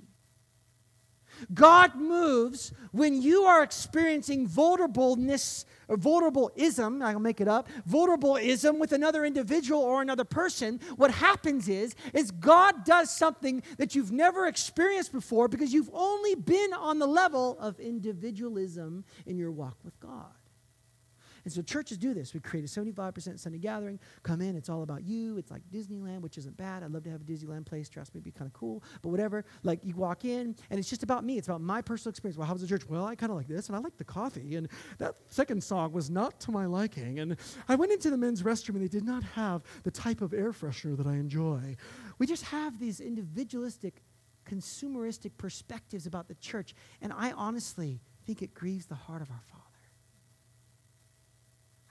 God 1.54 1.95
moves 1.95 2.71
when 2.91 3.21
you 3.21 3.43
are 3.43 3.63
experiencing 3.63 4.47
vulnerableness 4.47 5.65
vulnerableism, 5.89 7.04
I'll 7.04 7.19
make 7.19 7.41
it 7.41 7.47
up, 7.47 7.67
vulnerableism 7.89 8.80
with 8.80 8.91
another 8.91 9.25
individual 9.25 9.82
or 9.82 10.02
another 10.02 10.23
person. 10.23 10.80
What 10.95 11.12
happens 11.12 11.67
is, 11.67 11.95
is 12.13 12.32
God 12.32 12.86
does 12.86 13.10
something 13.10 13.63
that 13.78 13.95
you've 13.95 14.12
never 14.12 14.47
experienced 14.47 15.12
before 15.12 15.47
because 15.47 15.73
you've 15.73 15.89
only 15.93 16.36
been 16.36 16.73
on 16.73 16.99
the 16.99 17.08
level 17.08 17.58
of 17.60 17.80
individualism 17.80 19.04
in 19.25 19.38
your 19.38 19.52
walk 19.52 19.78
with 19.84 19.99
God. 19.99 20.38
And 21.50 21.56
so 21.56 21.64
churches 21.64 21.98
do 21.98 22.14
this. 22.14 22.36
We 22.36 22.40
create 22.42 22.64
a 22.64 22.68
75% 22.68 23.40
Sunday 23.40 23.58
gathering. 23.58 24.00
Come 24.22 24.40
in, 24.40 24.56
it's 24.56 24.70
all 24.70 24.84
about 24.84 25.04
you. 25.04 25.40
It's 25.40 25.50
like 25.50 25.64
Disneyland, 25.74 26.22
which 26.22 26.38
isn't 26.38 26.56
bad. 26.56 26.84
I'd 26.84 26.92
love 26.92 27.02
to 27.06 27.10
have 27.10 27.22
a 27.22 27.24
Disneyland 27.24 27.66
place. 27.66 27.90
Trust 27.90 28.14
me, 28.14 28.20
it'd 28.20 28.26
be 28.26 28.30
kind 28.32 28.46
of 28.46 28.54
cool. 28.54 28.84
But 29.02 29.10
whatever. 29.10 29.44
Like 29.64 29.80
you 29.84 29.96
walk 29.96 30.26
in, 30.26 30.56
and 30.70 30.80
it's 30.80 30.92
just 30.92 31.02
about 31.02 31.24
me. 31.24 31.40
It's 31.40 31.48
about 31.48 31.62
my 31.62 31.82
personal 31.82 32.12
experience. 32.12 32.38
Well, 32.38 32.46
how 32.46 32.54
was 32.54 32.62
the 32.62 32.68
church? 32.68 32.88
Well, 32.88 33.04
I 33.04 33.16
kind 33.16 33.32
of 33.32 33.36
like 33.36 33.48
this, 33.48 33.66
and 33.66 33.76
I 33.76 33.80
like 33.80 33.98
the 33.98 34.04
coffee. 34.04 34.58
And 34.58 34.70
that 35.00 35.16
second 35.28 35.64
song 35.64 35.92
was 35.92 36.12
not 36.12 36.40
to 36.42 36.52
my 36.52 36.68
liking. 36.68 37.18
And 37.18 37.36
I 37.68 37.74
went 37.74 37.92
into 37.92 38.12
the 38.12 38.18
men's 38.18 38.44
restroom, 38.44 38.76
and 38.76 38.84
they 38.84 38.88
did 38.88 39.04
not 39.04 39.24
have 39.24 39.64
the 39.82 39.92
type 39.92 40.22
of 40.22 40.36
air 40.36 40.52
freshener 40.52 40.96
that 40.98 41.08
I 41.08 41.14
enjoy. 41.14 41.78
We 42.20 42.28
just 42.28 42.44
have 42.44 42.80
these 42.80 43.00
individualistic, 43.00 44.04
consumeristic 44.48 45.32
perspectives 45.38 46.06
about 46.06 46.28
the 46.28 46.36
church. 46.36 46.76
And 47.02 47.12
I 47.12 47.32
honestly 47.32 48.02
think 48.28 48.44
it 48.44 48.54
grieves 48.54 48.86
the 48.86 48.94
heart 48.94 49.24
of 49.24 49.32
our 49.32 49.42
Father. 49.50 49.64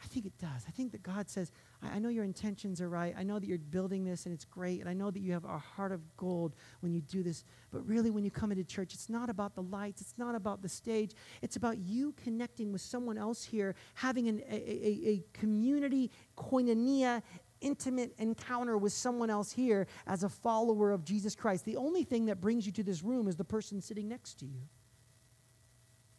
I 0.09 0.15
think 0.15 0.25
it 0.25 0.39
does. 0.39 0.65
I 0.67 0.71
think 0.71 0.93
that 0.93 1.03
God 1.03 1.29
says, 1.29 1.53
I, 1.83 1.97
I, 1.97 1.99
know 1.99 2.09
your 2.09 2.25
intentions 2.25 2.81
are 2.81 2.89
right. 2.89 3.15
I 3.17 3.23
know 3.25 3.39
that 3.39 3.47
you're 3.47 3.59
building 3.59 4.05
this 4.05 4.25
and 4.25 4.35
it's 4.35 4.47
great. 4.47 4.81
And 4.81 4.89
I 4.89 4.95
know 4.95 5.11
that 5.11 5.21
you 5.21 5.33
have 5.33 5.45
a 5.45 5.59
heart 5.59 5.93
of 5.93 6.01
gold 6.17 6.57
when 6.81 6.95
you 6.95 7.03
do 7.03 7.23
this. 7.23 7.45
But 7.71 7.87
really, 7.87 8.09
when 8.09 8.25
you 8.25 8.31
come 8.31 8.51
into 8.51 8.65
church, 8.65 8.95
it's 8.95 9.11
not 9.11 9.29
about 9.29 9.55
the 9.55 9.63
lights, 9.63 10.01
it's 10.01 10.15
not 10.17 10.35
about 10.35 10.63
the 10.63 10.69
stage. 10.69 11.13
It's 11.43 11.57
about 11.57 11.77
you 11.77 12.15
connecting 12.25 12.73
with 12.73 12.81
someone 12.81 13.19
else 13.19 13.45
here, 13.45 13.75
having 13.97 14.29
an, 14.29 14.43
a, 14.49 14.55
a, 14.55 15.09
a 15.11 15.25
community, 15.35 16.11
koinonia, 16.39 17.23
intimate 17.61 18.15
encounter 18.17 18.79
with 18.79 18.95
someone 18.95 19.29
else 19.29 19.53
here 19.53 19.87
as 20.07 20.23
a 20.23 20.29
follower 20.31 20.91
of 20.91 21.05
Jesus 21.05 21.35
Christ. 21.35 21.67
The 21.67 21.77
only 21.77 22.05
thing 22.05 22.27
that 22.27 22.41
brings 22.41 22.65
you 22.65 22.73
to 22.73 22.83
this 22.83 23.03
room 23.03 23.29
is 23.29 23.37
the 23.37 23.45
person 23.45 23.83
sitting 23.83 24.09
next 24.09 24.39
to 24.39 24.47
you. 24.47 24.63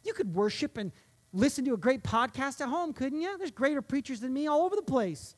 You 0.04 0.12
could 0.12 0.32
worship 0.32 0.78
and 0.78 0.92
listen 1.32 1.64
to 1.64 1.74
a 1.74 1.78
great 1.78 2.02
podcast 2.02 2.60
at 2.60 2.68
home, 2.68 2.92
couldn't 2.92 3.20
you? 3.20 3.36
There's 3.38 3.50
greater 3.50 3.82
preachers 3.82 4.20
than 4.20 4.32
me 4.32 4.46
all 4.46 4.62
over 4.62 4.76
the 4.76 4.82
place. 4.82 5.34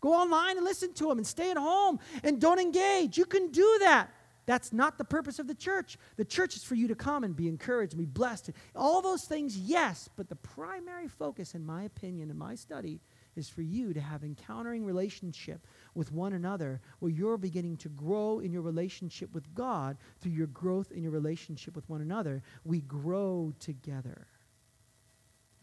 Go 0.00 0.12
online 0.12 0.56
and 0.56 0.64
listen 0.64 0.92
to 0.94 1.08
them 1.08 1.18
and 1.18 1.26
stay 1.26 1.50
at 1.50 1.56
home 1.56 1.98
and 2.22 2.40
don't 2.40 2.60
engage. 2.60 3.16
You 3.16 3.24
can 3.24 3.50
do 3.50 3.78
that. 3.80 4.10
That's 4.46 4.72
not 4.72 4.98
the 4.98 5.04
purpose 5.04 5.38
of 5.38 5.46
the 5.46 5.54
church. 5.54 5.96
The 6.16 6.24
church 6.24 6.56
is 6.56 6.62
for 6.62 6.74
you 6.74 6.88
to 6.88 6.94
come 6.94 7.24
and 7.24 7.34
be 7.34 7.48
encouraged 7.48 7.94
and 7.94 8.00
be 8.00 8.04
blessed. 8.04 8.50
All 8.76 9.00
those 9.00 9.24
things, 9.24 9.56
yes, 9.56 10.08
but 10.16 10.28
the 10.28 10.36
primary 10.36 11.08
focus, 11.08 11.54
in 11.54 11.64
my 11.64 11.84
opinion, 11.84 12.30
in 12.30 12.36
my 12.36 12.54
study, 12.54 13.00
is 13.36 13.48
for 13.48 13.62
you 13.62 13.94
to 13.94 14.00
have 14.00 14.22
encountering 14.22 14.84
relationship 14.84 15.66
with 15.94 16.12
one 16.12 16.34
another 16.34 16.80
where 16.98 17.10
you're 17.10 17.38
beginning 17.38 17.76
to 17.78 17.88
grow 17.88 18.40
in 18.40 18.52
your 18.52 18.62
relationship 18.62 19.34
with 19.34 19.52
God 19.54 19.96
through 20.20 20.32
your 20.32 20.46
growth 20.48 20.92
in 20.92 21.02
your 21.02 21.12
relationship 21.12 21.74
with 21.74 21.88
one 21.88 22.02
another. 22.02 22.42
We 22.64 22.80
grow 22.82 23.52
together. 23.58 24.26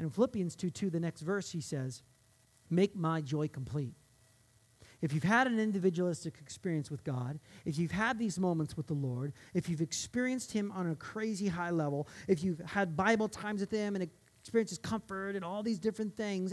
And 0.01 0.07
in 0.07 0.11
Philippians 0.11 0.55
2 0.55 0.71
2, 0.71 0.89
the 0.89 0.99
next 0.99 1.21
verse, 1.21 1.51
he 1.51 1.61
says, 1.61 2.01
Make 2.71 2.95
my 2.95 3.21
joy 3.21 3.47
complete. 3.47 3.93
If 4.99 5.13
you've 5.13 5.23
had 5.23 5.45
an 5.45 5.59
individualistic 5.59 6.39
experience 6.41 6.89
with 6.89 7.03
God, 7.03 7.39
if 7.65 7.77
you've 7.77 7.91
had 7.91 8.17
these 8.17 8.39
moments 8.39 8.75
with 8.75 8.87
the 8.87 8.95
Lord, 8.95 9.31
if 9.53 9.69
you've 9.69 9.79
experienced 9.79 10.53
Him 10.53 10.71
on 10.71 10.89
a 10.89 10.95
crazy 10.95 11.47
high 11.49 11.69
level, 11.69 12.07
if 12.27 12.43
you've 12.43 12.61
had 12.61 12.97
Bible 12.97 13.29
times 13.29 13.61
with 13.61 13.69
Him 13.69 13.93
and 13.93 14.09
experiences 14.41 14.79
comfort 14.79 15.35
and 15.35 15.45
all 15.45 15.61
these 15.61 15.77
different 15.77 16.17
things 16.17 16.51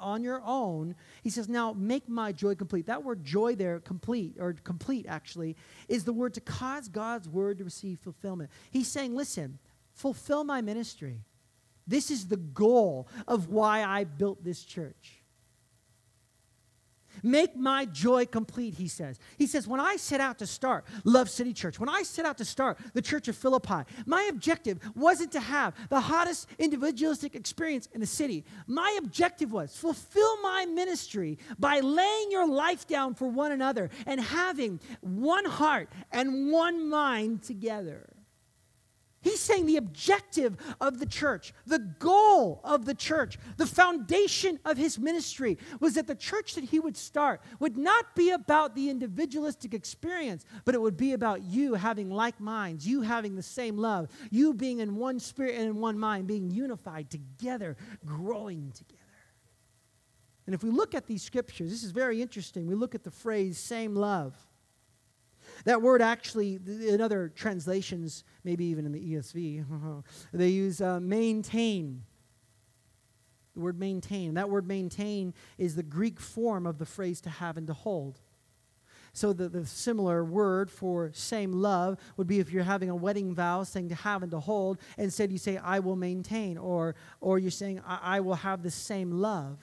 on 0.00 0.24
your 0.24 0.42
own, 0.44 0.96
He 1.22 1.30
says, 1.30 1.48
Now 1.48 1.72
make 1.74 2.08
my 2.08 2.32
joy 2.32 2.56
complete. 2.56 2.86
That 2.86 3.04
word 3.04 3.22
joy 3.22 3.54
there, 3.54 3.78
complete, 3.78 4.38
or 4.40 4.54
complete 4.54 5.06
actually, 5.08 5.54
is 5.86 6.02
the 6.02 6.12
word 6.12 6.34
to 6.34 6.40
cause 6.40 6.88
God's 6.88 7.28
word 7.28 7.58
to 7.58 7.64
receive 7.64 8.00
fulfillment. 8.00 8.50
He's 8.72 8.88
saying, 8.88 9.14
Listen, 9.14 9.60
fulfill 9.92 10.42
my 10.42 10.62
ministry. 10.62 11.22
This 11.88 12.10
is 12.10 12.28
the 12.28 12.36
goal 12.36 13.08
of 13.26 13.48
why 13.48 13.82
I 13.82 14.04
built 14.04 14.44
this 14.44 14.62
church. 14.62 15.22
Make 17.22 17.56
my 17.56 17.84
joy 17.84 18.26
complete, 18.26 18.74
he 18.74 18.86
says. 18.86 19.18
He 19.38 19.46
says, 19.46 19.66
when 19.66 19.80
I 19.80 19.96
set 19.96 20.20
out 20.20 20.38
to 20.38 20.46
start 20.46 20.84
Love 21.04 21.28
City 21.28 21.52
Church, 21.52 21.80
when 21.80 21.88
I 21.88 22.02
set 22.02 22.24
out 22.24 22.38
to 22.38 22.44
start 22.44 22.78
the 22.94 23.02
Church 23.02 23.26
of 23.26 23.36
Philippi, 23.36 23.82
my 24.06 24.28
objective 24.30 24.78
wasn't 24.94 25.32
to 25.32 25.40
have 25.40 25.74
the 25.88 26.00
hottest 26.00 26.46
individualistic 26.58 27.34
experience 27.34 27.88
in 27.92 28.00
the 28.00 28.06
city. 28.06 28.44
My 28.66 28.96
objective 28.98 29.50
was 29.50 29.76
fulfill 29.76 30.40
my 30.42 30.66
ministry 30.66 31.38
by 31.58 31.80
laying 31.80 32.30
your 32.30 32.46
life 32.46 32.86
down 32.86 33.14
for 33.14 33.28
one 33.28 33.50
another 33.52 33.90
and 34.06 34.20
having 34.20 34.78
one 35.00 35.44
heart 35.44 35.88
and 36.12 36.52
one 36.52 36.88
mind 36.88 37.42
together. 37.42 38.08
He's 39.20 39.40
saying 39.40 39.66
the 39.66 39.76
objective 39.76 40.56
of 40.80 41.00
the 41.00 41.06
church, 41.06 41.52
the 41.66 41.80
goal 41.80 42.60
of 42.62 42.84
the 42.84 42.94
church, 42.94 43.36
the 43.56 43.66
foundation 43.66 44.60
of 44.64 44.76
his 44.76 44.98
ministry 44.98 45.58
was 45.80 45.94
that 45.94 46.06
the 46.06 46.14
church 46.14 46.54
that 46.54 46.64
he 46.64 46.78
would 46.78 46.96
start 46.96 47.40
would 47.58 47.76
not 47.76 48.14
be 48.14 48.30
about 48.30 48.76
the 48.76 48.88
individualistic 48.88 49.74
experience, 49.74 50.44
but 50.64 50.74
it 50.76 50.80
would 50.80 50.96
be 50.96 51.14
about 51.14 51.42
you 51.42 51.74
having 51.74 52.10
like 52.10 52.38
minds, 52.40 52.86
you 52.86 53.02
having 53.02 53.34
the 53.34 53.42
same 53.42 53.76
love, 53.76 54.08
you 54.30 54.54
being 54.54 54.78
in 54.78 54.94
one 54.94 55.18
spirit 55.18 55.56
and 55.56 55.64
in 55.64 55.80
one 55.80 55.98
mind, 55.98 56.28
being 56.28 56.50
unified 56.50 57.10
together, 57.10 57.76
growing 58.06 58.70
together. 58.70 59.02
And 60.46 60.54
if 60.54 60.62
we 60.62 60.70
look 60.70 60.94
at 60.94 61.06
these 61.06 61.22
scriptures, 61.22 61.70
this 61.70 61.82
is 61.82 61.90
very 61.90 62.22
interesting. 62.22 62.66
We 62.66 62.74
look 62.74 62.94
at 62.94 63.02
the 63.02 63.10
phrase 63.10 63.58
same 63.58 63.94
love. 63.94 64.34
That 65.64 65.82
word 65.82 66.02
actually, 66.02 66.58
in 66.66 67.00
other 67.00 67.28
translations, 67.34 68.24
maybe 68.44 68.64
even 68.66 68.86
in 68.86 68.92
the 68.92 69.14
ESV, 69.14 69.64
they 70.32 70.48
use 70.48 70.80
uh, 70.80 71.00
maintain. 71.00 72.02
The 73.54 73.60
word 73.60 73.78
maintain. 73.78 74.34
That 74.34 74.50
word 74.50 74.66
maintain 74.66 75.34
is 75.56 75.74
the 75.74 75.82
Greek 75.82 76.20
form 76.20 76.66
of 76.66 76.78
the 76.78 76.86
phrase 76.86 77.20
to 77.22 77.30
have 77.30 77.56
and 77.56 77.66
to 77.66 77.74
hold. 77.74 78.20
So 79.12 79.32
the, 79.32 79.48
the 79.48 79.66
similar 79.66 80.24
word 80.24 80.70
for 80.70 81.10
same 81.12 81.52
love 81.52 81.98
would 82.16 82.28
be 82.28 82.38
if 82.38 82.52
you're 82.52 82.62
having 82.62 82.90
a 82.90 82.94
wedding 82.94 83.34
vow 83.34 83.64
saying 83.64 83.88
to 83.88 83.94
have 83.96 84.22
and 84.22 84.30
to 84.30 84.38
hold, 84.38 84.78
instead 84.96 85.32
you 85.32 85.38
say, 85.38 85.56
I 85.56 85.80
will 85.80 85.96
maintain, 85.96 86.56
or, 86.56 86.94
or 87.20 87.38
you're 87.38 87.50
saying, 87.50 87.80
I, 87.84 87.98
I 88.02 88.20
will 88.20 88.36
have 88.36 88.62
the 88.62 88.70
same 88.70 89.10
love 89.10 89.58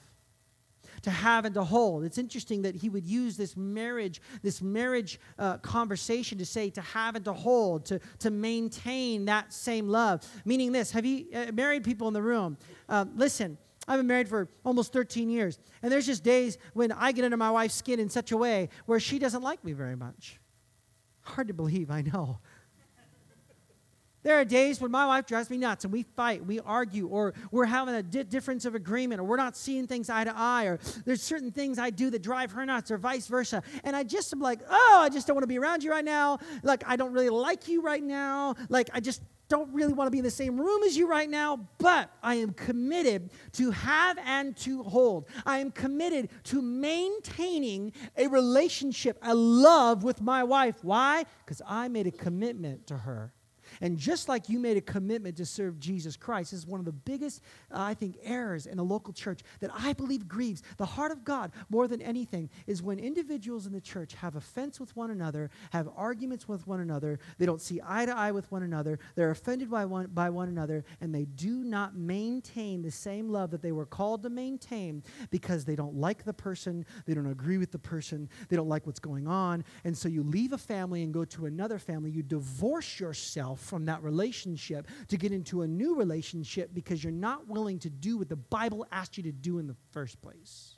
to 1.06 1.12
have 1.12 1.46
and 1.46 1.54
to 1.54 1.64
hold. 1.64 2.04
It's 2.04 2.18
interesting 2.18 2.64
that 2.64 2.74
he 2.74 2.90
would 2.90 3.06
use 3.06 3.38
this 3.38 3.56
marriage, 3.56 4.20
this 4.42 4.60
marriage 4.60 5.20
uh, 5.38 5.60
conversation 5.60 6.40
to 6.40 6.46
say 6.48 6.72
to 6.72 6.82
have 6.82 7.16
and 7.16 7.24
to 7.26 7.34
hold, 7.34 7.86
to, 7.86 8.00
to 8.20 8.32
maintain 8.32 9.26
that 9.26 9.54
same 9.54 9.88
love. 9.88 10.28
Meaning 10.46 10.72
this, 10.72 10.90
have 10.90 11.06
you, 11.06 11.28
uh, 11.32 11.52
married 11.54 11.84
people 11.84 12.08
in 12.08 12.16
the 12.16 12.24
room, 12.24 12.58
uh, 12.90 13.06
listen, 13.16 13.56
I've 13.88 14.00
been 14.00 14.08
married 14.08 14.28
for 14.28 14.50
almost 14.66 14.94
13 14.94 15.30
years, 15.30 15.60
and 15.84 15.92
there's 15.92 16.08
just 16.08 16.24
days 16.24 16.58
when 16.74 16.92
I 16.92 17.12
get 17.12 17.24
under 17.24 17.38
my 17.38 17.52
wife's 17.52 17.76
skin 17.76 18.00
in 18.00 18.10
such 18.10 18.32
a 18.32 18.38
way 18.38 18.70
where 18.88 19.00
she 19.00 19.20
doesn't 19.20 19.44
like 19.44 19.64
me 19.64 19.74
very 19.74 19.96
much. 19.96 20.40
Hard 21.22 21.50
to 21.50 21.54
believe, 21.54 21.92
I 21.92 22.02
know. 22.02 22.40
There 24.26 24.40
are 24.40 24.44
days 24.44 24.82
when 24.82 24.90
my 24.90 25.06
wife 25.06 25.28
drives 25.28 25.52
me 25.52 25.58
nuts 25.58 25.84
and 25.84 25.94
we 25.94 26.02
fight, 26.02 26.44
we 26.44 26.60
argue, 26.60 27.06
or 27.06 27.36
we're 27.52 27.66
having 27.66 27.94
a 27.94 28.02
di- 28.02 28.24
difference 28.24 28.66
of 28.66 28.74
agreement, 28.74 29.22
or 29.22 29.24
we're 29.24 29.38
not 29.38 29.56
seeing 29.56 29.86
things 29.86 30.10
eye 30.10 30.24
to 30.24 30.34
eye, 30.36 30.66
or 30.66 30.80
there's 31.06 31.22
certain 31.22 31.52
things 31.52 31.78
I 31.78 31.92
do 31.92 32.10
that 32.10 32.24
drive 32.24 32.52
her 32.54 32.66
nuts, 32.66 32.90
or 32.90 32.98
vice 32.98 33.28
versa. 33.28 33.62
And 33.84 33.96
I 33.96 34.02
just 34.02 34.34
am 34.34 34.40
like, 34.40 34.62
oh, 34.68 35.00
I 35.00 35.10
just 35.10 35.28
don't 35.28 35.36
want 35.36 35.44
to 35.44 35.48
be 35.48 35.60
around 35.60 35.84
you 35.84 35.92
right 35.92 36.04
now. 36.04 36.40
Like, 36.64 36.84
I 36.88 36.96
don't 36.96 37.14
really 37.14 37.30
like 37.30 37.68
you 37.68 37.84
right 37.84 38.02
now. 38.02 38.56
Like, 38.68 38.90
I 38.96 39.00
just 39.00 39.22
don't 39.48 39.72
really 39.72 39.94
want 39.94 40.08
to 40.08 40.12
be 40.12 40.18
in 40.18 40.24
the 40.24 40.32
same 40.32 40.60
room 40.60 40.82
as 40.82 40.98
you 40.98 41.08
right 41.08 41.30
now, 41.30 41.68
but 41.78 42.10
I 42.24 42.34
am 42.34 42.54
committed 42.54 43.30
to 43.54 43.70
have 43.70 44.18
and 44.26 44.58
to 44.58 44.82
hold. 44.82 45.30
I 45.46 45.60
am 45.60 45.70
committed 45.70 46.30
to 46.46 46.64
maintaining 46.64 47.92
a 48.18 48.26
relationship, 48.26 49.20
a 49.22 49.36
love 49.36 50.04
with 50.04 50.20
my 50.20 50.44
wife. 50.44 50.84
Why? 50.84 51.26
Because 51.46 51.62
I 51.64 51.90
made 51.90 52.08
a 52.08 52.12
commitment 52.12 52.88
to 52.88 52.98
her. 52.98 53.35
And 53.82 53.98
just 53.98 54.30
like 54.30 54.50
you 54.50 54.60
made 54.60 54.78
a 54.78 54.82
commitment 54.82 55.38
to 55.38 55.46
serve 55.46 55.80
Jesus 55.80 56.16
Christ, 56.16 56.52
this 56.52 56.62
is 56.62 56.68
one 56.68 56.80
of 56.80 56.86
the 56.86 56.92
biggest, 56.92 57.42
uh, 57.72 57.80
I 57.80 57.94
think, 57.94 58.18
errors 58.24 58.66
in 58.66 58.80
a 58.80 58.84
local 58.84 59.14
church 59.14 59.42
that 59.60 59.72
I 59.74 59.94
believe 59.94 60.28
grieves 60.28 60.64
the 60.78 60.86
heart 60.86 61.12
of 61.12 61.24
God 61.24 61.52
more 61.70 61.88
than 61.88 62.02
anything 62.02 62.50
is 62.68 62.82
when 62.82 63.00
individuals 63.00 63.66
in 63.66 63.74
the 63.74 63.82
church 63.82 64.14
have 64.16 64.36
offense 64.36 64.80
with 64.80 64.96
one 64.96 65.12
another, 65.12 65.50
have 65.72 65.90
arguments 65.96 66.48
with 66.48 66.66
one 66.68 66.80
another, 66.80 67.20
they 67.38 67.46
don't 67.46 67.62
see 67.62 67.80
eye 67.86 68.06
to 68.06 68.16
eye 68.16 68.32
with 68.32 68.52
one 68.52 68.64
another, 68.64 69.00
they're 69.16 69.32
offended 69.32 69.70
by 69.70 69.86
one, 69.86 70.08
by 70.08 70.30
one 70.30 70.50
another, 70.50 70.84
and 71.02 71.14
they 71.14 71.26
do 71.26 71.64
not 71.64 71.96
maintain 71.96 72.82
the 72.82 72.92
same 72.92 73.30
love 73.30 73.52
that 73.52 73.62
they 73.62 73.72
were 73.72 73.86
called 73.86 74.24
to 74.24 74.30
maintain 74.30 75.04
because 75.30 75.66
they 75.66 75.76
don't 75.76 75.96
like 75.96 76.24
the 76.24 76.34
person, 76.34 76.86
they 77.06 77.14
don't 77.14 77.32
agree 77.32 77.58
with 77.58 77.72
the 77.72 77.80
person, 77.80 78.30
they 78.50 78.56
don't 78.56 78.70
like 78.70 78.86
what's 78.86 79.00
going 79.00 79.28
on. 79.28 79.64
And 79.84 79.98
so 79.98 80.08
you 80.08 80.24
leave 80.24 80.54
a 80.54 80.58
family 80.58 81.04
and 81.04 81.14
go 81.14 81.26
to 81.26 81.46
another 81.46 81.80
family. 81.80 82.12
You 82.12 82.24
divorce 82.24 83.00
yourself 83.00 83.60
from 83.66 83.86
that 83.86 84.04
relationship 84.04 84.88
to 85.08 85.18
get 85.18 85.32
into 85.32 85.64
a 85.64 85.68
new 85.68 85.96
relationship 85.96 86.72
because 86.74 87.04
you're 87.04 87.12
not 87.12 87.48
willing 87.48 87.80
to 87.80 87.90
do 87.90 88.18
what 88.18 88.30
the 88.30 88.36
Bible 88.36 88.86
asked 88.92 89.18
you 89.18 89.24
to 89.24 89.32
do 89.32 89.60
in 89.60 89.68
the 89.68 89.76
first 89.92 90.22
place. 90.22 90.78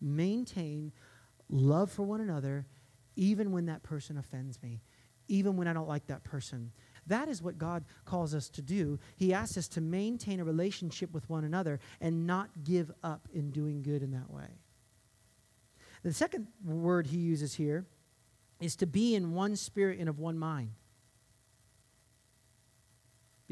Maintain 0.00 0.92
love 1.48 1.90
for 1.90 2.02
one 2.02 2.20
another, 2.20 2.66
even 3.16 3.52
when 3.52 3.66
that 3.66 3.82
person 3.82 4.18
offends 4.18 4.60
me, 4.62 4.82
even 5.28 5.56
when 5.56 5.68
I 5.68 5.72
don't 5.72 5.88
like 5.88 6.06
that 6.08 6.24
person. 6.24 6.72
That 7.06 7.28
is 7.28 7.42
what 7.42 7.58
God 7.58 7.84
calls 8.04 8.34
us 8.34 8.48
to 8.50 8.62
do. 8.62 8.98
He 9.16 9.34
asks 9.34 9.56
us 9.56 9.68
to 9.68 9.80
maintain 9.80 10.40
a 10.40 10.44
relationship 10.44 11.12
with 11.12 11.28
one 11.28 11.44
another 11.44 11.80
and 12.00 12.26
not 12.26 12.50
give 12.64 12.90
up 13.02 13.28
in 13.32 13.50
doing 13.50 13.82
good 13.82 14.02
in 14.02 14.12
that 14.12 14.30
way. 14.30 14.58
The 16.02 16.12
second 16.12 16.48
word 16.64 17.06
he 17.06 17.18
uses 17.18 17.54
here 17.54 17.86
is 18.60 18.76
to 18.76 18.86
be 18.86 19.14
in 19.14 19.32
one 19.32 19.56
spirit 19.56 19.98
and 19.98 20.08
of 20.08 20.18
one 20.18 20.38
mind. 20.38 20.70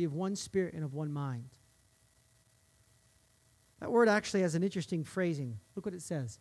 Be 0.01 0.05
of 0.05 0.14
one 0.14 0.34
spirit 0.34 0.72
and 0.72 0.82
of 0.82 0.94
one 0.94 1.12
mind. 1.12 1.51
That 3.80 3.92
word 3.92 4.09
actually 4.09 4.40
has 4.40 4.55
an 4.55 4.62
interesting 4.62 5.05
phrasing. 5.05 5.59
Look 5.76 5.84
what 5.84 5.94
it 5.94 6.01
says 6.01 6.38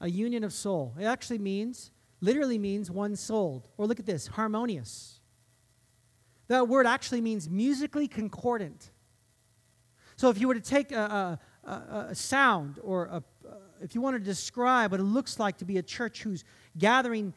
a 0.00 0.08
union 0.08 0.44
of 0.44 0.52
soul. 0.52 0.94
It 0.96 1.04
actually 1.04 1.38
means, 1.38 1.90
literally 2.20 2.58
means 2.58 2.88
one 2.88 3.16
souled. 3.16 3.68
Or 3.76 3.88
look 3.88 3.98
at 3.98 4.06
this 4.06 4.28
harmonious. 4.28 5.18
That 6.46 6.68
word 6.68 6.86
actually 6.86 7.20
means 7.22 7.50
musically 7.50 8.06
concordant. 8.06 8.92
So 10.14 10.30
if 10.30 10.40
you 10.40 10.46
were 10.46 10.54
to 10.54 10.60
take 10.60 10.92
a, 10.92 11.40
a, 11.64 11.68
a, 11.68 12.06
a 12.10 12.14
sound 12.14 12.78
or 12.84 13.06
a, 13.06 13.24
if 13.82 13.96
you 13.96 14.00
want 14.00 14.14
to 14.14 14.20
describe 14.20 14.92
what 14.92 15.00
it 15.00 15.02
looks 15.02 15.40
like 15.40 15.58
to 15.58 15.64
be 15.64 15.78
a 15.78 15.82
church 15.82 16.22
who's 16.22 16.44
gathering, 16.78 17.34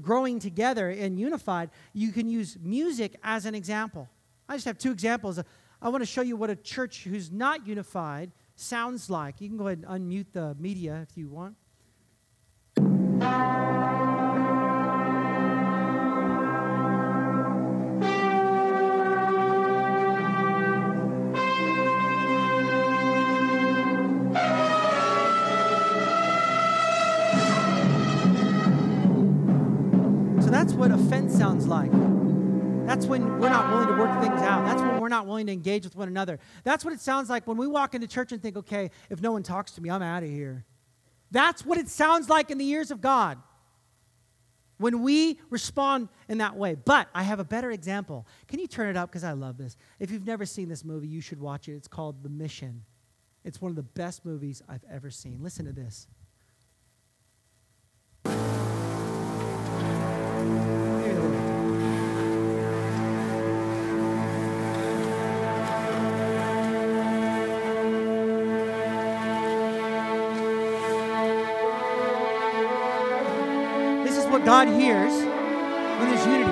growing 0.00 0.38
together 0.38 0.90
and 0.90 1.18
unified, 1.18 1.70
you 1.92 2.12
can 2.12 2.28
use 2.28 2.56
music 2.62 3.16
as 3.24 3.46
an 3.46 3.56
example. 3.56 4.08
I 4.48 4.54
just 4.54 4.66
have 4.66 4.78
two 4.78 4.90
examples. 4.90 5.40
I 5.80 5.88
want 5.88 6.02
to 6.02 6.06
show 6.06 6.22
you 6.22 6.36
what 6.36 6.50
a 6.50 6.56
church 6.56 7.04
who's 7.04 7.30
not 7.30 7.66
unified 7.66 8.32
sounds 8.54 9.08
like. 9.10 9.40
You 9.40 9.48
can 9.48 9.56
go 9.56 9.66
ahead 9.66 9.84
and 9.86 10.10
unmute 10.10 10.26
the 10.32 10.54
media 10.58 11.06
if 11.08 11.16
you 11.16 11.28
want. 11.28 11.56
So 30.40 30.50
that's 30.50 30.72
what 30.74 30.90
offense 30.90 31.34
sounds 31.36 31.66
like. 31.66 32.01
That's 32.92 33.06
when 33.06 33.40
we're 33.40 33.48
not 33.48 33.70
willing 33.70 33.88
to 33.88 33.94
work 33.94 34.20
things 34.20 34.42
out. 34.42 34.66
That's 34.66 34.82
when 34.82 35.00
we're 35.00 35.08
not 35.08 35.26
willing 35.26 35.46
to 35.46 35.52
engage 35.54 35.84
with 35.84 35.96
one 35.96 36.08
another. 36.08 36.38
That's 36.62 36.84
what 36.84 36.92
it 36.92 37.00
sounds 37.00 37.30
like 37.30 37.46
when 37.46 37.56
we 37.56 37.66
walk 37.66 37.94
into 37.94 38.06
church 38.06 38.32
and 38.32 38.42
think, 38.42 38.54
okay, 38.58 38.90
if 39.08 39.22
no 39.22 39.32
one 39.32 39.42
talks 39.42 39.72
to 39.72 39.80
me, 39.80 39.88
I'm 39.88 40.02
out 40.02 40.22
of 40.22 40.28
here. 40.28 40.66
That's 41.30 41.64
what 41.64 41.78
it 41.78 41.88
sounds 41.88 42.28
like 42.28 42.50
in 42.50 42.58
the 42.58 42.68
ears 42.68 42.90
of 42.90 43.00
God 43.00 43.38
when 44.76 45.00
we 45.00 45.40
respond 45.48 46.10
in 46.28 46.36
that 46.36 46.54
way. 46.54 46.74
But 46.74 47.08
I 47.14 47.22
have 47.22 47.40
a 47.40 47.44
better 47.44 47.70
example. 47.70 48.26
Can 48.46 48.58
you 48.58 48.66
turn 48.66 48.90
it 48.90 48.96
up? 48.98 49.08
Because 49.08 49.24
I 49.24 49.32
love 49.32 49.56
this. 49.56 49.78
If 49.98 50.10
you've 50.10 50.26
never 50.26 50.44
seen 50.44 50.68
this 50.68 50.84
movie, 50.84 51.08
you 51.08 51.22
should 51.22 51.40
watch 51.40 51.70
it. 51.70 51.76
It's 51.76 51.88
called 51.88 52.22
The 52.22 52.28
Mission. 52.28 52.82
It's 53.42 53.58
one 53.58 53.70
of 53.70 53.76
the 53.76 53.84
best 53.84 54.26
movies 54.26 54.60
I've 54.68 54.84
ever 54.92 55.08
seen. 55.08 55.38
Listen 55.40 55.64
to 55.64 55.72
this. 55.72 56.08
God 74.44 74.66
hears 74.66 75.12
when 75.12 76.10
there's 76.10 76.26
unity. 76.26 76.50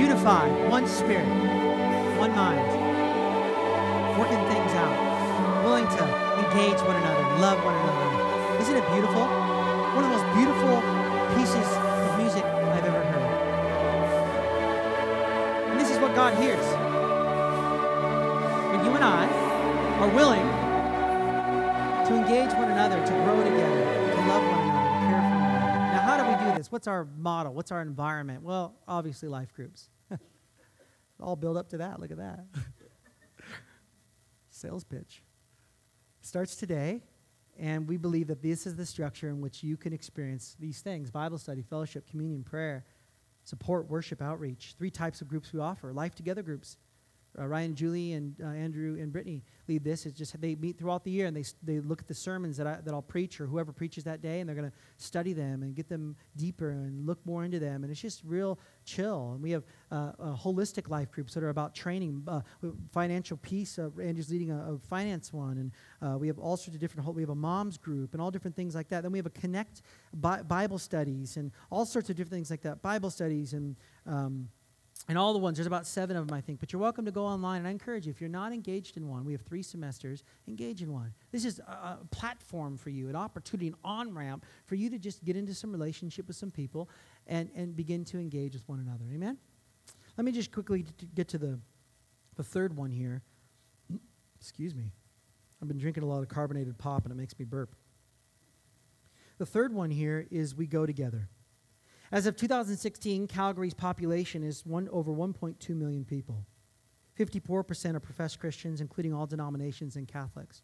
Unified, 0.00 0.70
one 0.70 0.88
spirit, 0.88 1.28
one 2.18 2.34
mind, 2.34 2.58
working 4.18 4.42
things 4.48 4.72
out, 4.72 5.62
willing 5.62 5.84
to 5.84 6.02
engage 6.40 6.80
one 6.86 6.96
another, 6.96 7.24
love 7.42 7.62
one 7.62 7.74
another. 7.74 8.62
Isn't 8.62 8.76
it 8.76 8.88
beautiful? 8.90 9.26
One 9.92 10.04
of 10.04 10.10
the 10.10 10.16
most 10.16 10.34
beautiful 10.34 10.80
pieces 11.36 11.68
of 11.76 12.18
music 12.18 12.44
I've 12.44 12.84
ever 12.86 13.04
heard. 13.04 13.30
And 15.72 15.78
this 15.78 15.90
is 15.90 15.98
what 15.98 16.14
God 16.14 16.32
hears. 16.38 16.64
When 18.72 18.86
you 18.86 18.92
and 18.92 19.04
I 19.04 19.37
are 19.98 20.08
willing 20.10 20.46
to 22.06 22.14
engage 22.14 22.54
one 22.54 22.70
another, 22.70 23.04
to 23.04 23.12
grow 23.24 23.42
together, 23.42 24.12
to 24.12 24.20
love 24.28 24.44
one 24.44 24.60
another, 24.60 24.88
to 24.94 25.06
care 25.08 25.20
for 25.20 25.34
one 25.34 25.50
another. 25.50 25.92
Now, 25.92 26.00
how 26.02 26.16
do 26.16 26.44
we 26.44 26.50
do 26.50 26.56
this? 26.56 26.70
What's 26.70 26.86
our 26.86 27.04
model? 27.16 27.52
What's 27.52 27.72
our 27.72 27.82
environment? 27.82 28.44
Well, 28.44 28.76
obviously, 28.86 29.28
life 29.28 29.52
groups. 29.52 29.90
all 31.20 31.34
build 31.34 31.56
up 31.56 31.70
to 31.70 31.78
that. 31.78 31.98
Look 31.98 32.12
at 32.12 32.18
that. 32.18 32.44
Sales 34.50 34.84
pitch. 34.84 35.24
Starts 36.20 36.54
today, 36.54 37.02
and 37.58 37.88
we 37.88 37.96
believe 37.96 38.28
that 38.28 38.40
this 38.40 38.68
is 38.68 38.76
the 38.76 38.86
structure 38.86 39.28
in 39.28 39.40
which 39.40 39.64
you 39.64 39.76
can 39.76 39.92
experience 39.92 40.54
these 40.60 40.80
things 40.80 41.10
Bible 41.10 41.38
study, 41.38 41.62
fellowship, 41.62 42.08
communion, 42.08 42.44
prayer, 42.44 42.84
support, 43.42 43.90
worship, 43.90 44.22
outreach. 44.22 44.76
Three 44.78 44.92
types 44.92 45.22
of 45.22 45.26
groups 45.26 45.52
we 45.52 45.58
offer 45.58 45.92
life 45.92 46.14
together 46.14 46.42
groups 46.42 46.76
uh, 47.38 47.46
Ryan, 47.46 47.74
Julie, 47.74 48.12
and 48.12 48.34
uh, 48.42 48.46
Andrew 48.46 48.96
and 49.00 49.12
Brittany 49.12 49.42
lead 49.68 49.84
this. 49.84 50.06
It's 50.06 50.16
just 50.16 50.40
they 50.40 50.54
meet 50.54 50.78
throughout 50.78 51.04
the 51.04 51.10
year 51.10 51.26
and 51.26 51.36
they, 51.36 51.44
they 51.62 51.80
look 51.80 52.00
at 52.00 52.08
the 52.08 52.14
sermons 52.14 52.56
that, 52.56 52.66
I, 52.66 52.78
that 52.84 52.94
I'll 52.94 53.02
preach 53.02 53.40
or 53.40 53.46
whoever 53.46 53.72
preaches 53.72 54.04
that 54.04 54.22
day, 54.22 54.40
and 54.40 54.48
they're 54.48 54.56
going 54.56 54.70
to 54.70 54.76
study 54.96 55.32
them 55.32 55.62
and 55.62 55.74
get 55.74 55.88
them 55.88 56.16
deeper 56.36 56.70
and 56.70 57.06
look 57.06 57.18
more 57.24 57.44
into 57.44 57.58
them. 57.58 57.84
And 57.84 57.90
it's 57.90 58.00
just 58.00 58.22
real 58.24 58.58
chill. 58.84 59.32
And 59.34 59.42
we 59.42 59.50
have 59.50 59.64
uh, 59.90 60.12
holistic 60.34 60.88
life 60.88 61.10
groups 61.10 61.34
that 61.34 61.42
are 61.42 61.50
about 61.50 61.74
training, 61.74 62.22
uh, 62.26 62.40
financial 62.92 63.36
peace. 63.36 63.78
Uh, 63.78 63.90
Andrew's 64.00 64.30
leading 64.30 64.50
a, 64.50 64.74
a 64.74 64.78
finance 64.88 65.32
one, 65.32 65.58
and 65.58 65.72
uh, 66.02 66.16
we 66.18 66.26
have 66.28 66.38
all 66.38 66.56
sorts 66.56 66.74
of 66.74 66.80
different. 66.80 67.14
We 67.14 67.22
have 67.22 67.30
a 67.30 67.34
moms 67.34 67.78
group 67.78 68.14
and 68.14 68.22
all 68.22 68.30
different 68.30 68.56
things 68.56 68.74
like 68.74 68.88
that. 68.88 69.02
Then 69.02 69.12
we 69.12 69.18
have 69.18 69.26
a 69.26 69.30
connect 69.30 69.82
Bi- 70.14 70.42
Bible 70.42 70.78
studies 70.78 71.36
and 71.36 71.52
all 71.70 71.84
sorts 71.84 72.10
of 72.10 72.16
different 72.16 72.32
things 72.32 72.50
like 72.50 72.62
that. 72.62 72.82
Bible 72.82 73.10
studies 73.10 73.52
and 73.52 73.76
um, 74.06 74.48
and 75.08 75.16
all 75.16 75.32
the 75.32 75.38
ones, 75.38 75.56
there's 75.56 75.66
about 75.66 75.86
seven 75.86 76.16
of 76.16 76.26
them, 76.26 76.36
I 76.36 76.42
think. 76.42 76.60
But 76.60 76.70
you're 76.70 76.82
welcome 76.82 77.06
to 77.06 77.10
go 77.10 77.24
online. 77.24 77.60
And 77.60 77.68
I 77.68 77.70
encourage 77.70 78.06
you, 78.06 78.10
if 78.10 78.20
you're 78.20 78.28
not 78.28 78.52
engaged 78.52 78.98
in 78.98 79.08
one, 79.08 79.24
we 79.24 79.32
have 79.32 79.40
three 79.40 79.62
semesters, 79.62 80.22
engage 80.46 80.82
in 80.82 80.92
one. 80.92 81.14
This 81.32 81.46
is 81.46 81.60
a, 81.60 81.62
a 81.72 81.98
platform 82.10 82.76
for 82.76 82.90
you, 82.90 83.08
an 83.08 83.16
opportunity, 83.16 83.68
an 83.68 83.76
on 83.82 84.14
ramp 84.14 84.44
for 84.66 84.74
you 84.74 84.90
to 84.90 84.98
just 84.98 85.24
get 85.24 85.34
into 85.34 85.54
some 85.54 85.72
relationship 85.72 86.28
with 86.28 86.36
some 86.36 86.50
people 86.50 86.90
and, 87.26 87.48
and 87.56 87.74
begin 87.74 88.04
to 88.04 88.18
engage 88.18 88.52
with 88.52 88.68
one 88.68 88.80
another. 88.80 89.06
Amen? 89.14 89.38
Let 90.18 90.26
me 90.26 90.32
just 90.32 90.52
quickly 90.52 90.84
get 91.14 91.28
to 91.28 91.38
the, 91.38 91.58
the 92.36 92.44
third 92.44 92.76
one 92.76 92.90
here. 92.90 93.22
Excuse 94.40 94.74
me. 94.74 94.92
I've 95.62 95.68
been 95.68 95.78
drinking 95.78 96.02
a 96.02 96.06
lot 96.06 96.20
of 96.20 96.28
carbonated 96.28 96.76
pop 96.76 97.04
and 97.04 97.12
it 97.12 97.16
makes 97.16 97.38
me 97.38 97.46
burp. 97.46 97.74
The 99.38 99.46
third 99.46 99.72
one 99.72 99.90
here 99.90 100.26
is 100.30 100.54
we 100.54 100.66
go 100.66 100.84
together. 100.84 101.30
As 102.10 102.26
of 102.26 102.36
2016, 102.36 103.26
Calgary's 103.26 103.74
population 103.74 104.42
is 104.42 104.64
one, 104.64 104.88
over 104.90 105.12
1.2 105.12 105.68
million 105.76 106.04
people. 106.04 106.46
54% 107.18 107.94
are 107.94 108.00
professed 108.00 108.38
Christians, 108.38 108.80
including 108.80 109.12
all 109.12 109.26
denominations 109.26 109.96
and 109.96 110.08
Catholics. 110.08 110.62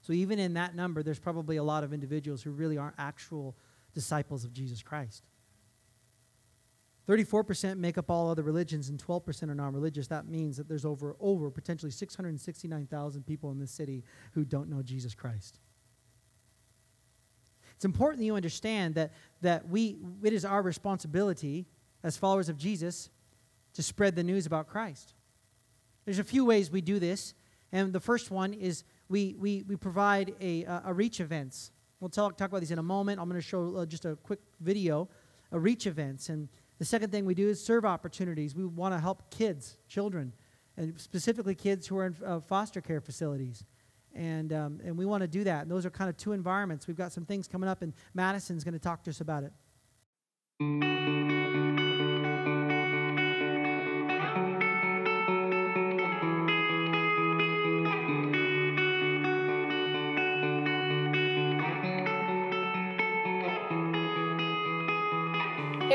So, 0.00 0.12
even 0.12 0.38
in 0.38 0.54
that 0.54 0.74
number, 0.74 1.02
there's 1.02 1.18
probably 1.18 1.56
a 1.56 1.62
lot 1.62 1.84
of 1.84 1.92
individuals 1.92 2.42
who 2.42 2.50
really 2.50 2.78
aren't 2.78 2.94
actual 2.98 3.56
disciples 3.92 4.44
of 4.44 4.52
Jesus 4.52 4.82
Christ. 4.82 5.24
34% 7.08 7.78
make 7.78 7.96
up 7.96 8.10
all 8.10 8.30
other 8.30 8.42
religions 8.42 8.90
and 8.90 9.02
12% 9.02 9.48
are 9.48 9.54
non-religious. 9.54 10.06
That 10.08 10.28
means 10.28 10.58
that 10.58 10.68
there's 10.68 10.84
over 10.84 11.16
over 11.20 11.50
potentially 11.50 11.90
669,000 11.90 13.26
people 13.26 13.50
in 13.50 13.58
this 13.58 13.70
city 13.70 14.04
who 14.32 14.44
don't 14.44 14.68
know 14.68 14.82
Jesus 14.82 15.14
Christ. 15.14 15.58
It's 17.78 17.84
important 17.84 18.18
that 18.18 18.24
you 18.24 18.34
understand 18.34 18.96
that, 18.96 19.12
that 19.40 19.68
we, 19.68 19.98
it 20.24 20.32
is 20.32 20.44
our 20.44 20.62
responsibility 20.62 21.64
as 22.02 22.16
followers 22.16 22.48
of 22.48 22.58
Jesus 22.58 23.08
to 23.74 23.84
spread 23.84 24.16
the 24.16 24.24
news 24.24 24.46
about 24.46 24.66
Christ. 24.66 25.14
There's 26.04 26.18
a 26.18 26.24
few 26.24 26.44
ways 26.44 26.72
we 26.72 26.80
do 26.80 26.98
this, 26.98 27.34
and 27.70 27.92
the 27.92 28.00
first 28.00 28.32
one 28.32 28.52
is 28.52 28.82
we, 29.08 29.36
we, 29.38 29.62
we 29.62 29.76
provide 29.76 30.34
a, 30.40 30.64
a 30.64 30.92
reach 30.92 31.20
events. 31.20 31.70
We'll 32.00 32.08
talk, 32.08 32.36
talk 32.36 32.48
about 32.48 32.62
these 32.62 32.72
in 32.72 32.80
a 32.80 32.82
moment. 32.82 33.20
I'm 33.20 33.28
going 33.28 33.40
to 33.40 33.46
show 33.46 33.76
uh, 33.76 33.86
just 33.86 34.04
a 34.04 34.16
quick 34.16 34.40
video, 34.60 35.08
a 35.52 35.58
reach 35.60 35.86
events. 35.86 36.30
And 36.30 36.48
the 36.80 36.84
second 36.84 37.12
thing 37.12 37.24
we 37.24 37.34
do 37.36 37.48
is 37.48 37.64
serve 37.64 37.84
opportunities. 37.84 38.56
We 38.56 38.64
want 38.64 38.92
to 38.92 38.98
help 38.98 39.30
kids, 39.30 39.78
children, 39.86 40.32
and 40.76 41.00
specifically 41.00 41.54
kids 41.54 41.86
who 41.86 41.96
are 41.98 42.06
in 42.06 42.16
uh, 42.26 42.40
foster 42.40 42.80
care 42.80 43.00
facilities. 43.00 43.62
And, 44.14 44.52
um, 44.52 44.80
and 44.84 44.96
we 44.96 45.06
want 45.06 45.22
to 45.22 45.28
do 45.28 45.44
that. 45.44 45.62
And 45.62 45.70
those 45.70 45.86
are 45.86 45.90
kind 45.90 46.10
of 46.10 46.16
two 46.16 46.32
environments. 46.32 46.86
We've 46.86 46.96
got 46.96 47.12
some 47.12 47.24
things 47.24 47.46
coming 47.46 47.68
up, 47.68 47.82
and 47.82 47.92
Madison's 48.14 48.64
going 48.64 48.74
to 48.74 48.80
talk 48.80 49.02
to 49.04 49.10
us 49.10 49.20
about 49.20 49.44
it. 49.44 51.37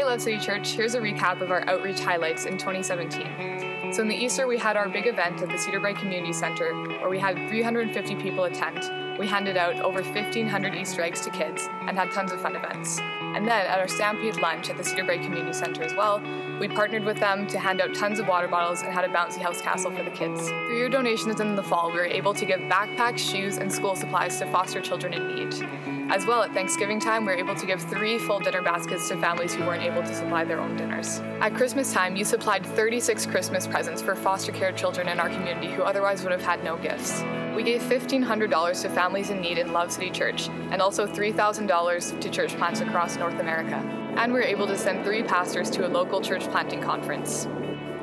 Hey 0.04 0.10
Love 0.10 0.22
City 0.22 0.38
Church, 0.38 0.72
here's 0.72 0.96
a 0.96 1.00
recap 1.00 1.40
of 1.40 1.50
our 1.50 1.62
outreach 1.70 2.02
highlights 2.02 2.44
in 2.44 2.58
2017. 2.58 3.94
So 3.94 4.02
in 4.02 4.10
the 4.10 4.16
Easter, 4.16 4.48
we 4.48 4.58
had 4.58 4.76
our 4.76 4.90
big 4.90 5.08
event 5.08 5.42
at 5.42 5.48
the 5.48 5.54
Cedarbrae 5.54 5.98
Community 5.98 6.34
Center 6.34 6.74
where 6.74 7.08
we 7.10 7.18
had 7.18 7.38
350 7.48 8.16
people 8.16 8.44
attend. 8.44 9.18
We 9.18 9.28
handed 9.28 9.56
out 9.56 9.80
over 9.80 10.02
1,500 10.02 10.76
Easter 10.76 11.04
eggs 11.04 11.22
to 11.22 11.30
kids 11.30 11.70
and 11.88 11.98
had 11.98 12.12
tons 12.12 12.34
of 12.34 12.42
fun 12.42 12.58
events. 12.58 13.00
And 13.00 13.48
then 13.48 13.66
at 13.66 13.80
our 13.80 13.88
Stampede 13.88 14.36
lunch 14.42 14.70
at 14.70 14.76
the 14.76 14.84
Cedarbrae 14.84 15.24
Community 15.24 15.54
Center 15.54 15.84
as 15.84 15.94
well, 15.94 16.22
we 16.60 16.68
partnered 16.68 17.06
with 17.06 17.20
them 17.22 17.48
to 17.48 17.58
hand 17.58 17.80
out 17.80 17.96
tons 17.96 18.20
of 18.20 18.28
water 18.28 18.50
bottles 18.50 18.82
and 18.82 18.92
had 18.92 19.06
a 19.06 19.08
bouncy 19.10 19.42
house 19.42 19.62
castle 19.62 19.92
for 19.92 20.04
the 20.04 20.12
kids. 20.12 20.50
Through 20.50 20.80
your 20.80 20.90
donations 20.90 21.40
in 21.40 21.56
the 21.56 21.64
fall, 21.64 21.90
we 21.90 22.00
were 22.00 22.06
able 22.06 22.34
to 22.34 22.46
give 22.46 22.60
backpacks, 22.60 23.20
shoes, 23.20 23.58
and 23.58 23.72
school 23.72 23.96
supplies 23.96 24.38
to 24.40 24.52
foster 24.52 24.82
children 24.82 25.14
in 25.14 25.34
need. 25.34 26.03
As 26.14 26.28
well, 26.28 26.44
at 26.44 26.54
Thanksgiving 26.54 27.00
time, 27.00 27.26
we 27.26 27.32
were 27.32 27.40
able 27.40 27.56
to 27.56 27.66
give 27.66 27.82
three 27.82 28.20
full 28.20 28.40
dinner 28.40 28.62
baskets 28.62 29.10
to 29.10 29.18
families 29.18 29.56
who 29.56 29.66
weren't 29.66 29.82
able 29.82 30.04
to 30.04 30.14
supply 30.14 30.44
their 30.46 30.60
own 30.60 30.78
dinners. 30.78 31.22
At 31.42 31.56
Christmas 31.56 31.92
time, 31.92 32.16
you 32.16 32.24
supplied 32.24 32.64
36 32.64 33.26
Christmas 33.26 33.66
presents 33.66 34.00
for 34.00 34.14
foster 34.14 34.52
care 34.52 34.72
children 34.74 35.10
in 35.10 35.20
our 35.20 35.28
community 35.28 35.72
who 35.72 35.82
otherwise 35.82 36.22
would 36.22 36.32
have 36.32 36.44
had 36.44 36.64
no 36.64 36.78
gifts. 36.78 37.24
We 37.56 37.64
gave 37.64 37.82
$1,500 37.82 38.82
to 38.84 38.90
families 38.90 39.32
in 39.32 39.42
need 39.42 39.58
in 39.58 39.74
Love 39.74 39.92
City 39.92 40.12
Church 40.12 40.50
and 40.70 40.84
also 40.84 41.08
$3,000 41.08 42.22
to 42.22 42.30
church 42.30 42.56
plants 42.58 42.82
across 42.82 43.18
North 43.18 43.40
America. 43.40 43.78
And 44.16 44.32
we 44.32 44.40
were 44.40 44.46
able 44.46 44.68
to 44.68 44.78
send 44.78 45.04
three 45.04 45.24
pastors 45.24 45.72
to 45.72 45.88
a 45.88 45.90
local 45.90 46.22
church 46.22 46.44
planting 46.44 46.80
conference. 46.84 47.48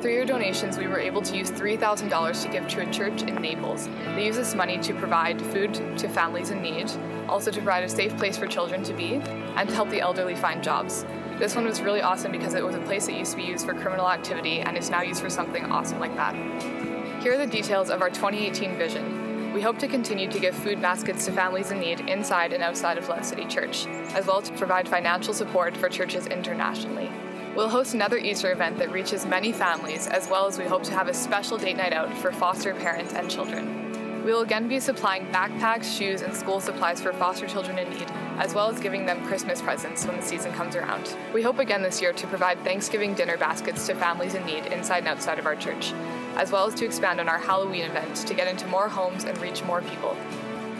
Through 0.01 0.13
your 0.13 0.25
donations, 0.25 0.79
we 0.79 0.87
were 0.87 0.97
able 0.97 1.21
to 1.21 1.37
use 1.37 1.51
$3,000 1.51 2.41
to 2.41 2.49
give 2.49 2.67
to 2.69 2.81
a 2.81 2.91
church 2.91 3.21
in 3.21 3.35
Naples. 3.35 3.87
They 4.15 4.25
use 4.25 4.35
this 4.35 4.55
money 4.55 4.79
to 4.79 4.95
provide 4.95 5.39
food 5.39 5.75
to 5.99 6.09
families 6.09 6.49
in 6.49 6.59
need, 6.59 6.89
also 7.29 7.51
to 7.51 7.57
provide 7.57 7.83
a 7.83 7.89
safe 7.89 8.17
place 8.17 8.35
for 8.35 8.47
children 8.47 8.81
to 8.85 8.93
be, 8.93 9.21
and 9.57 9.69
to 9.69 9.75
help 9.75 9.91
the 9.91 10.01
elderly 10.01 10.33
find 10.33 10.63
jobs. 10.63 11.05
This 11.37 11.55
one 11.55 11.65
was 11.65 11.81
really 11.81 12.01
awesome 12.01 12.31
because 12.31 12.55
it 12.55 12.65
was 12.65 12.73
a 12.73 12.79
place 12.79 13.05
that 13.05 13.13
used 13.13 13.29
to 13.31 13.37
be 13.37 13.43
used 13.43 13.63
for 13.63 13.75
criminal 13.75 14.09
activity 14.09 14.61
and 14.61 14.75
is 14.75 14.89
now 14.89 15.03
used 15.03 15.21
for 15.21 15.29
something 15.29 15.65
awesome 15.65 15.99
like 15.99 16.15
that. 16.15 16.33
Here 17.21 17.33
are 17.33 17.37
the 17.37 17.45
details 17.45 17.91
of 17.91 18.01
our 18.01 18.09
2018 18.09 18.77
vision. 18.77 19.53
We 19.53 19.61
hope 19.61 19.77
to 19.77 19.87
continue 19.87 20.27
to 20.31 20.39
give 20.39 20.55
food 20.55 20.81
baskets 20.81 21.25
to 21.25 21.31
families 21.31 21.69
in 21.69 21.79
need 21.79 21.99
inside 22.09 22.53
and 22.53 22.63
outside 22.63 22.97
of 22.97 23.07
Love 23.07 23.23
City 23.23 23.45
Church, 23.45 23.85
as 24.15 24.25
well 24.25 24.41
as 24.41 24.49
to 24.49 24.57
provide 24.57 24.89
financial 24.89 25.35
support 25.35 25.77
for 25.77 25.89
churches 25.89 26.25
internationally. 26.25 27.11
We'll 27.53 27.67
host 27.67 27.93
another 27.93 28.17
Easter 28.17 28.53
event 28.53 28.77
that 28.77 28.93
reaches 28.93 29.25
many 29.25 29.51
families, 29.51 30.07
as 30.07 30.29
well 30.29 30.47
as 30.47 30.57
we 30.57 30.63
hope 30.63 30.83
to 30.83 30.93
have 30.93 31.09
a 31.09 31.13
special 31.13 31.57
date 31.57 31.75
night 31.75 31.91
out 31.91 32.17
for 32.19 32.31
foster 32.31 32.73
parents 32.73 33.13
and 33.13 33.29
children. 33.29 34.23
We 34.23 34.31
will 34.31 34.39
again 34.39 34.69
be 34.69 34.79
supplying 34.79 35.25
backpacks, 35.27 35.97
shoes, 35.97 36.21
and 36.21 36.33
school 36.33 36.61
supplies 36.61 37.01
for 37.01 37.11
foster 37.11 37.47
children 37.47 37.77
in 37.77 37.89
need, 37.89 38.09
as 38.37 38.53
well 38.53 38.69
as 38.69 38.79
giving 38.79 39.05
them 39.05 39.27
Christmas 39.27 39.61
presents 39.61 40.05
when 40.05 40.15
the 40.15 40.23
season 40.23 40.53
comes 40.53 40.77
around. 40.77 41.13
We 41.33 41.41
hope 41.41 41.59
again 41.59 41.81
this 41.81 42.01
year 42.01 42.13
to 42.13 42.27
provide 42.27 42.57
Thanksgiving 42.59 43.15
dinner 43.15 43.35
baskets 43.35 43.85
to 43.87 43.95
families 43.95 44.33
in 44.33 44.45
need 44.45 44.67
inside 44.67 44.99
and 44.99 45.09
outside 45.09 45.37
of 45.37 45.45
our 45.45 45.57
church, 45.57 45.91
as 46.37 46.53
well 46.53 46.67
as 46.67 46.75
to 46.75 46.85
expand 46.85 47.19
on 47.19 47.27
our 47.27 47.39
Halloween 47.39 47.83
event 47.83 48.15
to 48.15 48.33
get 48.33 48.47
into 48.47 48.65
more 48.67 48.87
homes 48.87 49.25
and 49.25 49.37
reach 49.39 49.61
more 49.65 49.81
people. 49.81 50.15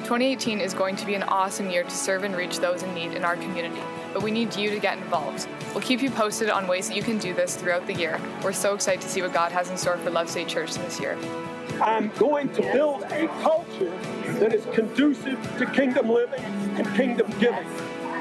2018 0.01 0.59
is 0.59 0.73
going 0.73 0.95
to 0.95 1.05
be 1.05 1.15
an 1.15 1.23
awesome 1.23 1.69
year 1.69 1.83
to 1.83 1.91
serve 1.91 2.23
and 2.23 2.35
reach 2.35 2.59
those 2.59 2.83
in 2.83 2.93
need 2.93 3.13
in 3.13 3.23
our 3.23 3.35
community 3.35 3.81
but 4.13 4.23
we 4.23 4.31
need 4.31 4.55
you 4.55 4.69
to 4.69 4.79
get 4.79 4.97
involved. 4.97 5.47
We'll 5.73 5.83
keep 5.83 6.01
you 6.01 6.09
posted 6.11 6.49
on 6.49 6.67
ways 6.67 6.89
that 6.89 6.95
you 6.95 7.03
can 7.03 7.17
do 7.17 7.33
this 7.33 7.55
throughout 7.55 7.87
the 7.87 7.93
year. 7.93 8.19
We're 8.43 8.53
so 8.53 8.73
excited 8.73 9.01
to 9.01 9.09
see 9.09 9.21
what 9.21 9.33
God 9.33 9.51
has 9.51 9.69
in 9.69 9.77
store 9.77 9.97
for 9.97 10.09
Love 10.09 10.29
City 10.29 10.45
Church 10.45 10.73
this 10.75 10.99
year. 10.99 11.17
I'm 11.81 12.09
going 12.17 12.49
to 12.53 12.61
build 12.61 13.03
a 13.03 13.27
culture 13.41 13.97
that 14.39 14.53
is 14.53 14.65
conducive 14.73 15.39
to 15.57 15.65
kingdom 15.65 16.09
living 16.09 16.43
and 16.43 16.95
kingdom 16.95 17.31
giving 17.39 17.65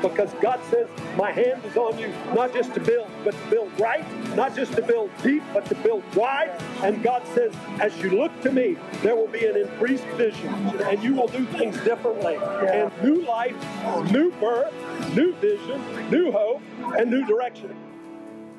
because 0.03 0.33
God 0.41 0.61
says, 0.71 0.89
My 1.17 1.33
hand 1.33 1.65
is 1.65 1.77
on 1.77 1.99
you, 1.99 2.13
not 2.35 2.53
just 2.53 2.75
to 2.75 2.81
build, 2.81 3.09
but 3.25 3.33
to 3.33 3.51
build 3.51 3.81
right, 3.81 4.05
not 4.37 4.55
just 4.55 4.73
to 4.75 4.83
build 4.83 5.11
deep, 5.23 5.43
but 5.53 5.67
to 5.67 5.75
build 5.77 6.03
wide. 6.15 6.51
And 6.83 7.03
God 7.03 7.27
says, 7.35 7.55
As 7.81 7.97
you 7.99 8.11
look 8.11 8.39
to 8.43 8.53
me, 8.53 8.77
there 9.03 9.17
will 9.17 9.29
be 9.29 9.47
an 9.47 9.57
increased 9.57 10.05
vision, 10.17 10.49
and 10.81 11.03
you 11.03 11.15
will 11.15 11.29
do 11.29 11.45
things 11.47 11.77
differently. 11.85 12.37
And 12.37 12.91
new 13.03 13.23
life, 13.23 13.57
new 14.11 14.31
birth, 14.33 14.75
new 15.15 15.33
vision, 15.35 16.11
new 16.11 16.33
hope, 16.33 16.63
and 16.99 17.11
new 17.11 17.27
direction. 17.27 17.77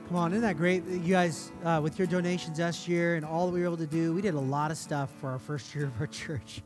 Come 0.08 0.18
on, 0.18 0.34
isn't 0.34 0.42
that 0.42 0.58
great? 0.58 0.86
You 0.86 1.00
guys, 1.00 1.54
uh, 1.64 1.80
with 1.82 1.98
your 1.98 2.06
donations 2.06 2.60
last 2.60 2.86
year 2.86 3.16
and 3.16 3.26
all 3.26 3.48
that 3.48 3.54
we 3.54 3.62
were 3.62 3.66
able 3.66 3.78
to 3.78 3.88
do, 3.88 4.14
we 4.14 4.22
did 4.22 4.34
a 4.34 4.40
lot 4.40 4.70
of 4.70 4.78
stuff 4.78 5.10
for 5.22 5.30
our 5.30 5.40
first 5.40 5.74
year 5.74 5.86
of 5.86 5.98
our 6.02 6.08
church. 6.08 6.62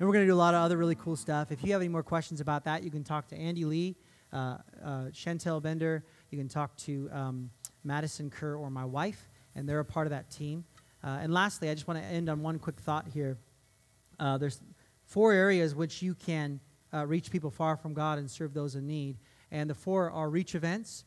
And 0.00 0.08
we're 0.08 0.12
going 0.12 0.24
to 0.24 0.30
do 0.30 0.34
a 0.34 0.36
lot 0.36 0.54
of 0.54 0.62
other 0.62 0.76
really 0.76 0.96
cool 0.96 1.16
stuff. 1.16 1.52
If 1.52 1.64
you 1.64 1.72
have 1.72 1.80
any 1.80 1.88
more 1.88 2.02
questions 2.02 2.40
about 2.40 2.64
that, 2.64 2.82
you 2.82 2.90
can 2.90 3.04
talk 3.04 3.28
to 3.28 3.36
Andy 3.36 3.64
Lee 3.64 3.96
Chantel 4.32 5.62
Bender. 5.62 6.04
You 6.30 6.38
can 6.38 6.48
talk 6.48 6.76
to 6.78 7.08
um, 7.12 7.50
Madison 7.84 8.30
Kerr 8.30 8.56
or 8.56 8.70
my 8.70 8.84
wife, 8.84 9.30
and 9.54 9.68
they're 9.68 9.80
a 9.80 9.84
part 9.84 10.06
of 10.06 10.10
that 10.10 10.30
team. 10.30 10.64
Uh, 11.02 11.18
and 11.22 11.32
lastly, 11.32 11.70
I 11.70 11.74
just 11.74 11.86
want 11.86 12.00
to 12.00 12.06
end 12.06 12.28
on 12.28 12.42
one 12.42 12.58
quick 12.58 12.80
thought 12.80 13.08
here. 13.08 13.38
there's 14.18 14.60
four 15.04 15.32
areas 15.32 15.74
which 15.74 16.02
you 16.02 16.14
can 16.14 16.60
reach 16.92 17.30
people 17.30 17.50
far 17.50 17.76
from 17.76 17.94
God 17.94 18.18
and 18.18 18.30
serve 18.30 18.54
those 18.54 18.74
in 18.74 18.86
need. 18.86 19.18
And 19.50 19.70
the 19.70 19.74
four 19.74 20.10
are 20.10 20.28
reach 20.28 20.54
events, 20.54 21.04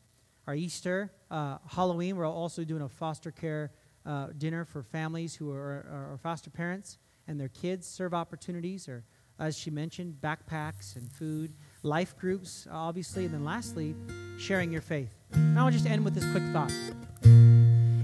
our 0.48 0.56
Easter, 0.56 1.12
uh, 1.30 1.58
Halloween. 1.68 2.16
We're 2.16 2.28
also 2.28 2.64
doing 2.64 2.82
a 2.82 2.90
foster 2.90 3.32
care 3.32 3.72
uh, 4.06 4.28
dinner 4.38 4.66
for 4.66 4.82
families 4.82 5.36
who 5.36 5.52
are, 5.52 5.86
are, 5.90 6.14
are, 6.14 6.18
foster 6.18 6.50
parents 6.50 6.98
and 7.28 7.40
their 7.40 7.50
kids. 7.50 7.86
Serve 7.86 8.14
opportunities, 8.16 8.90
or 8.90 9.04
as 9.38 9.56
she 9.56 9.70
mentioned, 9.70 10.18
backpacks 10.22 10.96
and 10.96 11.12
food 11.12 11.54
life 11.84 12.18
groups, 12.18 12.68
obviously, 12.72 13.26
and 13.26 13.34
then 13.34 13.44
lastly, 13.44 13.96
sharing 14.38 14.72
your 14.72 14.82
faith. 14.82 15.10
Now 15.36 15.66
I'll 15.66 15.72
just 15.72 15.86
end 15.86 16.04
with 16.04 16.14
this 16.14 16.30
quick 16.32 16.44
thought. 16.54 16.72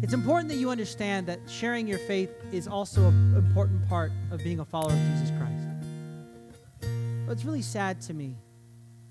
It's 0.02 0.14
important 0.14 0.50
that 0.50 0.58
you 0.58 0.70
understand 0.70 1.28
that 1.28 1.40
sharing 1.48 1.88
your 1.88 1.98
faith 2.00 2.30
is 2.52 2.68
also 2.68 3.08
an 3.08 3.36
important 3.36 3.88
part 3.90 4.12
of 4.32 4.44
being 4.44 4.60
a 4.60 4.66
follower 4.66 4.94
of 4.94 5.00
Jesus 5.00 5.32
Christ. 5.38 5.68
What's 7.26 7.44
really 7.44 7.62
sad 7.62 8.00
to 8.02 8.14
me 8.14 8.36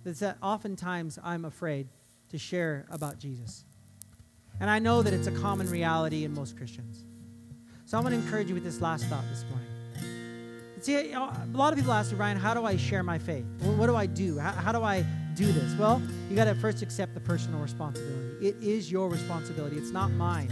is 0.05 0.21
that 0.21 0.39
oftentimes 0.43 1.19
I'm 1.23 1.45
afraid 1.45 1.89
to 2.31 2.39
share 2.39 2.87
about 2.91 3.19
Jesus. 3.19 3.65
And 4.61 4.71
I 4.71 4.79
know 4.79 5.03
that 5.03 5.13
it's 5.13 5.27
a 5.27 5.33
common 5.33 5.69
reality 5.69 6.25
in 6.25 6.33
most 6.33 6.57
Christians. 6.57 7.05
So 7.85 7.99
I 7.99 8.01
want 8.01 8.15
to 8.15 8.21
encourage 8.21 8.49
you 8.49 8.55
with 8.55 8.65
this 8.65 8.81
last 8.81 9.05
thought 9.07 9.25
this 9.31 9.45
morning. 9.51 9.76
See, 10.87 11.11
a 11.11 11.33
lot 11.53 11.73
of 11.73 11.81
people 11.81 11.93
ask 11.93 12.13
me, 12.13 12.19
Ryan, 12.19 12.37
how 12.37 12.55
do 12.55 12.65
I 12.65 12.77
share 12.77 13.03
my 13.03 13.19
faith? 13.19 13.45
What 13.59 13.89
do 13.89 13.97
I 13.97 14.07
do? 14.07 14.39
How, 14.39 14.53
how 14.53 14.71
do 14.71 14.85
I 14.85 15.05
do 15.35 15.51
this? 15.51 15.75
Well, 15.75 16.01
you 16.31 16.37
got 16.37 16.45
to 16.45 16.55
first 16.55 16.81
accept 16.81 17.13
the 17.13 17.19
personal 17.19 17.59
responsibility. 17.59 18.47
It 18.47 18.55
is 18.63 18.89
your 18.89 19.09
responsibility, 19.09 19.79
it's 19.79 19.91
not 19.91 20.13
mine. 20.13 20.49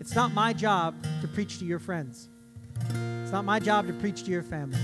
It's 0.00 0.16
not 0.16 0.34
my 0.34 0.52
job 0.52 0.96
to 1.20 1.28
preach 1.28 1.60
to 1.60 1.64
your 1.64 1.78
friends, 1.78 2.28
it's 2.80 3.30
not 3.30 3.44
my 3.44 3.60
job 3.60 3.86
to 3.86 3.92
preach 3.92 4.24
to 4.24 4.30
your 4.32 4.42
family 4.42 4.80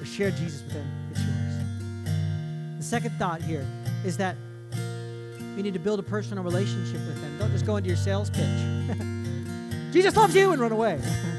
or 0.00 0.06
share 0.06 0.30
Jesus 0.30 0.62
with 0.62 0.72
them. 0.72 0.90
It's 1.10 1.20
yours. 1.20 2.78
The 2.78 2.84
second 2.84 3.18
thought 3.18 3.42
here 3.42 3.66
is 4.02 4.16
that 4.16 4.36
you 5.58 5.62
need 5.62 5.74
to 5.74 5.78
build 5.78 6.00
a 6.00 6.04
personal 6.04 6.42
relationship 6.42 7.06
with 7.06 7.20
them. 7.20 7.38
Don't 7.38 7.50
just 7.50 7.66
go 7.66 7.76
into 7.76 7.88
your 7.88 7.98
sales 7.98 8.30
pitch. 8.30 8.96
Jesus 9.92 10.16
loves 10.16 10.34
you 10.34 10.52
and 10.52 10.58
run 10.62 10.72
away. 10.72 10.98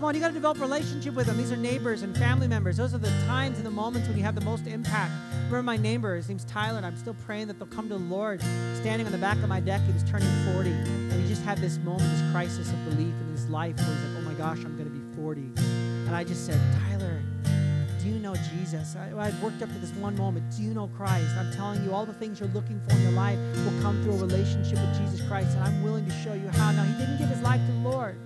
Come 0.00 0.08
on, 0.08 0.14
you 0.14 0.22
got 0.22 0.28
to 0.28 0.32
develop 0.32 0.58
relationship 0.58 1.12
with 1.12 1.26
them. 1.26 1.36
These 1.36 1.52
are 1.52 1.58
neighbors 1.58 2.00
and 2.00 2.16
family 2.16 2.48
members. 2.48 2.78
Those 2.78 2.94
are 2.94 2.98
the 2.98 3.10
times 3.26 3.58
and 3.58 3.66
the 3.66 3.70
moments 3.70 4.08
when 4.08 4.16
you 4.16 4.22
have 4.22 4.34
the 4.34 4.40
most 4.40 4.66
impact. 4.66 5.12
Remember 5.34 5.62
my 5.62 5.76
neighbor, 5.76 6.16
his 6.16 6.26
name's 6.26 6.46
Tyler, 6.46 6.78
and 6.78 6.86
I'm 6.86 6.96
still 6.96 7.14
praying 7.26 7.48
that 7.48 7.58
they'll 7.58 7.68
come 7.68 7.86
to 7.90 7.98
the 7.98 8.04
Lord. 8.04 8.40
Standing 8.76 9.04
on 9.04 9.12
the 9.12 9.18
back 9.18 9.36
of 9.42 9.50
my 9.50 9.60
deck, 9.60 9.82
he 9.82 9.92
was 9.92 10.02
turning 10.04 10.26
40, 10.54 10.70
and 10.70 11.12
he 11.12 11.28
just 11.28 11.42
had 11.42 11.58
this 11.58 11.76
moment, 11.76 12.10
this 12.12 12.32
crisis 12.32 12.70
of 12.70 12.82
belief 12.86 13.12
in 13.12 13.28
his 13.30 13.46
life 13.50 13.76
where 13.76 13.88
he's 13.88 14.04
like, 14.04 14.16
oh 14.16 14.22
my 14.22 14.32
gosh, 14.32 14.64
I'm 14.64 14.74
going 14.78 14.90
to 14.90 14.98
be 14.98 15.16
40. 15.16 15.42
And 16.06 16.16
I 16.16 16.24
just 16.24 16.46
said, 16.46 16.58
Tyler, 16.80 17.20
do 18.02 18.08
you 18.08 18.18
know 18.20 18.34
Jesus? 18.56 18.96
I, 18.96 19.12
I've 19.18 19.42
worked 19.42 19.60
up 19.60 19.68
to 19.68 19.78
this 19.80 19.92
one 19.96 20.16
moment. 20.16 20.50
Do 20.56 20.62
you 20.62 20.72
know 20.72 20.88
Christ? 20.96 21.36
I'm 21.36 21.52
telling 21.52 21.84
you, 21.84 21.92
all 21.92 22.06
the 22.06 22.14
things 22.14 22.40
you're 22.40 22.48
looking 22.54 22.80
for 22.88 22.96
in 22.96 23.02
your 23.02 23.12
life 23.12 23.38
will 23.66 23.82
come 23.82 24.02
through 24.02 24.14
a 24.14 24.20
relationship 24.20 24.78
with 24.78 24.98
Jesus 24.98 25.20
Christ, 25.28 25.58
and 25.58 25.64
I'm 25.64 25.82
willing 25.82 26.06
to 26.06 26.12
show 26.24 26.32
you 26.32 26.48
how. 26.48 26.72
Now, 26.72 26.84
He 26.84 26.94
didn't 26.94 27.18
give 27.18 27.28
His 27.28 27.42
life 27.42 27.60
to 27.66 27.72
the 27.72 27.86
Lord. 27.86 28.18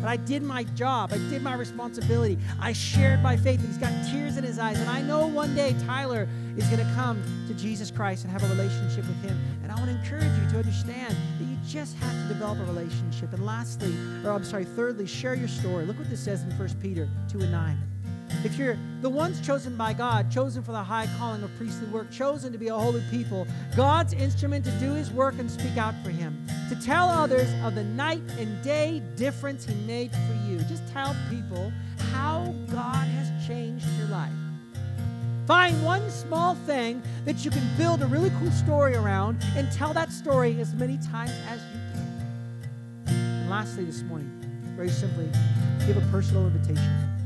But 0.00 0.08
I 0.08 0.16
did 0.16 0.42
my 0.42 0.64
job. 0.64 1.12
I 1.12 1.18
did 1.30 1.42
my 1.42 1.54
responsibility. 1.54 2.38
I 2.60 2.72
shared 2.72 3.22
my 3.22 3.36
faith. 3.36 3.60
And 3.60 3.68
he's 3.68 3.78
got 3.78 3.92
tears 4.10 4.36
in 4.36 4.44
his 4.44 4.58
eyes. 4.58 4.78
And 4.78 4.88
I 4.88 5.02
know 5.02 5.26
one 5.26 5.54
day 5.54 5.74
Tyler 5.86 6.28
is 6.56 6.66
going 6.68 6.86
to 6.86 6.94
come 6.94 7.22
to 7.48 7.54
Jesus 7.54 7.90
Christ 7.90 8.24
and 8.24 8.32
have 8.32 8.42
a 8.42 8.48
relationship 8.48 9.06
with 9.06 9.22
him. 9.22 9.38
And 9.62 9.72
I 9.72 9.74
want 9.76 9.86
to 9.86 9.96
encourage 9.96 10.32
you 10.42 10.50
to 10.50 10.58
understand 10.58 11.16
that 11.38 11.44
you 11.44 11.56
just 11.66 11.96
have 11.96 12.12
to 12.12 12.28
develop 12.28 12.58
a 12.58 12.64
relationship. 12.64 13.32
And 13.32 13.44
lastly, 13.44 13.94
or 14.24 14.32
I'm 14.32 14.44
sorry, 14.44 14.64
thirdly, 14.64 15.06
share 15.06 15.34
your 15.34 15.48
story. 15.48 15.84
Look 15.84 15.98
what 15.98 16.10
this 16.10 16.20
says 16.20 16.42
in 16.42 16.50
1 16.50 16.68
Peter 16.80 17.08
2 17.30 17.40
and 17.40 17.52
9. 17.52 17.95
If 18.44 18.56
you're 18.56 18.78
the 19.00 19.08
ones 19.08 19.40
chosen 19.44 19.76
by 19.76 19.92
God, 19.92 20.30
chosen 20.30 20.62
for 20.62 20.72
the 20.72 20.82
high 20.82 21.08
calling 21.18 21.42
of 21.42 21.54
priestly 21.56 21.88
work, 21.88 22.10
chosen 22.10 22.52
to 22.52 22.58
be 22.58 22.68
a 22.68 22.74
holy 22.74 23.02
people, 23.10 23.46
God's 23.76 24.12
instrument 24.12 24.64
to 24.64 24.70
do 24.72 24.92
his 24.92 25.10
work 25.10 25.34
and 25.38 25.50
speak 25.50 25.76
out 25.76 25.94
for 26.04 26.10
him, 26.10 26.46
to 26.68 26.76
tell 26.76 27.08
others 27.08 27.52
of 27.64 27.74
the 27.74 27.84
night 27.84 28.22
and 28.38 28.62
day 28.62 29.02
difference 29.16 29.64
he 29.64 29.74
made 29.86 30.12
for 30.12 30.48
you. 30.48 30.58
Just 30.68 30.86
tell 30.92 31.16
people 31.28 31.72
how 32.12 32.54
God 32.70 33.06
has 33.08 33.46
changed 33.46 33.86
your 33.98 34.08
life. 34.08 34.32
Find 35.46 35.84
one 35.84 36.08
small 36.10 36.54
thing 36.54 37.02
that 37.24 37.44
you 37.44 37.50
can 37.50 37.62
build 37.76 38.02
a 38.02 38.06
really 38.06 38.30
cool 38.40 38.50
story 38.50 38.96
around 38.96 39.38
and 39.56 39.70
tell 39.70 39.92
that 39.94 40.10
story 40.10 40.60
as 40.60 40.74
many 40.74 40.98
times 40.98 41.32
as 41.48 41.60
you 41.72 41.80
can. 41.92 43.14
And 43.14 43.50
lastly, 43.50 43.84
this 43.84 44.02
morning, 44.02 44.30
very 44.76 44.88
simply, 44.88 45.30
give 45.86 45.96
a 45.96 46.06
personal 46.10 46.46
invitation. 46.46 47.16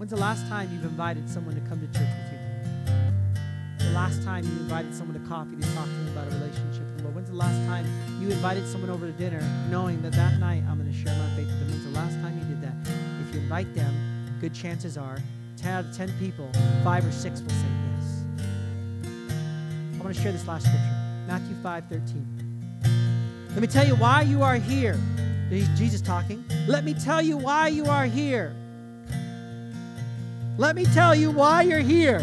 When's 0.00 0.12
the 0.12 0.16
last 0.16 0.48
time 0.48 0.70
you've 0.72 0.84
invited 0.84 1.28
someone 1.28 1.54
to 1.54 1.60
come 1.68 1.78
to 1.78 1.86
church 1.88 2.08
with 2.08 2.32
you? 2.32 3.84
The 3.84 3.90
last 3.90 4.22
time 4.22 4.44
you 4.44 4.50
invited 4.52 4.94
someone 4.94 5.20
to 5.20 5.28
coffee 5.28 5.56
to 5.56 5.74
talk 5.74 5.84
to 5.84 5.90
them 5.90 6.08
about 6.16 6.26
a 6.26 6.36
relationship 6.36 6.80
with 6.84 6.96
the 6.96 7.02
Lord? 7.02 7.16
When's 7.16 7.28
the 7.28 7.36
last 7.36 7.66
time 7.66 7.84
you 8.18 8.30
invited 8.30 8.66
someone 8.66 8.88
over 8.88 9.04
to 9.04 9.12
dinner 9.12 9.42
knowing 9.68 10.00
that 10.00 10.12
that 10.12 10.38
night 10.38 10.62
I'm 10.66 10.80
going 10.80 10.90
to 10.90 10.98
share 10.98 11.14
my 11.18 11.28
faith 11.36 11.48
with 11.48 11.60
them? 11.60 11.68
When's 11.68 11.84
the 11.84 11.90
last 11.90 12.14
time 12.22 12.32
you 12.38 12.44
did 12.46 12.62
that? 12.62 12.90
If 13.28 13.34
you 13.34 13.42
invite 13.42 13.74
them, 13.74 13.94
good 14.40 14.54
chances 14.54 14.96
are 14.96 15.18
10 15.58 15.70
out 15.70 15.84
of 15.84 15.94
10 15.94 16.14
people, 16.18 16.50
five 16.82 17.04
or 17.04 17.12
six 17.12 17.42
will 17.42 17.50
say 17.50 17.66
yes. 17.98 18.24
I 19.98 20.02
want 20.02 20.16
to 20.16 20.22
share 20.22 20.32
this 20.32 20.46
last 20.46 20.64
scripture 20.64 20.96
Matthew 21.26 21.56
5 21.62 21.84
13. 21.90 23.50
Let 23.50 23.60
me 23.60 23.66
tell 23.66 23.86
you 23.86 23.96
why 23.96 24.22
you 24.22 24.42
are 24.42 24.56
here. 24.56 24.98
Jesus 25.76 26.00
talking. 26.00 26.42
Let 26.66 26.84
me 26.84 26.94
tell 26.94 27.20
you 27.20 27.36
why 27.36 27.68
you 27.68 27.84
are 27.84 28.06
here. 28.06 28.56
Let 30.60 30.76
me 30.76 30.84
tell 30.84 31.14
you 31.14 31.30
why 31.30 31.62
you're 31.62 31.78
here. 31.78 32.20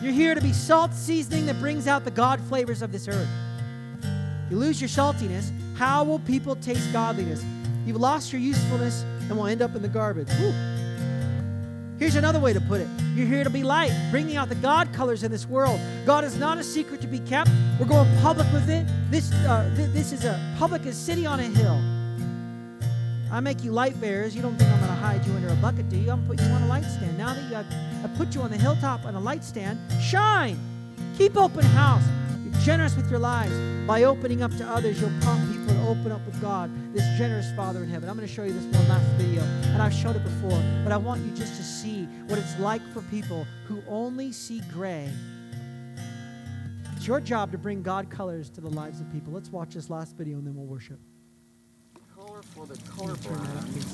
You're 0.00 0.12
here 0.12 0.36
to 0.36 0.40
be 0.40 0.52
salt 0.52 0.94
seasoning 0.94 1.44
that 1.46 1.58
brings 1.58 1.88
out 1.88 2.04
the 2.04 2.10
God 2.12 2.40
flavors 2.42 2.82
of 2.82 2.92
this 2.92 3.08
earth. 3.08 3.28
You 4.48 4.58
lose 4.58 4.80
your 4.80 4.88
saltiness, 4.88 5.50
how 5.76 6.04
will 6.04 6.20
people 6.20 6.54
taste 6.54 6.92
godliness? 6.92 7.44
You've 7.84 7.96
lost 7.96 8.32
your 8.32 8.40
usefulness 8.40 9.02
and 9.22 9.36
will 9.36 9.48
end 9.48 9.60
up 9.60 9.74
in 9.74 9.82
the 9.82 9.88
garbage. 9.88 10.28
Woo. 10.38 10.52
Here's 11.98 12.14
another 12.14 12.38
way 12.38 12.52
to 12.52 12.60
put 12.60 12.80
it 12.80 12.88
You're 13.16 13.26
here 13.26 13.42
to 13.42 13.50
be 13.50 13.64
light, 13.64 13.90
bringing 14.12 14.36
out 14.36 14.48
the 14.48 14.54
God 14.54 14.92
colors 14.92 15.24
in 15.24 15.32
this 15.32 15.46
world. 15.46 15.80
God 16.06 16.22
is 16.22 16.38
not 16.38 16.58
a 16.58 16.62
secret 16.62 17.00
to 17.00 17.08
be 17.08 17.18
kept. 17.18 17.50
We're 17.80 17.86
going 17.86 18.08
public 18.20 18.46
with 18.52 18.70
it. 18.70 18.86
This, 19.10 19.32
uh, 19.32 19.68
th- 19.74 19.90
this 19.90 20.12
is 20.12 20.24
a 20.24 20.38
public 20.60 20.84
city 20.92 21.26
on 21.26 21.40
a 21.40 21.42
hill. 21.42 21.95
I 23.30 23.40
make 23.40 23.64
you 23.64 23.72
light 23.72 24.00
bearers. 24.00 24.36
You 24.36 24.42
don't 24.42 24.56
think 24.56 24.70
I'm 24.70 24.78
going 24.78 24.90
to 24.90 24.96
hide 24.96 25.26
you 25.26 25.32
under 25.34 25.48
a 25.48 25.56
bucket, 25.56 25.88
do 25.88 25.96
you? 25.96 26.10
I'm 26.10 26.24
going 26.26 26.38
to 26.38 26.42
put 26.42 26.48
you 26.48 26.54
on 26.54 26.62
a 26.62 26.68
light 26.68 26.84
stand. 26.84 27.18
Now 27.18 27.34
that 27.34 27.42
you 27.44 27.54
have, 27.54 27.66
I 28.04 28.16
put 28.16 28.34
you 28.34 28.42
on 28.42 28.50
the 28.50 28.56
hilltop 28.56 29.04
on 29.04 29.14
a 29.14 29.20
light 29.20 29.42
stand, 29.42 29.78
shine. 30.00 30.58
Keep 31.18 31.36
open 31.36 31.64
house. 31.64 32.04
Be 32.44 32.50
generous 32.64 32.94
with 32.94 33.10
your 33.10 33.18
lives. 33.18 33.54
By 33.86 34.04
opening 34.04 34.42
up 34.42 34.56
to 34.56 34.66
others, 34.66 35.00
you'll 35.00 35.12
prompt 35.20 35.50
people 35.50 35.74
to 35.74 35.88
open 35.88 36.12
up 36.12 36.24
with 36.24 36.40
God, 36.40 36.70
this 36.94 37.06
generous 37.18 37.50
Father 37.56 37.82
in 37.82 37.88
heaven. 37.88 38.08
I'm 38.08 38.16
going 38.16 38.28
to 38.28 38.32
show 38.32 38.44
you 38.44 38.52
this 38.52 38.64
one 38.64 38.88
last 38.88 39.06
video, 39.12 39.42
and 39.42 39.82
I've 39.82 39.94
showed 39.94 40.16
it 40.16 40.22
before, 40.22 40.62
but 40.84 40.92
I 40.92 40.96
want 40.96 41.22
you 41.22 41.30
just 41.36 41.56
to 41.56 41.62
see 41.62 42.04
what 42.26 42.38
it's 42.38 42.58
like 42.58 42.82
for 42.92 43.02
people 43.02 43.46
who 43.66 43.82
only 43.88 44.32
see 44.32 44.60
gray. 44.72 45.10
It's 46.96 47.06
your 47.06 47.20
job 47.20 47.52
to 47.52 47.58
bring 47.58 47.82
God 47.82 48.08
colors 48.10 48.50
to 48.50 48.60
the 48.60 48.70
lives 48.70 49.00
of 49.00 49.12
people. 49.12 49.32
Let's 49.32 49.50
watch 49.50 49.74
this 49.74 49.90
last 49.90 50.16
video, 50.16 50.38
and 50.38 50.46
then 50.46 50.54
we'll 50.54 50.66
worship 50.66 50.98
for 52.56 52.64
the 52.64 52.76
colorblind. 52.88 53.84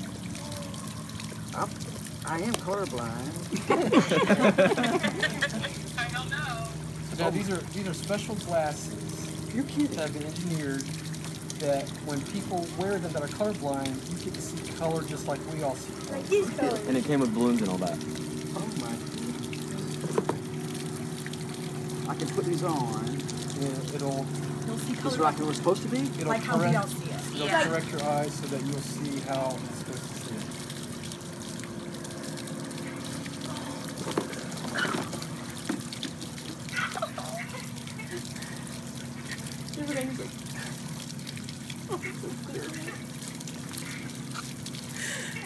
I'm, 1.53 1.69
I 2.25 2.39
am 2.39 2.53
colorblind. 2.53 3.33
I 5.99 6.07
don't 6.13 6.29
know. 6.29 6.69
Now 7.19 7.29
these 7.29 7.49
are 7.51 7.57
these 7.57 7.87
are 7.89 7.93
special 7.93 8.35
glasses. 8.35 9.29
You're 9.53 9.65
kidding. 9.65 9.87
That 9.97 10.09
have 10.09 10.13
been 10.13 10.23
engineered 10.23 10.83
that 11.59 11.89
when 12.05 12.21
people 12.27 12.65
wear 12.77 12.97
them 12.99 13.11
that 13.11 13.21
are 13.21 13.27
colorblind, 13.27 13.93
you 14.11 14.17
get 14.23 14.33
to 14.33 14.41
see 14.41 14.71
color 14.77 15.03
just 15.03 15.27
like 15.27 15.41
we 15.53 15.61
all 15.63 15.75
see 15.75 15.91
color. 16.05 16.17
Like 16.19 16.29
these 16.29 16.49
colors. 16.51 16.87
And 16.87 16.95
it 16.95 17.03
came 17.03 17.19
with 17.19 17.33
balloons 17.33 17.59
and 17.61 17.69
all 17.69 17.77
that. 17.79 17.97
Oh 18.55 18.65
my 18.79 18.95
I 22.09 22.15
can 22.15 22.29
put 22.29 22.45
these 22.45 22.63
on. 22.63 23.19
Yeah, 23.59 23.95
it'll 23.95 24.25
You'll 24.65 24.77
see 24.77 24.95
color. 24.95 25.13
is 25.15 25.19
like 25.19 25.37
it 25.39 25.45
was 25.45 25.57
supposed 25.57 25.81
to 25.83 25.89
be? 25.89 25.97
it'll 25.99 26.27
like 26.27 26.43
how 26.43 26.57
we 26.57 26.73
all 26.73 26.87
see 26.87 27.09
it. 27.11 27.12
It'll 27.45 27.59
Yeah. 27.59 27.67
correct 27.67 27.91
your 27.91 28.03
eyes 28.03 28.33
so 28.33 28.47
that 28.47 28.61
you'll 28.65 28.77
see 28.79 29.19
how 29.21 29.57
it's 29.69 29.77
supposed 29.79 30.03
to 30.03 30.25
see. 30.25 30.35
it. 30.35 30.43
Everything's 39.79 40.19
like. 40.19 40.29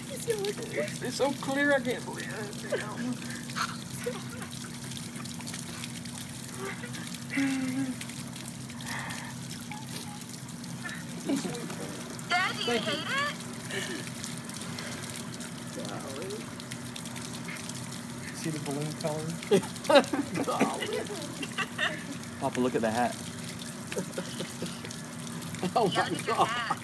You 0.09 0.17
see 0.17 0.31
how 0.33 0.39
look 0.39 0.57
at 0.59 0.65
it? 0.73 1.03
It's 1.03 1.15
so 1.15 1.31
clear 1.41 1.73
I 1.73 1.79
can't 1.79 2.03
believe 2.05 2.27
it. 2.27 2.81
Dad, 11.27 11.33
do 11.33 11.35
you 11.37 11.45
hate 12.29 12.56
it? 12.56 12.56
See 18.35 18.49
the 18.51 18.59
balloon 18.59 18.93
color? 19.01 19.23
Papa, 22.39 22.59
look 22.59 22.75
at 22.75 22.81
the 22.81 22.91
hat. 22.91 23.15
Oh 25.75 25.89
Yeah, 25.91 26.03
my 26.03 26.09
look 26.09 26.19
at 26.19 26.27
your 26.27 26.35
god. 26.35 26.47
hat. 26.47 26.77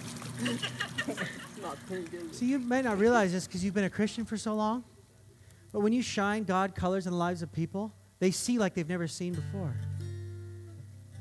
Not 1.61 1.77
pretty 1.85 2.07
good. 2.07 2.33
So 2.33 2.45
you 2.45 2.57
may 2.59 2.81
not 2.81 2.97
realize 2.97 3.31
this 3.31 3.45
because 3.45 3.63
you've 3.63 3.75
been 3.75 3.83
a 3.83 3.89
Christian 3.89 4.25
for 4.25 4.35
so 4.35 4.55
long, 4.55 4.83
but 5.71 5.81
when 5.81 5.93
you 5.93 6.01
shine 6.01 6.43
God 6.43 6.73
colors 6.75 7.05
in 7.05 7.11
the 7.11 7.17
lives 7.17 7.41
of 7.43 7.51
people, 7.51 7.93
they 8.19 8.31
see 8.31 8.57
like 8.57 8.73
they've 8.73 8.89
never 8.89 9.07
seen 9.07 9.33
before. 9.33 9.73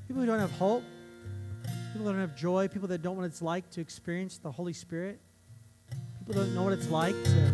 People 0.09 0.23
who 0.23 0.27
don't 0.27 0.39
have 0.41 0.53
hope, 0.53 0.83
people 1.93 2.07
that 2.07 2.13
don't 2.13 2.21
have 2.23 2.35
joy, 2.35 2.69
people 2.69 2.89
that 2.89 3.03
don't 3.03 3.17
know 3.17 3.21
what 3.21 3.27
it's 3.27 3.43
like 3.43 3.69
to 3.71 3.81
experience 3.81 4.39
the 4.39 4.51
Holy 4.51 4.73
Spirit, 4.73 5.21
people 6.19 6.33
that 6.33 6.47
don't 6.47 6.55
know 6.55 6.63
what 6.63 6.73
it's 6.73 6.89
like 6.89 7.15
to 7.25 7.53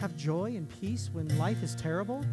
have 0.00 0.16
joy 0.16 0.54
and 0.56 0.68
peace 0.80 1.10
when 1.12 1.28
life 1.36 1.62
is 1.62 1.74
terrible, 1.74 2.24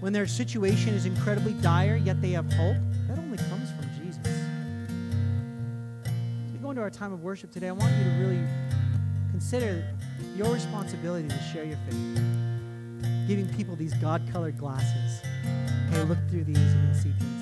when 0.00 0.12
their 0.12 0.26
situation 0.26 0.92
is 0.94 1.06
incredibly 1.06 1.52
dire, 1.54 1.96
yet 1.96 2.20
they 2.20 2.30
have 2.30 2.52
hope. 2.54 2.76
That 3.06 3.18
only 3.18 3.38
comes 3.38 3.70
from 3.70 3.88
Jesus. 4.02 4.26
As 6.04 6.52
we 6.52 6.58
go 6.58 6.70
into 6.70 6.82
our 6.82 6.90
time 6.90 7.12
of 7.12 7.22
worship 7.22 7.52
today, 7.52 7.68
I 7.68 7.72
want 7.72 7.92
you 7.96 8.04
to 8.04 8.10
really 8.18 8.40
consider 9.30 9.84
your 10.34 10.52
responsibility 10.52 11.28
to 11.28 11.38
share 11.52 11.64
your 11.64 11.78
faith. 11.88 12.20
Giving 13.28 13.48
people 13.54 13.76
these 13.76 13.94
God 13.94 14.28
colored 14.32 14.58
glasses. 14.58 15.20
Hey, 15.90 16.02
look 16.02 16.18
through 16.28 16.42
these 16.42 16.56
and 16.56 16.88
you'll 16.88 16.94
see 17.00 17.12
things. 17.20 17.41